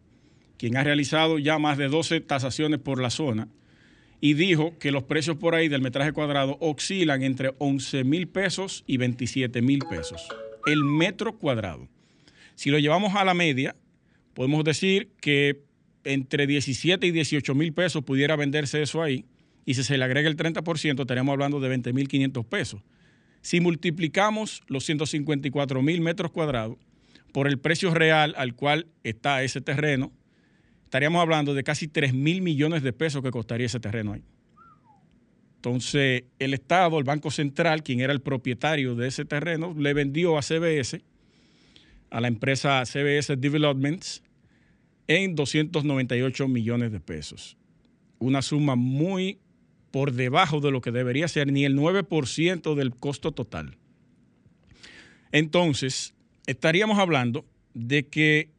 quien 0.58 0.78
ha 0.78 0.84
realizado 0.84 1.40
ya 1.40 1.58
más 1.58 1.78
de 1.78 1.88
12 1.88 2.22
tasaciones 2.22 2.80
por 2.80 3.02
la 3.02 3.10
zona 3.10 3.48
y 4.22 4.36
dijo 4.36 4.78
que 4.78 4.92
los 4.92 5.04
precios 5.04 5.36
por 5.38 5.56
ahí 5.56 5.68
del 5.68 5.82
metraje 5.82 6.14
cuadrado 6.14 6.58
oscilan 6.62 7.24
entre 7.24 7.56
11 7.58 8.04
mil 8.04 8.28
pesos 8.28 8.84
y 8.86 8.98
27 8.98 9.62
mil 9.64 9.80
pesos. 9.90 10.28
El 10.68 10.86
metro 10.86 11.38
cuadrado. 11.40 11.90
Si 12.62 12.70
lo 12.70 12.78
llevamos 12.78 13.16
a 13.16 13.26
la 13.26 13.34
media, 13.34 13.76
podemos 14.36 14.64
decir 14.64 15.10
que 15.20 15.64
entre 16.04 16.46
17 16.46 17.08
y 17.08 17.10
18 17.10 17.56
mil 17.56 17.74
pesos 17.74 18.04
pudiera 18.04 18.36
venderse 18.36 18.84
eso 18.84 19.02
ahí. 19.02 19.26
Y 19.66 19.74
si 19.74 19.84
se 19.84 19.98
le 19.98 20.06
agrega 20.06 20.30
el 20.30 20.38
30%, 20.38 21.02
estaríamos 21.02 21.34
hablando 21.34 21.60
de 21.60 21.70
20 21.70 21.92
mil 21.92 22.08
500 22.08 22.46
pesos. 22.46 22.84
Si 23.42 23.62
multiplicamos 23.62 24.62
los 24.68 24.86
154 24.86 25.82
mil 25.82 26.02
metros 26.02 26.30
cuadrados 26.30 26.78
por 27.34 27.48
el 27.48 27.58
precio 27.58 27.96
real 27.96 28.36
al 28.38 28.54
cual 28.54 28.86
está 29.04 29.42
ese 29.42 29.62
terreno, 29.62 30.12
estaríamos 30.84 31.20
hablando 31.20 31.56
de 31.56 31.64
casi 31.64 31.88
3 31.88 32.14
mil 32.14 32.44
millones 32.44 32.84
de 32.84 32.94
pesos 32.94 33.24
que 33.24 33.32
costaría 33.32 33.66
ese 33.66 33.80
terreno 33.80 34.14
ahí. 34.14 34.24
Entonces, 35.56 36.26
el 36.38 36.54
Estado, 36.54 37.00
el 37.00 37.06
Banco 37.06 37.32
Central, 37.32 37.82
quien 37.82 38.02
era 38.02 38.14
el 38.14 38.22
propietario 38.22 38.94
de 38.94 39.08
ese 39.08 39.26
terreno, 39.26 39.74
le 39.76 39.96
vendió 39.96 40.38
a 40.38 40.44
CBS, 40.44 41.02
a 42.12 42.22
la 42.22 42.28
empresa 42.28 42.84
CBS 42.86 43.36
Developments, 43.38 44.22
en 45.08 45.36
298 45.36 46.48
millones 46.48 46.92
de 46.92 47.00
pesos. 47.00 47.58
Una 48.20 48.42
suma 48.42 48.76
muy 48.76 49.40
por 49.90 50.14
debajo 50.14 50.62
de 50.62 50.72
lo 50.72 50.82
que 50.82 50.92
debería 50.92 51.28
ser, 51.28 51.52
ni 51.52 51.66
el 51.66 51.76
9% 51.76 52.76
del 52.76 52.96
costo 52.96 53.32
total. 53.32 53.78
Entonces, 55.32 56.14
estaríamos 56.46 57.00
hablando 57.00 57.46
de 57.74 58.08
que 58.08 58.50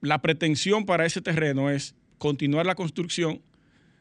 la 0.00 0.20
pretensión 0.22 0.86
para 0.86 1.06
ese 1.06 1.20
terreno 1.20 1.70
es 1.70 1.94
continuar 2.18 2.66
la 2.66 2.74
construcción 2.74 3.42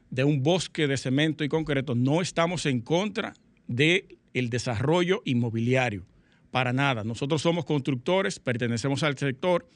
de 0.10 0.24
un 0.24 0.42
bosque 0.44 0.88
de 0.88 0.98
cemento 0.98 1.44
y 1.44 1.50
concreto. 1.50 1.96
No 1.96 2.22
estamos 2.22 2.66
en 2.66 2.82
contra 2.82 3.34
del 3.68 4.50
desarrollo 4.50 5.22
inmobiliario, 5.26 6.06
para 6.52 6.74
nada. 6.74 7.04
Nosotros 7.04 7.41
somos 7.41 7.66
constructores, 7.66 8.39
pertenecemos 8.39 9.04
al 9.04 9.18
sector, 9.18 9.68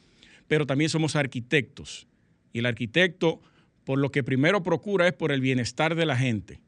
pero 0.47 0.65
también 0.65 0.89
somos 0.89 1.15
arquitectos. 1.15 2.07
Y 2.51 2.59
el 2.59 2.65
arquitecto, 2.65 3.41
por 3.84 3.99
lo 3.99 4.11
que 4.11 4.24
primero 4.24 4.63
procura 4.63 5.07
es 5.07 5.13
por 5.13 5.32
el 5.32 5.41
bienestar 5.41 5.95
de 5.95 6.05
la 6.05 6.17
gente, 6.17 6.61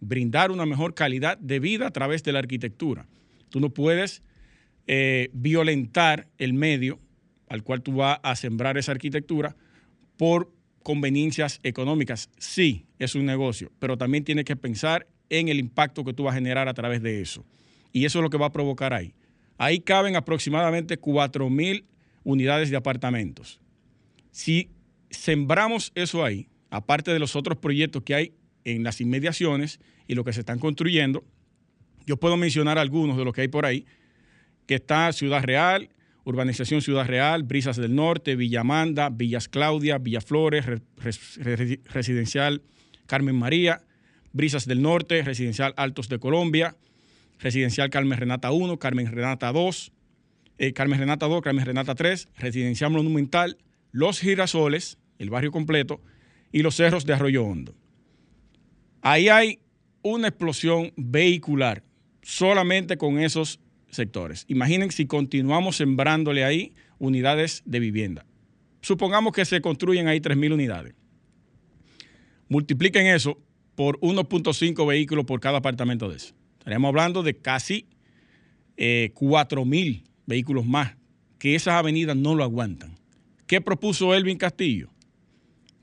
brindar 0.00 0.50
una 0.50 0.66
mejor 0.66 0.94
calidad 0.94 1.38
de 1.38 1.60
vida 1.60 1.86
a 1.86 1.90
través 1.90 2.22
de 2.22 2.32
la 2.32 2.38
arquitectura. 2.38 3.06
Tú 3.50 3.60
no 3.60 3.70
puedes 3.70 4.22
eh, 4.86 5.30
violentar 5.32 6.28
el 6.38 6.52
medio 6.52 6.98
al 7.48 7.62
cual 7.62 7.82
tú 7.82 7.92
vas 7.92 8.20
a 8.22 8.36
sembrar 8.36 8.76
esa 8.78 8.92
arquitectura 8.92 9.56
por 10.16 10.52
conveniencias 10.82 11.60
económicas. 11.62 12.30
Sí, 12.38 12.86
es 12.98 13.14
un 13.14 13.26
negocio, 13.26 13.70
pero 13.78 13.96
también 13.96 14.24
tienes 14.24 14.44
que 14.44 14.56
pensar 14.56 15.06
en 15.30 15.48
el 15.48 15.58
impacto 15.58 16.04
que 16.04 16.12
tú 16.12 16.24
vas 16.24 16.32
a 16.32 16.36
generar 16.36 16.68
a 16.68 16.74
través 16.74 17.02
de 17.02 17.20
eso. 17.20 17.44
Y 17.92 18.04
eso 18.04 18.18
es 18.18 18.22
lo 18.22 18.30
que 18.30 18.38
va 18.38 18.46
a 18.46 18.52
provocar 18.52 18.92
ahí. 18.92 19.14
Ahí 19.58 19.80
caben 19.80 20.16
aproximadamente 20.16 20.96
4 20.96 21.50
mil 21.50 21.84
unidades 22.24 22.70
de 22.70 22.76
apartamentos. 22.76 23.60
Si 24.30 24.70
sembramos 25.10 25.92
eso 25.94 26.24
ahí, 26.24 26.48
aparte 26.70 27.12
de 27.12 27.18
los 27.18 27.36
otros 27.36 27.58
proyectos 27.58 28.02
que 28.04 28.14
hay 28.14 28.32
en 28.64 28.82
las 28.84 29.00
inmediaciones 29.00 29.80
y 30.06 30.14
lo 30.14 30.24
que 30.24 30.32
se 30.32 30.40
están 30.40 30.58
construyendo, 30.58 31.24
yo 32.06 32.16
puedo 32.16 32.36
mencionar 32.36 32.78
algunos 32.78 33.16
de 33.16 33.24
los 33.24 33.34
que 33.34 33.42
hay 33.42 33.48
por 33.48 33.66
ahí, 33.66 33.84
que 34.66 34.76
está 34.76 35.12
Ciudad 35.12 35.42
Real, 35.42 35.88
Urbanización 36.24 36.82
Ciudad 36.82 37.06
Real, 37.06 37.42
Brisas 37.42 37.76
del 37.76 37.94
Norte, 37.94 38.36
Villamanda, 38.36 39.08
Villas 39.08 39.48
Claudia, 39.48 39.98
Villaflores, 39.98 40.66
Re- 40.66 40.80
Re- 41.36 41.80
Residencial 41.86 42.62
Carmen 43.06 43.34
María, 43.36 43.80
Brisas 44.32 44.66
del 44.66 44.82
Norte, 44.82 45.22
Residencial 45.22 45.72
Altos 45.78 46.08
de 46.10 46.18
Colombia, 46.18 46.76
Residencial 47.38 47.90
Carmen 47.90 48.18
Renata 48.18 48.50
1, 48.50 48.78
Carmen 48.78 49.10
Renata 49.10 49.52
2, 49.52 49.92
eh, 50.58 50.72
Carmen 50.72 50.98
Renata 50.98 51.26
2, 51.26 51.42
Carmen 51.42 51.64
Renata 51.64 51.94
3, 51.94 52.28
Residencial 52.36 52.90
Monumental, 52.90 53.58
Los 53.92 54.20
Girasoles, 54.20 54.98
el 55.18 55.30
barrio 55.30 55.52
completo, 55.52 56.00
y 56.52 56.62
los 56.62 56.76
cerros 56.76 57.04
de 57.06 57.12
Arroyo 57.12 57.44
Hondo. 57.44 57.74
Ahí 59.02 59.28
hay 59.28 59.60
una 60.02 60.28
explosión 60.28 60.92
vehicular 60.96 61.84
solamente 62.22 62.96
con 62.96 63.18
esos 63.18 63.60
sectores. 63.90 64.44
Imaginen 64.48 64.90
si 64.90 65.06
continuamos 65.06 65.76
sembrándole 65.76 66.44
ahí 66.44 66.74
unidades 66.98 67.62
de 67.64 67.80
vivienda. 67.80 68.26
Supongamos 68.80 69.32
que 69.32 69.44
se 69.44 69.60
construyen 69.60 70.08
ahí 70.08 70.20
3.000 70.20 70.52
unidades. 70.52 70.94
Multipliquen 72.48 73.06
eso 73.06 73.38
por 73.74 73.98
1.5 74.00 74.86
vehículos 74.86 75.24
por 75.24 75.40
cada 75.40 75.58
apartamento 75.58 76.08
de 76.08 76.16
eso. 76.16 76.34
Estaríamos 76.68 76.90
hablando 76.90 77.22
de 77.22 77.34
casi 77.34 77.86
eh, 78.76 79.10
4.000 79.14 80.02
vehículos 80.26 80.66
más, 80.66 80.96
que 81.38 81.54
esas 81.54 81.72
avenidas 81.76 82.14
no 82.14 82.34
lo 82.34 82.44
aguantan. 82.44 82.98
¿Qué 83.46 83.62
propuso 83.62 84.14
Elvin 84.14 84.36
Castillo? 84.36 84.90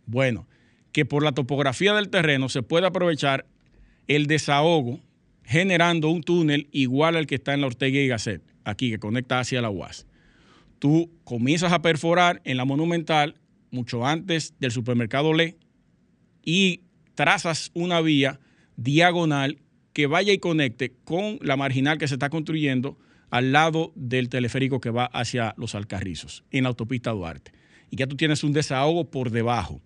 Bueno, 0.06 0.48
que 0.92 1.04
por 1.04 1.24
la 1.24 1.32
topografía 1.32 1.96
del 1.96 2.10
terreno 2.10 2.50
se 2.50 2.62
puede 2.62 2.86
aprovechar 2.86 3.48
el 4.06 4.28
desahogo 4.28 5.00
generando 5.44 6.10
un 6.10 6.22
túnel 6.22 6.68
igual 6.72 7.16
al 7.16 7.26
que 7.26 7.34
está 7.34 7.56
en 7.56 7.62
la 7.62 7.68
Ortega 7.68 8.00
y 8.00 8.08
Gasset, 8.08 8.44
aquí 8.64 8.92
que 8.92 9.00
conecta 9.00 9.40
hacia 9.40 9.64
la 9.64 9.72
UAS. 9.72 10.06
Tú 10.78 11.10
comienzas 11.24 11.74
a 11.74 11.82
perforar 11.82 12.44
en 12.44 12.58
la 12.58 12.66
Monumental 12.66 13.40
mucho 13.72 14.06
antes 14.06 14.54
del 14.60 14.70
supermercado 14.70 15.34
Le 15.34 15.58
y 16.44 16.82
trazas 17.16 17.72
una 17.74 18.02
vía 18.02 18.40
diagonal 18.78 19.65
que 19.96 20.08
vaya 20.08 20.34
y 20.34 20.40
conecte 20.40 20.92
con 21.06 21.40
la 21.42 21.56
marginal 21.56 21.98
que 21.98 22.10
se 22.10 22.16
está 22.16 22.30
construyendo 22.30 22.98
al 23.30 23.54
lado 23.54 23.94
del 23.96 24.28
teleférico 24.28 24.82
que 24.82 24.90
va 24.90 25.06
hacia 25.06 25.56
los 25.58 25.74
Alcarrizos, 25.74 26.44
en 26.52 26.64
la 26.64 26.70
autopista 26.70 27.12
Duarte. 27.12 27.54
Y 27.90 27.96
ya 27.96 28.06
tú 28.06 28.18
tienes 28.18 28.44
un 28.44 28.52
desahogo 28.52 29.10
por 29.10 29.32
debajo. 29.32 29.82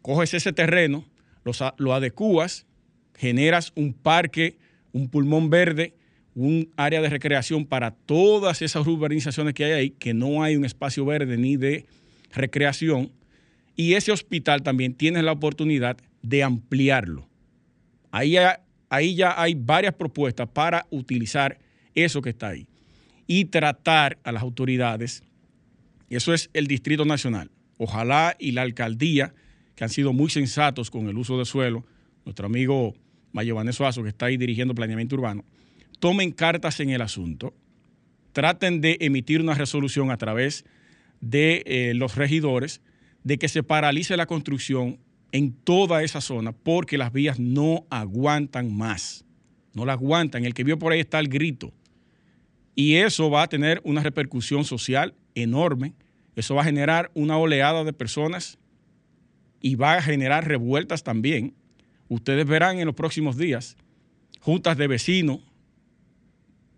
Coges 0.00 0.32
ese 0.32 0.54
terreno, 0.54 1.04
lo 1.76 1.92
adecuas, 1.92 2.64
generas 3.14 3.72
un 3.76 3.92
parque, 3.92 4.56
un 4.92 5.10
pulmón 5.10 5.50
verde, 5.50 5.92
un 6.34 6.72
área 6.74 7.02
de 7.02 7.10
recreación 7.10 7.66
para 7.66 7.90
todas 7.90 8.62
esas 8.62 8.86
urbanizaciones 8.86 9.52
que 9.52 9.66
hay 9.66 9.72
ahí, 9.72 9.90
que 9.90 10.14
no 10.14 10.42
hay 10.42 10.56
un 10.56 10.64
espacio 10.64 11.04
verde 11.04 11.36
ni 11.36 11.58
de 11.58 11.84
recreación. 12.32 13.12
Y 13.76 13.92
ese 13.94 14.12
hospital 14.12 14.62
también 14.62 14.94
tienes 14.94 15.24
la 15.24 15.32
oportunidad 15.32 15.98
de 16.22 16.42
ampliarlo. 16.42 17.28
Ahí, 18.10 18.38
ahí 18.88 19.14
ya 19.14 19.40
hay 19.40 19.54
varias 19.54 19.94
propuestas 19.94 20.48
para 20.48 20.86
utilizar 20.90 21.58
eso 21.94 22.22
que 22.22 22.30
está 22.30 22.48
ahí 22.48 22.66
y 23.26 23.46
tratar 23.46 24.18
a 24.24 24.32
las 24.32 24.42
autoridades. 24.42 25.22
Y 26.08 26.16
eso 26.16 26.32
es 26.32 26.50
el 26.52 26.66
Distrito 26.66 27.04
Nacional. 27.04 27.50
Ojalá 27.78 28.36
y 28.38 28.52
la 28.52 28.62
alcaldía, 28.62 29.34
que 29.74 29.84
han 29.84 29.90
sido 29.90 30.12
muy 30.12 30.30
sensatos 30.30 30.90
con 30.90 31.08
el 31.08 31.18
uso 31.18 31.38
de 31.38 31.44
suelo, 31.44 31.84
nuestro 32.24 32.46
amigo 32.46 32.94
Mayobané 33.32 33.72
Suazo, 33.72 34.02
que 34.02 34.08
está 34.08 34.26
ahí 34.26 34.36
dirigiendo 34.36 34.74
planeamiento 34.74 35.16
urbano, 35.16 35.44
tomen 35.98 36.32
cartas 36.32 36.80
en 36.80 36.90
el 36.90 37.02
asunto, 37.02 37.54
traten 38.32 38.80
de 38.80 38.96
emitir 39.00 39.40
una 39.40 39.54
resolución 39.54 40.10
a 40.10 40.16
través 40.16 40.64
de 41.20 41.62
eh, 41.66 41.94
los 41.94 42.16
regidores 42.16 42.80
de 43.24 43.38
que 43.38 43.48
se 43.48 43.62
paralice 43.62 44.16
la 44.16 44.26
construcción 44.26 44.98
en 45.36 45.52
toda 45.52 46.02
esa 46.02 46.22
zona 46.22 46.52
porque 46.52 46.96
las 46.96 47.12
vías 47.12 47.38
no 47.38 47.86
aguantan 47.90 48.74
más. 48.74 49.26
No 49.74 49.84
la 49.84 49.92
aguantan. 49.92 50.46
El 50.46 50.54
que 50.54 50.64
vio 50.64 50.78
por 50.78 50.92
ahí 50.92 51.00
está 51.00 51.18
el 51.18 51.28
grito. 51.28 51.74
Y 52.74 52.94
eso 52.94 53.28
va 53.28 53.42
a 53.42 53.48
tener 53.48 53.82
una 53.84 54.02
repercusión 54.02 54.64
social 54.64 55.14
enorme. 55.34 55.92
Eso 56.36 56.54
va 56.54 56.62
a 56.62 56.64
generar 56.64 57.10
una 57.12 57.36
oleada 57.36 57.84
de 57.84 57.92
personas 57.92 58.58
y 59.60 59.74
va 59.74 59.94
a 59.94 60.02
generar 60.02 60.48
revueltas 60.48 61.02
también. 61.02 61.52
Ustedes 62.08 62.46
verán 62.46 62.78
en 62.78 62.86
los 62.86 62.94
próximos 62.94 63.36
días 63.36 63.76
juntas 64.40 64.78
de 64.78 64.86
vecinos 64.86 65.40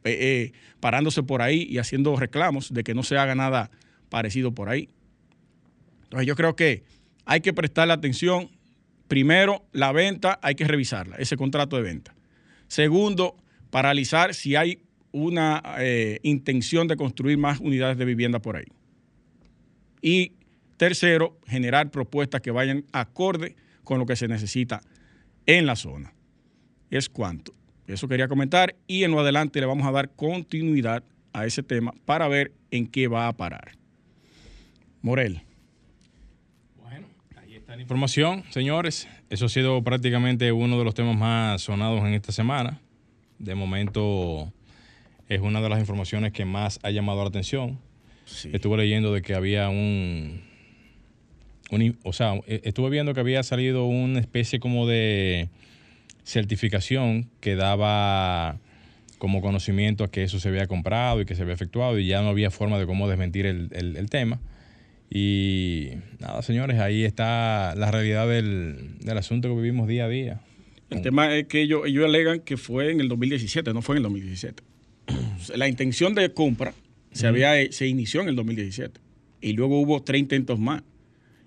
eh, 0.03 0.51
parándose 0.81 1.23
por 1.23 1.43
ahí 1.43 1.63
y 1.71 1.79
haciendo 1.79 2.17
reclamos 2.17 2.75
de 2.75 2.83
que 2.83 2.95
no 2.95 3.05
se 3.05 3.19
haga 3.19 3.37
nada 3.37 3.71
parecido 4.09 4.53
por 4.53 4.69
ahí. 4.69 4.89
Entonces 6.05 6.27
yo 6.27 6.35
creo 6.35 6.57
que 6.57 6.83
hay 7.29 7.43
que 7.43 7.53
prestarle 7.53 7.93
atención. 7.93 8.51
Primero, 9.07 9.63
la 9.73 9.93
venta 9.93 10.41
hay 10.43 10.55
que 10.55 10.65
revisarla, 10.65 11.17
ese 11.17 11.37
contrato 11.37 11.77
de 11.77 11.83
venta. 11.83 12.15
Segundo, 12.69 13.37
paralizar 13.71 14.35
si 14.35 14.57
hay 14.57 14.83
una 15.13 15.63
eh, 15.79 16.21
intención 16.23 16.89
de 16.89 16.97
construir 16.97 17.37
más 17.37 17.61
unidades 17.61 17.99
de 17.99 18.07
vivienda 18.07 18.41
por 18.41 18.57
ahí. 18.57 18.65
Y 20.01 20.33
tercero, 20.79 21.39
generar 21.47 21.91
propuestas 21.91 22.41
que 22.41 22.51
vayan 22.51 22.87
acorde 22.93 23.57
con 23.85 23.99
lo 23.99 24.07
que 24.07 24.17
se 24.17 24.27
necesita 24.27 24.81
en 25.45 25.67
la 25.67 25.77
zona. 25.77 26.15
Es 26.91 27.11
cuanto. 27.11 27.55
Eso 27.87 28.09
quería 28.09 28.29
comentar 28.29 28.75
y 28.87 29.05
en 29.05 29.11
lo 29.11 29.21
adelante 29.21 29.61
le 29.61 29.67
vamos 29.67 29.87
a 29.87 29.93
dar 29.93 30.11
continuidad 30.15 31.05
a 31.35 31.45
ese 31.45 31.63
tema 31.63 31.93
para 32.07 32.27
ver 32.27 32.53
en 32.71 32.87
qué 32.87 33.07
va 33.07 33.29
a 33.29 33.37
parar. 33.37 33.73
Morel. 35.03 35.48
La 37.69 37.83
información, 37.83 38.45
señores. 38.49 39.07
Eso 39.29 39.45
ha 39.45 39.49
sido 39.51 39.83
prácticamente 39.85 40.53
uno 40.53 40.79
de 40.79 40.85
los 40.85 40.95
temas 40.95 41.19
más 41.19 41.61
sonados 41.61 42.01
en 42.01 42.15
esta 42.15 42.33
semana. 42.33 42.81
De 43.39 43.55
momento 43.55 44.51
es 45.29 45.43
una 45.43 45.61
de 45.61 45.69
las 45.69 45.79
informaciones 45.79 46.33
que 46.33 46.47
más 46.47 46.81
ha 46.83 46.91
llamado 46.91 47.23
la 47.23 47.29
atención. 47.29 47.79
Estuve 48.53 48.79
leyendo 48.79 49.13
de 49.13 49.21
que 49.21 49.35
había 49.35 49.69
un, 49.69 50.43
o 52.05 52.13
sea, 52.15 52.37
e, 52.47 52.63
estuve 52.65 52.89
viendo 52.89 53.13
que 53.13 53.21
había 53.21 53.43
salido 53.43 53.85
una 53.85 54.19
especie 54.19 54.61
como 54.61 54.87
de 54.87 55.51
certificación 56.25 57.29
que 57.41 57.55
daba 57.55 58.59
como 59.19 59.43
conocimiento 59.43 60.05
a 60.05 60.11
que 60.11 60.23
eso 60.23 60.41
se 60.41 60.49
había 60.49 60.67
comprado 60.69 61.21
y 61.21 61.27
que 61.27 61.35
se 61.35 61.43
había 61.43 61.55
efectuado 61.55 61.99
y 61.99 62.07
ya 62.07 62.23
no 62.23 62.29
había 62.29 62.51
forma 62.51 62.79
de 62.79 62.87
cómo 62.87 63.09
desmentir 63.09 63.45
el, 63.45 64.09
tema. 64.09 64.41
Y 65.11 65.91
nada, 66.19 66.43
señores, 66.43 66.79
ahí 66.79 67.05
está 67.05 67.75
la 67.77 67.91
realidad 67.91 68.29
del, 68.29 68.99
del, 69.01 69.19
asunto 69.19 69.49
que 69.49 69.55
vivimos 69.55 69.89
día 69.89 70.05
a 70.05 70.09
día. 70.09 70.41
El 70.91 71.03
tema 71.03 71.35
es 71.35 71.47
que 71.47 71.63
ellos, 71.63 71.83
ellos 71.87 72.05
alegan 72.05 72.41
que 72.41 72.57
fue 72.57 72.93
en 72.93 73.01
el 73.01 73.09
2017, 73.09 73.73
no 73.73 73.83
fue 73.83 73.95
en 73.95 73.99
el 73.99 74.03
2017. 74.05 74.63
la 75.57 75.69
intención 75.69 76.15
de 76.15 76.33
compra 76.33 76.75
se, 77.13 77.27
había, 77.27 77.53
se 77.73 77.87
inició 77.87 78.21
en 78.21 78.29
el 78.29 78.37
2017 78.37 79.01
y 79.41 79.53
luego 79.53 79.81
hubo 79.81 80.03
tres 80.03 80.21
intentos 80.21 80.59
más. 80.59 80.83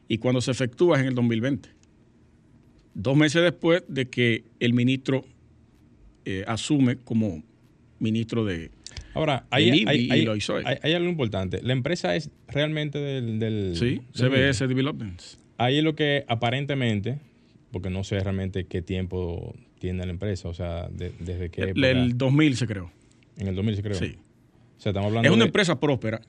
Y 0.07 0.17
cuando 0.17 0.41
se 0.41 0.51
efectúa 0.51 0.97
es 0.97 1.01
en 1.03 1.09
el 1.09 1.15
2020 1.15 1.81
dos 2.93 3.15
meses 3.15 3.41
después 3.41 3.83
de 3.87 4.09
que 4.09 4.43
el 4.59 4.73
ministro 4.73 5.25
eh, 6.25 6.43
asume 6.47 6.97
como 6.97 7.43
ministro 7.99 8.45
de... 8.45 8.71
Ahora, 9.13 9.45
hay, 9.49 9.85
hay, 9.87 10.09
hay, 10.09 10.93
algo 10.93 11.09
importante. 11.09 11.61
La 11.61 11.73
empresa 11.73 12.15
es 12.15 12.29
realmente 12.47 12.99
del... 12.99 13.75
sí, 13.75 14.01
CBS 14.13 14.67
Developments. 14.67 15.39
Ahí 15.57 15.77
es 15.77 15.83
lo 15.83 15.95
que 15.95 16.25
aparentemente, 16.27 17.19
porque 17.71 17.89
no 17.89 18.03
sé 18.03 18.19
realmente 18.19 18.65
qué 18.65 18.81
tiempo 18.81 19.53
tiene 19.79 20.05
la 20.05 20.11
empresa, 20.11 20.47
o 20.47 20.53
sea, 20.53 20.89
desde 20.89 21.49
que... 21.49 21.61
El, 21.61 21.83
el 21.83 22.17
2000 22.17 22.55
se 22.55 22.67
creó. 22.67 22.91
En 23.37 23.47
el 23.47 23.55
2000 23.55 23.75
se 23.75 23.81
creó. 23.83 23.95
Sí. 23.95 24.15
O 24.77 24.81
sea, 24.81 24.91
estamos 24.91 25.07
hablando 25.09 25.29
es 25.29 25.35
una 25.35 25.45
empresa 25.45 25.79
próspera. 25.79 26.21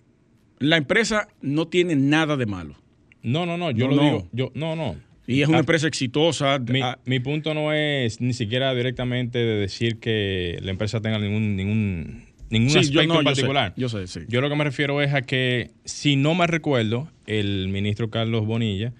La 0.58 0.76
empresa 0.76 1.28
no 1.40 1.68
tiene 1.68 1.96
nada 1.96 2.36
de 2.36 2.46
malo. 2.46 2.76
No, 3.22 3.46
no, 3.46 3.56
no, 3.56 3.70
yo 3.70 3.88
lo 3.88 4.02
digo. 4.02 4.28
Yo, 4.32 4.50
no, 4.54 4.76
no. 4.76 4.96
Y 5.26 5.42
es 5.42 5.48
una 5.48 5.58
ah, 5.58 5.60
empresa 5.60 5.86
exitosa. 5.86 6.56
Ah, 6.82 6.98
mi, 7.04 7.20
punto 7.20 7.54
no 7.54 7.72
es 7.72 8.20
ni 8.20 8.32
siquiera 8.32 8.74
directamente 8.74 9.38
de 9.38 9.54
decir 9.54 9.98
que 9.98 10.58
la 10.62 10.70
empresa 10.70 11.00
tenga 11.00 11.18
ningún, 11.18 11.56
ningún, 11.56 12.24
ningún 12.52 12.76
aspecto 12.78 13.18
en 13.18 13.24
particular. 13.24 13.74
Yo 13.76 13.88
sé, 13.88 14.06
sí. 14.06 14.20
Yo 14.28 14.40
lo 14.40 14.48
que 14.48 14.56
me 14.56 14.64
refiero 14.64 15.00
es 15.02 15.12
a 15.14 15.22
que, 15.22 15.70
si 15.84 16.16
no 16.16 16.34
me 16.34 16.46
recuerdo, 16.46 17.10
el 17.26 17.68
ministro 17.68 18.10
Carlos 18.10 18.46
Bonilla 18.46 18.92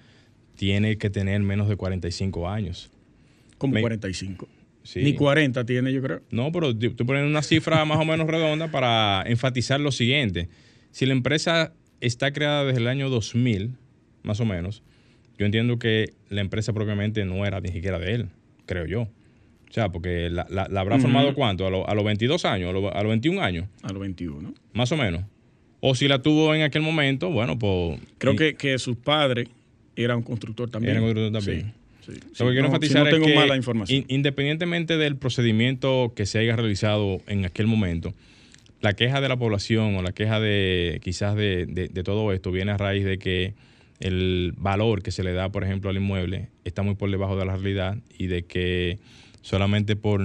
tiene 0.55 0.97
que 0.97 1.09
tener 1.09 1.41
menos 1.41 1.69
de 1.69 1.75
45 1.75 2.49
años. 2.49 2.91
¿Cómo 3.57 3.79
45? 3.79 4.47
Ni 4.95 5.13
40 5.13 5.65
tiene, 5.65 5.93
yo 5.93 6.01
creo. 6.01 6.21
No, 6.29 6.51
pero 6.51 6.75
tú 6.75 7.05
pones 7.05 7.23
una 7.23 7.41
cifra 7.41 7.85
más 7.85 7.99
o 7.99 8.05
menos 8.05 8.27
redonda 8.27 8.69
para 8.69 9.23
enfatizar 9.25 9.79
lo 9.79 9.91
siguiente. 9.91 10.49
Si 10.91 11.05
la 11.05 11.13
empresa 11.13 11.73
está 12.01 12.33
creada 12.33 12.65
desde 12.65 12.81
el 12.81 12.87
año 12.87 13.09
2000, 13.09 13.77
más 14.23 14.39
o 14.41 14.45
menos, 14.45 14.83
yo 15.37 15.45
entiendo 15.45 15.79
que 15.79 16.13
la 16.29 16.41
empresa 16.41 16.73
propiamente 16.73 17.23
no 17.23 17.45
era 17.45 17.61
ni 17.61 17.69
siquiera 17.69 17.97
de 17.99 18.13
él, 18.13 18.29
creo 18.65 18.85
yo. 18.85 19.07
O 19.73 19.75
sea, 19.75 19.89
porque 19.89 20.29
la, 20.29 20.45
habrá 20.79 20.99
formado 20.99 21.33
cuánto? 21.33 21.65
¿A, 21.65 21.95
los 21.95 22.05
22 22.05 22.45
años? 22.45 22.69
¿A, 22.93 23.01
los 23.01 23.09
21 23.09 23.41
años? 23.41 23.65
A 23.81 23.91
los 23.91 23.99
21. 23.99 24.53
Más 24.71 24.91
o 24.91 24.97
menos. 24.97 25.23
O 25.79 25.95
si 25.95 26.07
la 26.07 26.21
tuvo 26.21 26.53
en 26.53 26.61
aquel 26.61 26.83
momento, 26.83 27.31
bueno, 27.31 27.57
pues... 27.57 27.99
Creo 28.19 28.35
que, 28.35 28.53
que 28.53 28.77
su 28.77 28.95
padre 28.95 29.47
era 29.95 30.15
un 30.15 30.21
constructor 30.21 30.69
también. 30.69 30.91
Era 30.91 31.01
un 31.01 31.07
constructor 31.07 31.41
también. 31.41 31.73
Sí. 32.05 32.13
Lo 32.37 32.45
que 32.45 32.51
quiero 32.51 32.67
enfatizar 32.67 33.07
es 33.07 33.19
que, 33.19 33.33
mala 33.33 33.57
información. 33.57 34.05
independientemente 34.09 34.97
del 34.97 35.15
procedimiento 35.15 36.13
que 36.15 36.27
se 36.27 36.37
haya 36.37 36.55
realizado 36.55 37.21
en 37.25 37.43
aquel 37.43 37.65
momento, 37.65 38.13
la 38.79 38.93
queja 38.93 39.21
de 39.21 39.27
la 39.27 39.37
población 39.37 39.95
o 39.95 40.03
la 40.03 40.11
queja 40.11 40.39
de 40.39 41.01
quizás 41.03 41.35
de, 41.35 41.65
de 41.65 42.03
todo 42.03 42.31
esto 42.31 42.51
viene 42.51 42.73
a 42.73 42.77
raíz 42.77 43.05
de 43.05 43.17
que 43.17 43.55
el 43.99 44.53
valor 44.55 45.01
que 45.01 45.09
se 45.09 45.23
le 45.23 45.33
da, 45.33 45.49
por 45.49 45.63
ejemplo, 45.63 45.89
al 45.89 45.97
inmueble 45.97 46.49
está 46.63 46.83
muy 46.83 46.93
por 46.93 47.09
debajo 47.09 47.35
de 47.37 47.45
la 47.45 47.55
realidad 47.55 47.97
y 48.19 48.27
de 48.27 48.43
que 48.43 48.99
solamente 49.43 49.95
por, 49.95 50.21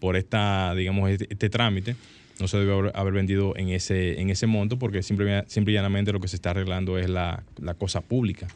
por 0.00 0.16
esta, 0.16 0.74
digamos, 0.74 1.08
este, 1.10 1.28
este 1.30 1.48
trámite 1.48 1.94
no 2.40 2.48
se 2.48 2.58
debe 2.58 2.90
haber, 2.94 3.12
vendido 3.12 3.54
en 3.56 3.68
ese, 3.68 4.20
en 4.20 4.30
ese 4.30 4.46
monto 4.46 4.78
porque 4.78 5.02
simple, 5.02 5.44
simple 5.46 5.72
y 5.72 5.74
llanamente 5.76 6.10
lo 6.10 6.20
que 6.20 6.26
se 6.26 6.36
está 6.36 6.50
arreglando 6.50 6.98
es 6.98 7.08
la, 7.08 7.44
cosa 7.78 8.00
pública 8.00 8.48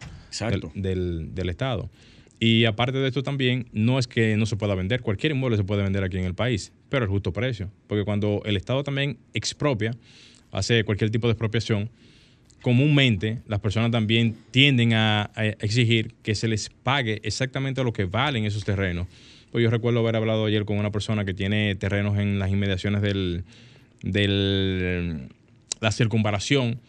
del, 0.75 1.35
del, 1.35 1.49
Estado. 1.49 1.89
Y 2.41 2.65
aparte 2.65 2.99
de 2.99 3.07
esto 3.07 3.23
también, 3.23 3.69
no 3.73 3.99
es 3.99 4.09
que 4.09 4.37
no 4.37 4.47
se 4.47 4.57
pueda 4.57 4.75
vender, 4.75 5.03
cualquier 5.03 5.33
inmueble 5.33 5.57
se 5.57 5.65
puede 5.65 5.83
vender 5.83 6.03
aquí 6.03 6.19
en 6.19 6.25
el 6.25 6.35
país, 6.35 6.73
pero 6.89 7.05
el 7.05 7.11
justo 7.11 7.33
precio. 7.33 7.71
Porque 7.87 8.05
cuando 8.05 8.43
el 8.45 8.57
Estado 8.57 8.83
también 8.83 9.19
expropia, 9.35 9.95
hace 10.51 10.83
cualquier 10.85 11.11
tipo 11.11 11.27
de 11.27 11.33
expropiación, 11.33 11.91
comúnmente 12.65 13.43
las 13.47 13.61
personas 13.61 13.91
también 13.91 14.35
tienden 14.51 14.95
a, 14.95 15.31
exigir 15.61 16.15
que 16.23 16.35
se 16.35 16.49
les 16.49 16.71
pague 16.71 17.21
exactamente 17.23 17.85
lo 17.85 17.93
que 17.93 18.07
valen 18.07 18.47
esos 18.47 18.65
terrenos. 18.65 19.07
Pues 19.55 19.63
yo 19.63 19.71
recuerdo 19.71 20.01
haber 20.01 20.17
hablado 20.17 20.47
ayer 20.47 20.65
con 20.65 20.79
una 20.79 20.91
persona 20.91 21.25
que 21.25 21.33
tiene 21.33 21.77
terrenos 21.77 22.19
en 22.19 22.41
las 22.41 22.51
inmediaciones 22.51 23.03
del, 23.03 23.45
del 24.03 25.29
la 25.79 25.93
circunvalación 25.93 26.81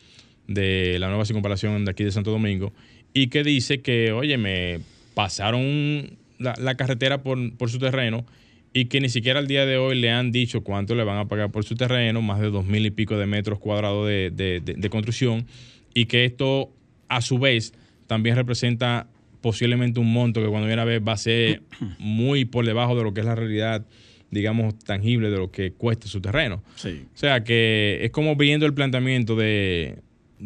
de 0.48 0.98
la 0.98 1.10
nueva 1.10 1.26
circunvalación 1.26 1.86
de 1.86 1.92
aquí 1.92 2.04
de 2.04 2.12
Santo 2.12 2.32
Domingo 2.32 2.74
y 3.14 3.28
que 3.28 3.44
dice 3.44 3.82
que, 3.82 4.14
oye, 4.14 4.40
me 4.40 4.80
pasaron 5.14 6.18
la, 6.40 6.74
carretera 6.74 7.22
por, 7.22 7.70
su 7.70 7.78
terreno 7.78 8.26
y 8.74 8.86
que 8.86 9.00
ni 9.00 9.10
siquiera 9.10 9.38
al 9.38 9.46
día 9.46 9.68
de 9.68 9.78
hoy 9.78 10.02
le 10.02 10.10
han 10.10 10.32
dicho 10.32 10.62
cuánto 10.62 10.96
le 10.96 11.04
van 11.04 11.20
a 11.20 11.28
pagar 11.28 11.52
por 11.52 11.66
su 11.66 11.76
terreno, 11.76 12.24
más 12.24 12.40
de 12.40 12.50
dos 12.50 12.66
mil 12.66 12.84
y 12.84 12.90
pico 12.90 13.16
de 13.16 13.28
metros 13.28 13.60
cuadrados 13.60 14.08
de, 14.08 14.88
construcción, 14.90 15.46
y 15.94 16.08
que 16.08 16.26
esto 16.26 16.72
a 17.10 17.22
su 17.22 17.38
vez 17.38 17.76
también 18.08 18.36
representa 18.36 19.06
posiblemente 19.46 20.00
un 20.00 20.12
monto 20.12 20.42
que 20.42 20.48
cuando 20.48 20.66
viene 20.66 20.82
a 20.82 20.86
ver 20.86 21.08
va 21.08 21.14
a 21.14 21.18
ser 21.18 21.62
muy 22.00 22.46
por 22.46 22.66
debajo 22.66 22.98
de 22.98 23.04
lo 23.04 23.14
que 23.14 23.20
es 23.20 23.28
la 23.28 23.36
realidad, 23.36 23.86
digamos, 24.32 24.80
tangible 24.80 25.30
de 25.30 25.38
lo 25.38 25.52
que 25.52 25.72
cuesta 25.72 26.08
su 26.08 26.20
terreno. 26.20 26.64
Sí. 26.74 27.04
O 27.14 27.18
sea 27.18 27.44
que 27.44 28.00
es 28.02 28.10
como 28.10 28.36
viendo 28.36 28.66
el 28.66 28.74
planteamiento 28.74 29.36
de, 29.36 30.00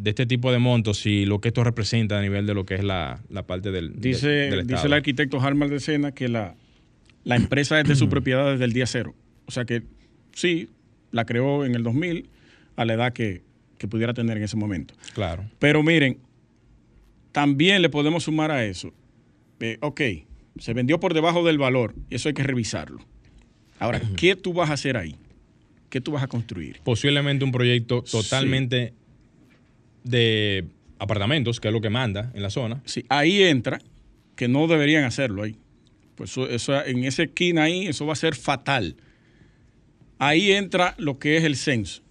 este 0.04 0.26
tipo 0.26 0.52
de 0.52 0.60
montos 0.60 1.06
y 1.06 1.26
lo 1.26 1.40
que 1.40 1.48
esto 1.48 1.64
representa 1.64 2.20
a 2.20 2.22
nivel 2.22 2.46
de 2.46 2.54
lo 2.54 2.66
que 2.66 2.76
es 2.76 2.84
la, 2.84 3.22
parte 3.48 3.72
del, 3.72 3.94
dice, 4.02 4.64
Dice 4.66 4.88
el 4.88 4.94
arquitecto 4.94 5.40
Harmal 5.40 5.70
de 5.70 5.80
Sena 5.80 6.12
que 6.12 6.28
la 6.28 6.56
la 7.24 7.36
empresa 7.36 7.80
es 7.80 7.88
de 7.88 7.96
su 7.96 8.10
propiedad 8.10 8.52
desde 8.52 8.66
el 8.66 8.74
día 8.74 8.86
cero. 8.86 9.16
O 9.46 9.52
sea 9.52 9.64
que 9.64 9.84
sí, 10.34 10.68
la 11.12 11.26
creó 11.26 11.64
en 11.64 11.76
el 11.76 11.84
2000 11.84 12.30
a 12.76 12.86
la 12.86 12.94
edad 12.94 13.14
que, 13.14 13.44
pudiera 13.90 14.14
tener 14.14 14.36
en 14.36 14.44
ese 14.44 14.58
momento. 14.58 14.94
Claro. 15.14 15.46
Pero 15.58 15.82
miren, 15.84 16.18
también 17.40 17.82
le 17.82 17.88
podemos 17.88 18.24
sumar 18.24 18.52
a 18.52 18.66
eso. 18.66 18.92
Eh, 19.62 19.78
ok, 19.80 20.02
se 20.58 20.74
vendió 20.74 21.00
por 21.00 21.14
debajo 21.14 21.46
del 21.46 21.58
valor 21.58 21.96
eso 22.10 22.28
hay 22.28 22.34
que 22.34 22.44
revisarlo. 22.44 23.00
Ahora, 23.80 24.02
¿qué 24.18 24.36
tú 24.36 24.52
vas 24.52 24.70
a 24.70 24.74
hacer 24.74 24.98
ahí? 24.98 25.16
¿Qué 25.90 26.02
tú 26.02 26.12
vas 26.12 26.22
a 26.22 26.28
construir? 26.28 26.82
Posiblemente 26.84 27.46
un 27.46 27.54
proyecto 27.54 28.02
totalmente 28.04 28.94
de 30.04 30.66
apartamentos, 31.00 31.62
que 31.62 31.70
es 31.70 31.74
lo 31.74 31.80
que 31.80 31.90
manda 31.90 32.30
en 32.34 32.44
la 32.44 32.50
zona. 32.50 32.82
Sí, 32.84 33.06
ahí 33.08 33.42
entra 33.42 33.80
que 34.36 34.50
no 34.50 34.68
deberían 34.68 35.06
hacerlo 35.06 35.44
ahí. 35.44 35.56
Pues 36.16 36.36
eso, 36.38 36.86
en 36.86 37.06
esa 37.06 37.24
esquina 37.24 37.64
ahí, 37.64 37.88
eso 37.88 38.06
va 38.06 38.12
a 38.12 38.18
ser 38.18 38.36
fatal. 38.36 38.98
Ahí 40.18 40.52
entra 40.52 40.94
lo 40.98 41.20
que 41.20 41.38
es 41.38 41.46
el 41.46 41.56
censo 41.56 42.02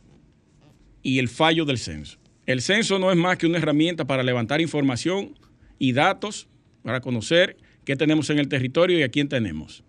y 1.03 1.19
el 1.19 1.29
fallo 1.29 1.67
del 1.67 1.77
censo. 1.77 2.19
El 2.49 2.63
censo 2.63 2.99
no 2.99 3.13
es 3.13 3.17
más 3.19 3.37
que 3.37 3.47
una 3.47 3.59
herramienta 3.59 4.07
para 4.07 4.23
levantar 4.23 4.63
información 4.63 5.35
y 5.79 5.93
datos 5.93 6.49
para 6.83 7.03
conocer 7.03 7.59
qué 7.85 7.95
tenemos 7.95 8.31
en 8.31 8.39
el 8.39 8.49
territorio 8.49 8.99
y 8.99 9.03
a 9.03 9.11
quién 9.11 9.29
tenemos. 9.29 9.85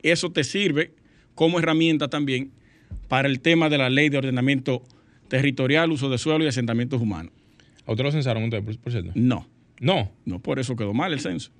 Eso 0.00 0.30
te 0.30 0.44
sirve 0.44 0.92
como 1.34 1.58
herramienta 1.58 2.06
también 2.06 2.52
para 3.08 3.26
el 3.26 3.40
tema 3.40 3.68
de 3.68 3.78
la 3.78 3.90
ley 3.90 4.10
de 4.10 4.18
ordenamiento 4.18 4.84
territorial, 5.26 5.90
uso 5.90 6.08
de 6.08 6.18
suelo 6.18 6.44
y 6.44 6.46
asentamientos 6.46 7.02
humanos. 7.02 7.32
¿A 7.84 7.90
usted 7.90 8.04
lo 8.04 8.12
censaron 8.12 8.44
usted, 8.44 8.62
por, 8.62 8.92
cierto? 8.92 9.10
No, 9.16 9.48
No. 9.80 10.12
no, 10.24 10.38
por 10.38 10.60
eso 10.60 10.76
quedó 10.76 10.94
mal 10.94 11.12
el 11.12 11.18
censo. 11.18 11.50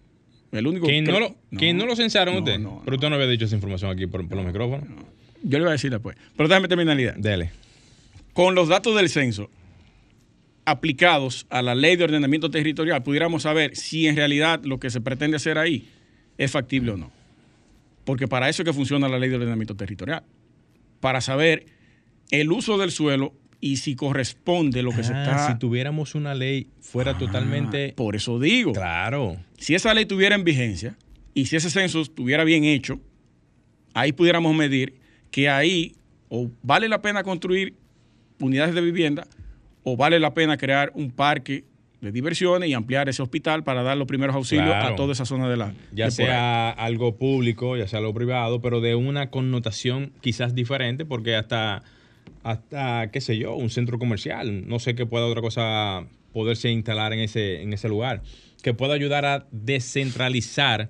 El 0.52 0.68
único 0.68 0.86
¿Que 0.86 1.02
no 1.02 1.18
lo, 1.18 1.34
que 1.58 1.74
no 1.74 1.84
lo 1.84 1.96
censaron 1.96 2.34
no, 2.34 2.40
usted? 2.42 2.60
no, 2.60 2.80
Pero 2.84 2.94
usted 2.94 3.08
no 3.08 3.16
había 3.16 3.26
dicho 3.26 3.46
esa 3.46 3.56
información 3.56 3.90
aquí 3.90 4.06
por, 4.06 4.24
por 4.28 4.36
los 4.36 4.46
micrófonos. 4.46 4.86
Yo 5.42 5.58
le 5.58 5.64
voy 5.64 5.70
a 5.70 5.72
decir 5.72 5.90
después. 5.90 6.16
Pero 6.36 6.48
déjame 6.48 6.68
terminar 6.68 6.94
la 6.94 7.02
idea. 7.02 7.14
Dele. 7.18 7.50
Con 8.34 8.54
los 8.54 8.68
datos 8.68 8.94
del 8.94 9.08
censo 9.08 9.50
aplicados 10.64 11.46
a 11.50 11.62
la 11.62 11.74
ley 11.74 11.96
de 11.96 12.04
ordenamiento 12.04 12.50
territorial, 12.50 13.02
pudiéramos 13.02 13.42
saber 13.42 13.76
si 13.76 14.06
en 14.06 14.16
realidad 14.16 14.62
lo 14.64 14.78
que 14.78 14.90
se 14.90 15.00
pretende 15.00 15.36
hacer 15.36 15.58
ahí 15.58 15.88
es 16.38 16.50
factible 16.50 16.92
o 16.92 16.96
no. 16.96 17.12
Porque 18.04 18.28
para 18.28 18.48
eso 18.48 18.62
es 18.62 18.66
que 18.66 18.72
funciona 18.72 19.08
la 19.08 19.18
ley 19.18 19.30
de 19.30 19.36
ordenamiento 19.36 19.76
territorial. 19.76 20.22
Para 21.00 21.20
saber 21.20 21.66
el 22.30 22.52
uso 22.52 22.78
del 22.78 22.90
suelo 22.90 23.34
y 23.60 23.76
si 23.76 23.94
corresponde 23.96 24.82
lo 24.82 24.90
que 24.90 25.04
se 25.04 25.14
Ah, 25.14 25.22
está... 25.22 25.46
Si 25.52 25.58
tuviéramos 25.58 26.14
una 26.14 26.34
ley 26.34 26.68
fuera 26.80 27.12
Ah, 27.12 27.18
totalmente... 27.18 27.94
Por 27.96 28.16
eso 28.16 28.38
digo. 28.38 28.72
Claro. 28.72 29.36
Si 29.58 29.74
esa 29.74 29.94
ley 29.94 30.06
tuviera 30.06 30.34
en 30.34 30.44
vigencia 30.44 30.96
y 31.32 31.46
si 31.46 31.56
ese 31.56 31.70
censo 31.70 32.02
estuviera 32.02 32.44
bien 32.44 32.64
hecho, 32.64 33.00
ahí 33.94 34.12
pudiéramos 34.12 34.54
medir 34.54 34.94
que 35.30 35.48
ahí 35.48 35.94
o 36.28 36.50
vale 36.62 36.88
la 36.88 37.00
pena 37.00 37.22
construir 37.22 37.74
unidades 38.38 38.74
de 38.74 38.80
vivienda 38.80 39.26
o 39.84 39.96
vale 39.96 40.18
la 40.18 40.34
pena 40.34 40.56
crear 40.56 40.90
un 40.94 41.10
parque 41.10 41.64
de 42.00 42.12
diversiones 42.12 42.68
y 42.68 42.74
ampliar 42.74 43.08
ese 43.08 43.22
hospital 43.22 43.64
para 43.64 43.82
dar 43.82 43.96
los 43.96 44.06
primeros 44.06 44.34
auxilios 44.36 44.66
Claro. 44.66 44.92
a 44.92 44.96
toda 44.96 45.12
esa 45.12 45.24
zona 45.24 45.48
de 45.48 45.56
la 45.56 45.72
Ya 45.92 46.06
de 46.06 46.10
sea 46.10 46.70
algo 46.70 47.16
público, 47.16 47.76
ya 47.76 47.86
sea 47.88 48.00
algo 48.00 48.12
privado, 48.12 48.60
pero 48.60 48.80
de 48.80 48.94
una 48.94 49.30
connotación 49.30 50.12
quizás 50.20 50.54
diferente, 50.54 51.06
porque 51.06 51.34
hasta, 51.36 51.82
hasta 52.42 53.10
qué 53.10 53.20
sé 53.22 53.38
yo, 53.38 53.54
un 53.54 53.70
centro 53.70 53.98
comercial, 53.98 54.68
no 54.68 54.78
sé 54.80 54.94
qué 54.94 55.06
pueda 55.06 55.24
otra 55.26 55.40
cosa 55.40 56.04
poderse 56.32 56.70
instalar 56.70 57.12
en 57.12 57.20
ese, 57.20 57.62
en 57.62 57.72
ese 57.72 57.88
lugar, 57.88 58.22
que 58.62 58.74
pueda 58.74 58.94
ayudar 58.94 59.24
a 59.24 59.46
descentralizar 59.50 60.88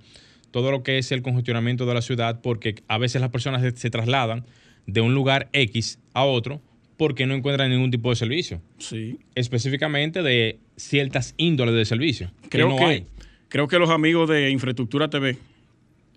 todo 0.50 0.70
lo 0.70 0.82
que 0.82 0.98
es 0.98 1.10
el 1.12 1.22
congestionamiento 1.22 1.86
de 1.86 1.94
la 1.94 2.02
ciudad, 2.02 2.40
porque 2.40 2.76
a 2.88 2.98
veces 2.98 3.20
las 3.20 3.30
personas 3.30 3.60
se, 3.62 3.76
se 3.76 3.90
trasladan 3.90 4.44
de 4.86 5.00
un 5.00 5.14
lugar 5.14 5.48
X 5.52 5.98
a 6.12 6.24
otro 6.24 6.60
porque 6.96 7.26
no 7.26 7.34
encuentran 7.34 7.70
ningún 7.70 7.90
tipo 7.90 8.10
de 8.10 8.16
servicio, 8.16 8.60
Sí. 8.78 9.18
específicamente 9.34 10.22
de 10.22 10.58
ciertas 10.76 11.34
índoles 11.36 11.74
de 11.74 11.84
servicio. 11.84 12.30
Creo 12.48 12.68
no 12.68 12.76
que, 12.76 12.84
hay. 12.84 13.06
creo 13.48 13.66
que 13.68 13.78
los 13.78 13.90
amigos 13.90 14.28
de 14.28 14.50
Infraestructura 14.50 15.08
TV, 15.10 15.36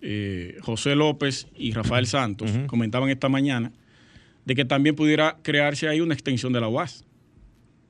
eh, 0.02 0.58
José 0.62 0.96
López 0.96 1.48
y 1.58 1.72
Rafael 1.74 2.06
Santos, 2.06 2.52
comentaban 2.68 3.10
esta 3.10 3.30
mañana 3.30 3.72
de 4.46 4.56
que 4.56 4.66
también 4.66 4.96
pudiera 4.96 5.38
crearse 5.42 5.88
ahí 5.88 6.00
una 6.02 6.14
extensión 6.14 6.54
de 6.54 6.62
la 6.62 6.68
UAS 6.70 7.04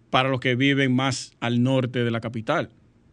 para 0.09 0.29
los 0.29 0.39
que 0.39 0.55
viven 0.55 0.93
más 0.95 1.33
al 1.41 1.61
norte 1.61 2.03
de 2.03 2.11
la 2.11 2.21
capital. 2.21 2.69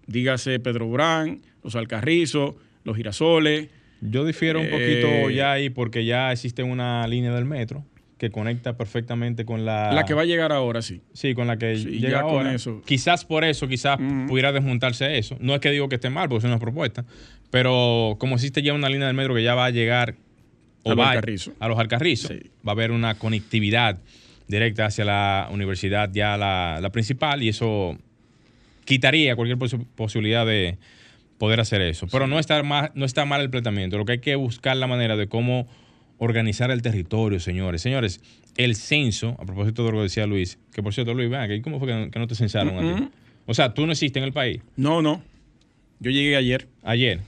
Dígase 0.07 0.61
Pedro 0.61 0.89
Brán, 0.89 1.43
los 1.65 1.75
Alcarrizos, 1.75 2.55
los 2.85 2.97
Girasoles. 2.97 3.69
Yo 4.01 4.25
difiero 4.25 4.61
un 4.61 4.67
Eh, 4.67 4.71
poquito 4.71 5.31
ya 5.31 5.53
ahí 5.53 5.71
porque 5.71 6.05
ya 6.05 6.31
existe 6.31 6.63
una 6.63 7.07
línea 7.09 7.35
del 7.35 7.45
metro 7.47 7.85
que 8.25 8.31
conecta 8.31 8.77
perfectamente 8.77 9.45
con 9.45 9.65
la... 9.67 9.93
La 9.93 10.05
que 10.05 10.15
va 10.15 10.23
a 10.23 10.25
llegar 10.25 10.51
ahora, 10.53 10.81
sí. 10.83 11.03
Sí, 11.13 11.35
con 11.35 11.47
la 11.47 11.59
que 11.59 11.77
Sí, 11.77 11.99
llega 12.01 12.19
ya 12.19 12.23
con 12.23 12.31
ahora. 12.33 12.55
eso. 12.55 12.81
Quizás 12.87 13.25
por 13.25 13.45
eso, 13.45 13.69
quizás 13.69 13.99
pudiera 14.29 14.51
desmontarse 14.53 15.19
eso. 15.19 15.37
No 15.41 15.55
es 15.55 15.61
que 15.61 15.71
digo 15.71 15.89
que 15.89 15.97
esté 15.97 16.09
mal, 16.11 16.29
porque 16.29 16.47
es 16.47 16.51
una 16.51 16.59
propuesta, 16.59 17.05
pero 17.51 18.17
como 18.19 18.37
existe 18.37 18.63
ya 18.63 18.73
una 18.73 18.89
línea 18.89 19.07
del 19.07 19.17
metro 19.17 19.35
que 19.35 19.43
ya 19.43 19.55
va 19.55 19.67
a 19.67 19.71
llegar 19.71 20.15
A 20.85 20.89
los 20.89 20.99
va- 20.99 21.11
a 21.61 21.69
los 21.69 21.79
Alcarrizos, 21.79 22.31
Sí. 22.31 22.51
va 22.67 22.73
a 22.73 22.75
haber 22.75 22.91
una 22.93 23.15
conectividad 23.17 23.99
directa 24.49 24.87
hacia 24.87 25.05
la 25.05 25.49
universidad 25.51 26.11
ya 26.13 26.37
la, 26.37 26.79
la 26.81 26.91
principal 26.91 27.43
y 27.43 27.49
eso 27.49 27.97
quitaría 28.85 29.37
cualquier 29.37 29.59
posi- 29.59 29.87
posibilidad 29.95 30.45
de 30.47 30.79
poder 31.39 31.61
hacer 31.61 31.81
eso. 31.83 32.07
Pero 32.11 32.27
no, 32.27 32.39
está 32.39 32.63
mal, 32.63 32.91
no 32.95 33.05
está 33.05 33.25
mal 33.25 33.41
el 33.41 33.51
planteamiento. 33.51 33.99
Lo 33.99 34.05
que 34.05 34.13
hay 34.13 34.19
que 34.21 34.35
buscar 34.37 34.77
la 34.77 34.87
manera 34.87 35.17
de 35.17 35.27
cómo 35.27 35.67
organizar 36.19 36.71
el 36.71 36.83
territorio, 36.83 37.41
señores. 37.41 37.83
Señores, 37.83 38.21
el 38.57 38.77
censo, 38.77 39.37
a 39.39 39.45
propósito 39.45 39.85
de 39.85 39.93
lo 39.93 39.99
que 39.99 40.03
decía 40.05 40.27
Luis, 40.27 40.59
que 40.73 40.83
por 40.83 40.95
cierto, 40.95 41.15
Luis, 41.15 41.31
ven 41.31 41.63
¿cómo 41.63 41.79
fue 41.79 41.89
que 41.89 41.95
no, 41.95 42.11
que 42.11 42.19
no 42.19 42.27
te 42.27 42.35
censaron 42.35 42.79
a 42.79 42.97
ti? 42.97 43.09
O 43.47 43.55
sea, 43.55 43.75
tú 43.75 43.87
no 43.87 43.93
existes 43.93 44.21
en 44.21 44.25
el 44.25 44.33
país. 44.33 44.61
No, 44.77 45.03
no. 45.03 45.23
Yo 46.01 46.11
llegué 46.11 46.37
ayer. 46.37 46.69
Ayer. 46.83 47.21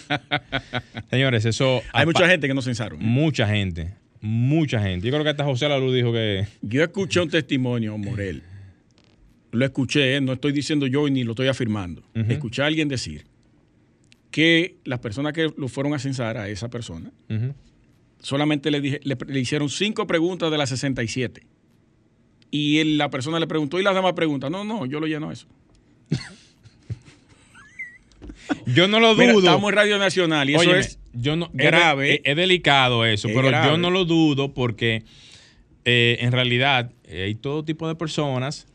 Señores, 1.10 1.44
eso... 1.44 1.82
Hay 1.92 2.06
mucha 2.06 2.28
gente 2.28 2.46
que 2.46 2.54
no 2.54 2.62
censaron. 2.62 2.98
Mucha 3.00 3.46
gente. 3.46 3.94
Mucha 4.20 4.80
gente. 4.80 5.06
Yo 5.06 5.12
creo 5.12 5.24
que 5.24 5.30
hasta 5.30 5.44
José 5.44 5.68
Lalu 5.68 5.92
dijo 5.92 6.12
que... 6.12 6.46
Yo 6.62 6.82
escuché 6.82 7.20
un 7.20 7.28
testimonio, 7.28 7.96
Morel. 7.98 8.42
Lo 9.52 9.64
escuché, 9.64 10.16
¿eh? 10.16 10.20
no 10.20 10.32
estoy 10.32 10.52
diciendo 10.52 10.86
yo 10.86 11.08
ni 11.08 11.24
lo 11.24 11.32
estoy 11.32 11.48
afirmando. 11.48 12.02
Escuché 12.14 12.62
a 12.62 12.66
alguien 12.66 12.88
decir 12.88 13.24
que 14.30 14.78
las 14.84 14.98
personas 14.98 15.32
que 15.32 15.52
lo 15.56 15.68
fueron 15.68 15.94
a 15.94 15.98
censar 15.98 16.36
a 16.38 16.48
esa 16.48 16.68
persona. 16.68 17.12
Solamente 18.24 18.70
le, 18.72 18.80
dije- 18.80 19.00
le, 19.04 19.16
le 19.28 19.40
hicieron 19.40 19.68
cinco 19.68 20.06
preguntas 20.06 20.50
de 20.50 20.58
las 20.58 20.70
67. 20.70 21.42
Y 22.50 22.78
él- 22.78 22.98
la 22.98 23.10
persona 23.10 23.38
le 23.38 23.46
preguntó, 23.46 23.78
¿y 23.78 23.82
las 23.84 23.94
demás 23.94 24.14
preguntas? 24.14 24.50
No, 24.50 24.64
no, 24.64 24.86
yo 24.86 24.98
lo 25.00 25.06
lleno 25.06 25.30
eso. 25.30 25.46
Yo 28.66 28.88
no 28.88 29.00
lo 29.00 29.14
Mira, 29.14 29.32
dudo. 29.32 29.40
estamos 29.46 29.70
en 29.70 29.76
Radio 29.76 29.98
Nacional 29.98 30.50
y 30.50 30.54
eso 30.54 30.74
es 30.74 30.98
yo 31.12 31.36
no, 31.36 31.50
grave. 31.52 32.14
Es, 32.14 32.20
es 32.24 32.36
delicado 32.36 33.04
eso, 33.04 33.28
Es 33.28 33.34
pero 33.34 33.48
grave. 33.48 33.68
yo 33.70 33.76
no 33.78 33.90
lo 33.90 34.04
dudo 34.04 34.52
porque 34.52 35.02
eh, 35.84 36.18
en 36.20 36.32
realidad 36.32 36.90
eh, 37.04 37.24
hay 37.24 37.34
todo 37.34 37.64
tipo 37.64 37.86
de 37.88 37.94
personas, 37.94 38.66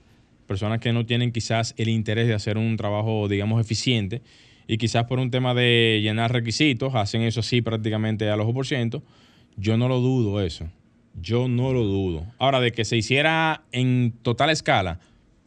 personas 0.48 0.80
que 0.80 0.94
no 0.94 1.06
tienen 1.06 1.32
quizás 1.32 1.74
el 1.78 1.90
interés 1.90 2.28
de 2.28 2.34
hacer 2.34 2.58
un 2.58 2.78
trabajo, 2.78 3.28
digamos, 3.28 3.60
eficiente 3.62 4.22
y 4.68 4.78
quizás 4.78 5.06
por 5.06 5.20
un 5.20 5.30
tema 5.32 5.54
de 5.54 6.00
llenar 6.02 6.32
requisitos 6.32 6.96
hacen 6.96 7.22
eso 7.24 7.40
así 7.42 7.62
prácticamente 7.62 8.30
al 8.30 8.40
ojo 8.42 8.54
por 8.54 8.66
ciento. 8.68 9.04
Yo 9.60 9.78
no 9.78 9.88
lo 9.88 10.00
dudo 10.00 10.42
eso. 10.42 10.70
Yo 11.22 11.48
no 11.48 11.74
lo 11.74 11.84
dudo. 11.84 12.26
Ahora, 12.38 12.60
de 12.60 12.72
que 12.72 12.86
se 12.86 12.96
hiciera 12.96 13.64
en 13.72 14.14
total 14.22 14.50
escala, 14.50 15.00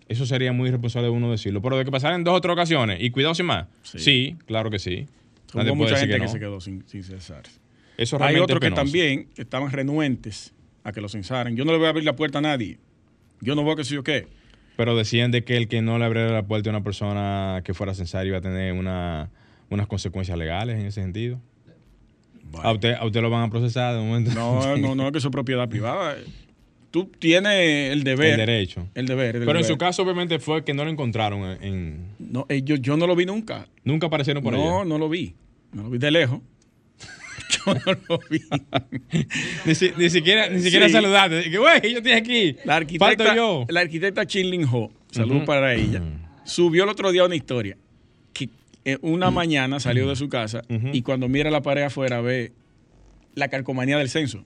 eso 0.09 0.27
sería 0.27 0.53
muy 0.53 0.69
irresponsable 0.69 1.09
de 1.09 1.15
uno 1.15 1.31
decirlo. 1.31 1.63
Pero 1.63 1.79
de 1.79 1.85
que 1.85 1.91
pasara 1.91 2.15
en 2.15 2.25
dos 2.25 2.37
o 2.37 2.41
tres 2.41 2.53
ocasiones 2.53 2.99
y 3.01 3.11
cuidado 3.11 3.35
sin 3.35 3.47
más. 3.47 3.69
Sí. 3.83 3.99
Sí, 3.99 4.37
claro 4.47 4.71
que 4.71 4.79
sí. 4.79 5.07
Nadie 5.55 5.71
Hubo 5.71 5.77
mucha 5.77 5.97
gente 5.97 6.15
que, 6.15 6.21
no. 6.21 6.29
se 6.29 6.39
quedó 6.39 6.61
sin, 6.61 6.87
sin 6.87 7.03
censar. 7.03 7.43
Eso 7.97 8.23
Hay 8.23 8.37
otros 8.37 8.61
que 8.61 8.71
también 8.71 9.29
estaban 9.37 9.71
renuentes 9.71 10.53
a 10.85 10.93
que 10.93 11.01
lo 11.01 11.09
censaran. 11.09 11.57
Yo 11.57 11.65
no 11.65 11.73
le 11.73 11.79
voy 11.79 11.87
a 11.87 11.91
abrir 11.91 12.05
la 12.05 12.17
puerta 12.17 12.39
a 12.39 12.43
nadie. 12.43 12.79
Yo 13.41 13.55
no 13.55 13.63
voy 13.63 13.73
a 13.73 13.77
que 13.77 13.85
sé 13.85 13.95
yo 13.95 14.03
qué. 14.03 14.29
Pero 14.77 14.97
decían 14.97 15.31
de 15.31 15.45
que 15.45 15.57
el 15.57 15.69
que 15.69 15.83
no 15.83 15.99
le 15.99 16.05
abriera 16.05 16.33
la 16.33 16.47
puerta 16.47 16.71
a 16.71 16.73
una 16.73 16.83
persona 16.83 17.63
que 17.65 17.75
fuera 17.75 17.95
censar 17.95 18.27
iba 18.27 18.39
a 18.39 18.41
tener 18.41 18.73
una, 18.73 19.31
unas 19.71 19.87
consecuencias 19.87 20.39
legales 20.39 20.79
en 20.79 20.87
ese 20.87 21.03
sentido. 21.03 21.41
A 22.63 22.73
usted, 22.73 22.95
a 22.95 23.05
usted 23.07 23.21
lo 23.23 23.31
van 23.31 23.45
a 23.45 23.51
procesar 23.51 23.95
de 23.95 24.01
momento. 24.01 24.33
No, 24.35 24.77
no, 24.77 24.95
no, 24.95 25.13
que 25.13 25.19
eso 25.19 25.29
es 25.29 25.33
propiedad 25.33 25.69
privada. 25.69 26.17
Tú 26.91 27.07
tienes 27.19 27.91
el 27.93 28.05
deber. 28.05 28.33
El 28.39 28.47
derecho. 28.47 28.87
El 28.95 29.07
deber. 29.07 29.37
el 29.37 29.45
Pero 29.47 29.59
en 29.59 29.65
su 29.65 29.79
caso, 29.79 30.03
obviamente, 30.03 30.39
fue 30.39 30.63
que 30.63 30.75
no 30.75 30.85
lo 30.85 30.91
encontraron 30.91 31.57
en. 31.63 32.09
No, 32.19 32.45
eh, 32.51 32.61
yo, 32.63 32.77
yo 32.77 32.97
no 32.99 33.07
lo 33.07 33.17
vi 33.17 33.25
nunca. 33.25 33.67
nunca 33.85 34.09
aparecieron 34.09 34.43
por 34.43 34.53
no, 34.53 34.81
allá. 34.81 34.85
no 34.85 34.99
lo 34.99 35.09
vi. 35.09 35.35
No 35.73 35.85
lo 35.85 35.91
vi 35.91 35.97
de 35.99 36.11
lejos. 36.11 36.41
yo 37.67 37.75
no 37.75 37.93
lo 38.09 38.21
vi. 38.31 38.43
Ni, 39.65 39.75
si- 39.75 39.93
ni 39.97 40.11
siquiera, 40.11 40.49
ni 40.51 40.61
siquiera 40.61 40.87
Sí. 40.87 40.93
saludarte. 40.93 41.51
Que, 41.51 41.57
güey, 41.59 41.81
yo 41.93 41.99
estoy 41.99 42.13
aquí. 42.13 42.57
La 42.65 42.77
arquitecta, 42.77 43.25
Falto 43.25 43.35
yo. 43.35 43.67
la 43.71 43.81
arquitecta 43.81 44.27
Chin 44.27 44.65
Ho, 44.71 44.93
saludos 45.11 45.45
para 45.45 45.75
ella, 45.75 46.03
subió 46.45 46.85
el 46.85 46.91
otro 46.91 47.11
día 47.11 47.25
una 47.25 47.35
historia. 47.37 47.79
Eh, 48.85 48.99
una 49.03 49.31
mañana 49.31 49.79
salió 49.81 50.09
de 50.09 50.17
su 50.17 50.29
casa 50.29 50.63
y 50.93 51.03
cuando 51.03 51.29
mira 51.29 51.51
la 51.51 51.63
pared 51.63 51.83
afuera 51.83 52.21
ve 52.21 52.53
la 53.35 53.49
calcomanía 53.49 53.97
del 53.99 54.09
censo. 54.09 54.45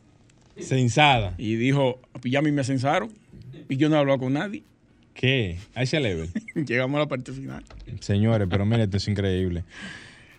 Censada. 0.61 1.35
Y 1.39 1.57
dijo, 1.57 2.01
ya 2.25 2.39
a 2.39 2.43
mí 2.43 2.51
me 2.53 2.65
censaron 2.65 3.11
y 3.69 3.77
yo 3.77 3.89
no 3.89 3.97
he 3.97 3.99
hablado 3.99 4.19
con 4.19 4.33
nadie. 4.35 4.63
¿Qué? 5.15 5.57
A 5.75 5.83
ese 5.83 5.99
level. 6.01 6.29
Llegamos 6.55 6.97
a 6.97 7.01
la 7.01 7.09
parte 7.09 7.33
final. 7.33 7.65
Señores, 8.01 8.47
pero 8.51 8.67
mire, 8.67 8.85
esto 8.85 8.99
es 8.99 9.09
increíble. 9.09 9.65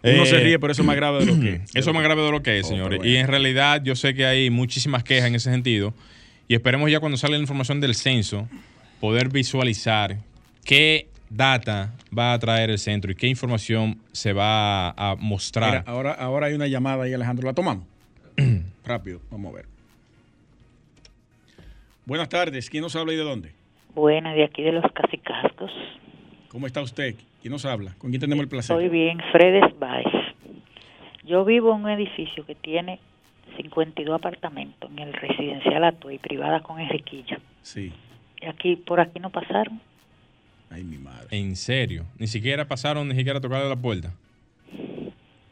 Uno 0.03 0.23
Eh, 0.23 0.25
se 0.27 0.39
ríe, 0.39 0.59
pero 0.59 0.71
eso 0.71 0.83
es 0.83 0.85
más 0.85 0.95
grave 0.95 1.25
de 1.25 1.25
lo 1.25 1.39
que 1.39 1.53
es. 1.63 1.75
Eso 1.75 1.89
es 1.89 1.93
más 1.95 2.03
grave 2.03 2.21
de 2.21 2.31
lo 2.31 2.43
que 2.43 2.59
es, 2.59 2.65
Oh, 2.65 2.69
señores. 2.69 2.99
bueno. 2.99 3.11
Y 3.11 3.17
en 3.17 3.27
realidad 3.27 3.81
yo 3.83 3.95
sé 3.95 4.13
que 4.13 4.25
hay 4.25 4.49
muchísimas 4.51 5.03
quejas 5.03 5.27
en 5.29 5.35
ese 5.35 5.49
sentido. 5.51 5.93
Y 6.47 6.53
esperemos 6.53 6.89
ya 6.91 6.99
cuando 6.99 7.17
salga 7.17 7.35
la 7.37 7.41
información 7.41 7.81
del 7.81 7.95
censo, 7.95 8.47
poder 9.01 9.29
visualizar 9.29 10.17
qué 10.63 11.07
data 11.29 11.93
va 12.17 12.33
a 12.33 12.39
traer 12.39 12.69
el 12.69 12.79
centro 12.79 13.11
y 13.11 13.15
qué 13.15 13.27
información 13.27 13.99
se 14.11 14.33
va 14.33 14.89
a 14.91 15.15
mostrar. 15.15 15.71
Mira, 15.71 15.83
ahora, 15.87 16.13
ahora 16.13 16.47
hay 16.47 16.53
una 16.53 16.67
llamada 16.67 17.03
ahí, 17.03 17.13
Alejandro. 17.13 17.47
¿La 17.47 17.53
tomamos? 17.53 17.85
Rápido, 18.85 19.21
vamos 19.31 19.53
a 19.53 19.55
ver. 19.57 19.65
Buenas 22.05 22.29
tardes. 22.29 22.69
¿Quién 22.69 22.83
nos 22.83 22.95
habla 22.95 23.13
y 23.13 23.17
de 23.17 23.23
dónde? 23.23 23.51
Buena, 23.93 24.33
de 24.33 24.45
aquí 24.45 24.63
de 24.63 24.71
los 24.71 24.85
Casicascos. 24.93 25.71
¿Cómo 26.49 26.67
está 26.67 26.81
usted? 26.81 27.15
¿Quién 27.41 27.51
nos 27.51 27.65
habla? 27.65 27.93
¿Con 27.97 28.11
quién 28.11 28.21
tenemos 28.21 28.43
el 28.43 28.49
placer? 28.49 28.75
Estoy 28.75 28.89
bien, 28.89 29.19
Fredes 29.31 29.77
Baez. 29.77 30.05
Yo 31.25 31.43
vivo 31.43 31.75
en 31.75 31.83
un 31.83 31.89
edificio 31.89 32.45
que 32.45 32.55
tiene 32.55 32.99
52 33.57 34.15
apartamentos 34.15 34.89
en 34.91 34.99
el 34.99 35.13
residencial 35.13 35.95
y 36.09 36.17
privada 36.19 36.61
con 36.61 36.79
Enriquillo. 36.79 37.37
Sí. 37.61 37.91
Y 38.41 38.45
aquí, 38.45 38.75
por 38.75 38.99
aquí 38.99 39.19
no 39.19 39.29
pasaron. 39.29 39.81
Ay, 40.69 40.83
mi 40.83 40.97
madre. 40.97 41.27
¿En 41.31 41.55
serio? 41.55 42.05
Ni 42.17 42.27
siquiera 42.27 42.67
pasaron, 42.67 43.07
ni 43.07 43.15
siquiera 43.15 43.39
tocaron 43.39 43.69
la 43.69 43.75
puerta. 43.75 44.13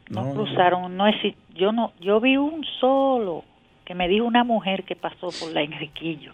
No, 0.10 0.34
cruzaron, 0.34 0.96
no 0.96 1.08
exist 1.08 1.38
yo 1.56 1.72
no, 1.72 1.94
yo 2.00 2.20
vi 2.20 2.38
un 2.38 2.64
solo 2.80 3.44
que 3.86 3.96
me 3.96 4.08
dijo 4.08 4.26
una 4.26 4.44
mujer 4.44 4.84
que 4.84 4.96
pasó 4.96 5.30
por 5.40 5.52
la 5.52 5.62
Enriquillo. 5.62 6.34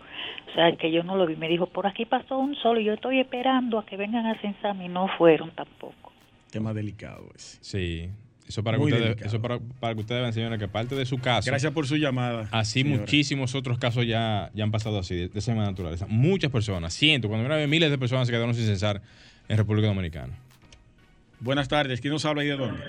O 0.49 0.53
sea, 0.53 0.75
que 0.75 0.91
yo 0.91 1.03
no 1.03 1.15
lo 1.15 1.25
vi. 1.25 1.35
Me 1.35 1.47
dijo, 1.47 1.67
por 1.67 1.85
aquí 1.85 2.05
pasó 2.05 2.37
un 2.37 2.55
solo 2.55 2.79
y 2.79 2.85
yo 2.85 2.93
estoy 2.93 3.19
esperando 3.19 3.77
a 3.77 3.85
que 3.85 3.97
vengan 3.97 4.25
a 4.25 4.39
censarme 4.41 4.85
y 4.85 4.89
no 4.89 5.07
fueron 5.17 5.51
tampoco. 5.51 6.11
Tema 6.49 6.73
delicado 6.73 7.29
ese. 7.35 7.57
Sí. 7.61 8.09
Eso 8.51 8.63
para, 8.63 8.77
que 8.77 8.83
ustedes, 8.83 9.21
eso 9.21 9.41
para, 9.41 9.59
para 9.79 9.93
que 9.93 10.01
ustedes 10.01 10.19
vean, 10.19 10.33
señora, 10.33 10.57
que 10.57 10.67
parte 10.67 10.93
de 10.93 11.05
su 11.05 11.19
caso. 11.19 11.49
Gracias 11.49 11.71
por 11.71 11.87
su 11.87 11.95
llamada. 11.95 12.49
Así 12.51 12.83
muchísimos 12.83 13.55
otros 13.55 13.77
casos 13.79 14.05
ya, 14.05 14.51
ya 14.53 14.65
han 14.65 14.71
pasado 14.71 14.99
así, 14.99 15.15
de, 15.15 15.27
de 15.29 15.39
esa 15.39 15.55
naturaleza. 15.55 16.05
Muchas 16.09 16.51
personas, 16.51 16.93
cientos, 16.93 17.29
cuando 17.29 17.45
una 17.45 17.55
vez 17.55 17.69
miles 17.69 17.89
de 17.89 17.97
personas 17.97 18.27
se 18.27 18.33
quedaron 18.33 18.53
sin 18.53 18.65
censar 18.65 19.01
en 19.47 19.57
República 19.57 19.87
Dominicana. 19.87 20.33
Buenas 21.39 21.69
tardes, 21.69 22.01
¿quién 22.01 22.11
nos 22.11 22.25
habla 22.25 22.43
y 22.43 22.47
de 22.47 22.57
dónde? 22.57 22.83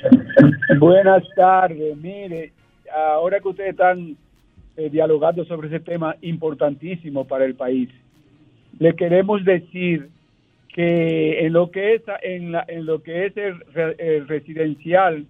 Buenas 0.80 1.22
tardes, 1.36 1.96
mire, 1.96 2.52
ahora 2.92 3.38
que 3.38 3.48
ustedes 3.48 3.70
están 3.70 4.16
eh, 4.76 4.90
dialogando 4.90 5.44
sobre 5.44 5.68
ese 5.68 5.78
tema 5.78 6.16
importantísimo 6.22 7.24
para 7.24 7.44
el 7.44 7.54
país, 7.54 7.88
le 8.80 8.96
queremos 8.96 9.44
decir 9.44 10.08
que 10.72 11.46
en 11.46 11.52
lo 11.52 11.70
que 11.70 11.94
es 11.94 12.02
en, 12.22 12.52
la, 12.52 12.64
en 12.66 12.86
lo 12.86 13.02
que 13.02 13.26
es 13.26 13.36
el, 13.36 14.26
residencial 14.26 15.26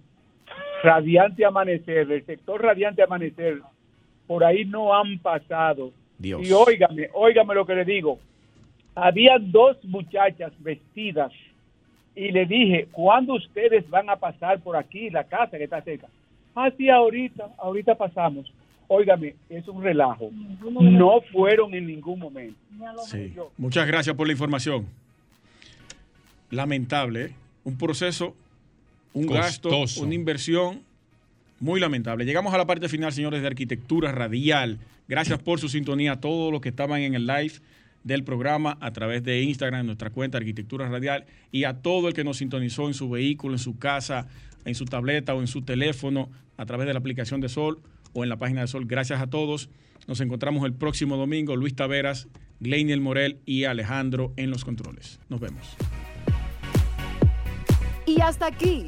Radiante 0.83 1.45
Amanecer, 1.45 2.11
el 2.11 2.25
sector 2.25 2.61
Radiante 2.61 3.01
Amanecer, 3.01 3.61
por 4.27 4.43
ahí 4.43 4.65
no 4.65 4.93
han 4.93 5.17
pasado. 5.19 5.91
Dios. 6.17 6.45
Y 6.45 6.51
óigame, 6.51 7.09
óigame 7.13 7.55
lo 7.55 7.65
que 7.65 7.75
le 7.75 7.85
digo. 7.85 8.19
Había 8.93 9.37
dos 9.39 9.77
muchachas 9.85 10.51
vestidas 10.59 11.31
y 12.15 12.31
le 12.31 12.45
dije, 12.45 12.87
¿cuándo 12.91 13.35
ustedes 13.35 13.89
van 13.89 14.09
a 14.09 14.17
pasar 14.17 14.59
por 14.59 14.75
aquí, 14.75 15.09
la 15.09 15.23
casa 15.23 15.57
que 15.57 15.63
está 15.63 15.81
cerca? 15.81 16.07
Ah, 16.53 16.69
sí, 16.77 16.89
ahorita, 16.89 17.47
ahorita 17.57 17.95
pasamos. 17.95 18.51
Óigame, 18.89 19.35
es 19.49 19.67
un 19.69 19.81
relajo. 19.81 20.29
No 20.61 21.21
fueron 21.31 21.73
en 21.73 21.87
ningún 21.87 22.19
momento. 22.19 22.59
Sí. 23.05 23.33
Muchas 23.57 23.87
gracias 23.87 24.15
por 24.15 24.27
la 24.27 24.33
información. 24.33 24.85
Lamentable, 26.51 27.25
¿eh? 27.25 27.35
un 27.63 27.77
proceso, 27.77 28.35
un 29.13 29.27
gasto, 29.27 29.85
una 29.97 30.15
inversión 30.15 30.81
muy 31.59 31.79
lamentable. 31.79 32.25
Llegamos 32.25 32.53
a 32.53 32.57
la 32.57 32.65
parte 32.65 32.89
final, 32.89 33.13
señores, 33.13 33.41
de 33.41 33.47
arquitectura 33.47 34.11
radial. 34.11 34.79
Gracias 35.07 35.39
por 35.39 35.59
su 35.59 35.69
sintonía 35.69 36.13
a 36.13 36.19
todos 36.19 36.51
los 36.51 36.61
que 36.61 36.69
estaban 36.69 37.01
en 37.01 37.13
el 37.13 37.27
live 37.27 37.53
del 38.03 38.23
programa 38.23 38.77
a 38.81 38.91
través 38.91 39.23
de 39.23 39.41
Instagram, 39.43 39.85
nuestra 39.85 40.09
cuenta 40.09 40.37
Arquitectura 40.37 40.89
Radial, 40.89 41.25
y 41.51 41.63
a 41.63 41.81
todo 41.81 42.09
el 42.09 42.13
que 42.13 42.23
nos 42.23 42.37
sintonizó 42.37 42.87
en 42.87 42.93
su 42.93 43.09
vehículo, 43.09 43.55
en 43.55 43.59
su 43.59 43.77
casa, 43.77 44.27
en 44.65 44.75
su 44.75 44.85
tableta 44.85 45.33
o 45.33 45.41
en 45.41 45.47
su 45.47 45.61
teléfono, 45.61 46.29
a 46.57 46.65
través 46.65 46.85
de 46.85 46.93
la 46.93 46.99
aplicación 46.99 47.41
de 47.41 47.49
Sol 47.49 47.79
o 48.13 48.23
en 48.23 48.29
la 48.29 48.37
página 48.37 48.61
de 48.61 48.67
Sol. 48.67 48.85
Gracias 48.85 49.21
a 49.21 49.27
todos. 49.27 49.69
Nos 50.07 50.19
encontramos 50.19 50.65
el 50.65 50.73
próximo 50.73 51.17
domingo. 51.17 51.55
Luis 51.55 51.75
Taveras, 51.75 52.27
Gleiniel 52.59 53.01
Morel 53.01 53.39
y 53.45 53.63
Alejandro 53.63 54.33
en 54.35 54.49
los 54.49 54.65
controles. 54.65 55.19
Nos 55.29 55.39
vemos. 55.39 55.75
Y 58.05 58.19
hasta 58.19 58.47
aquí, 58.47 58.87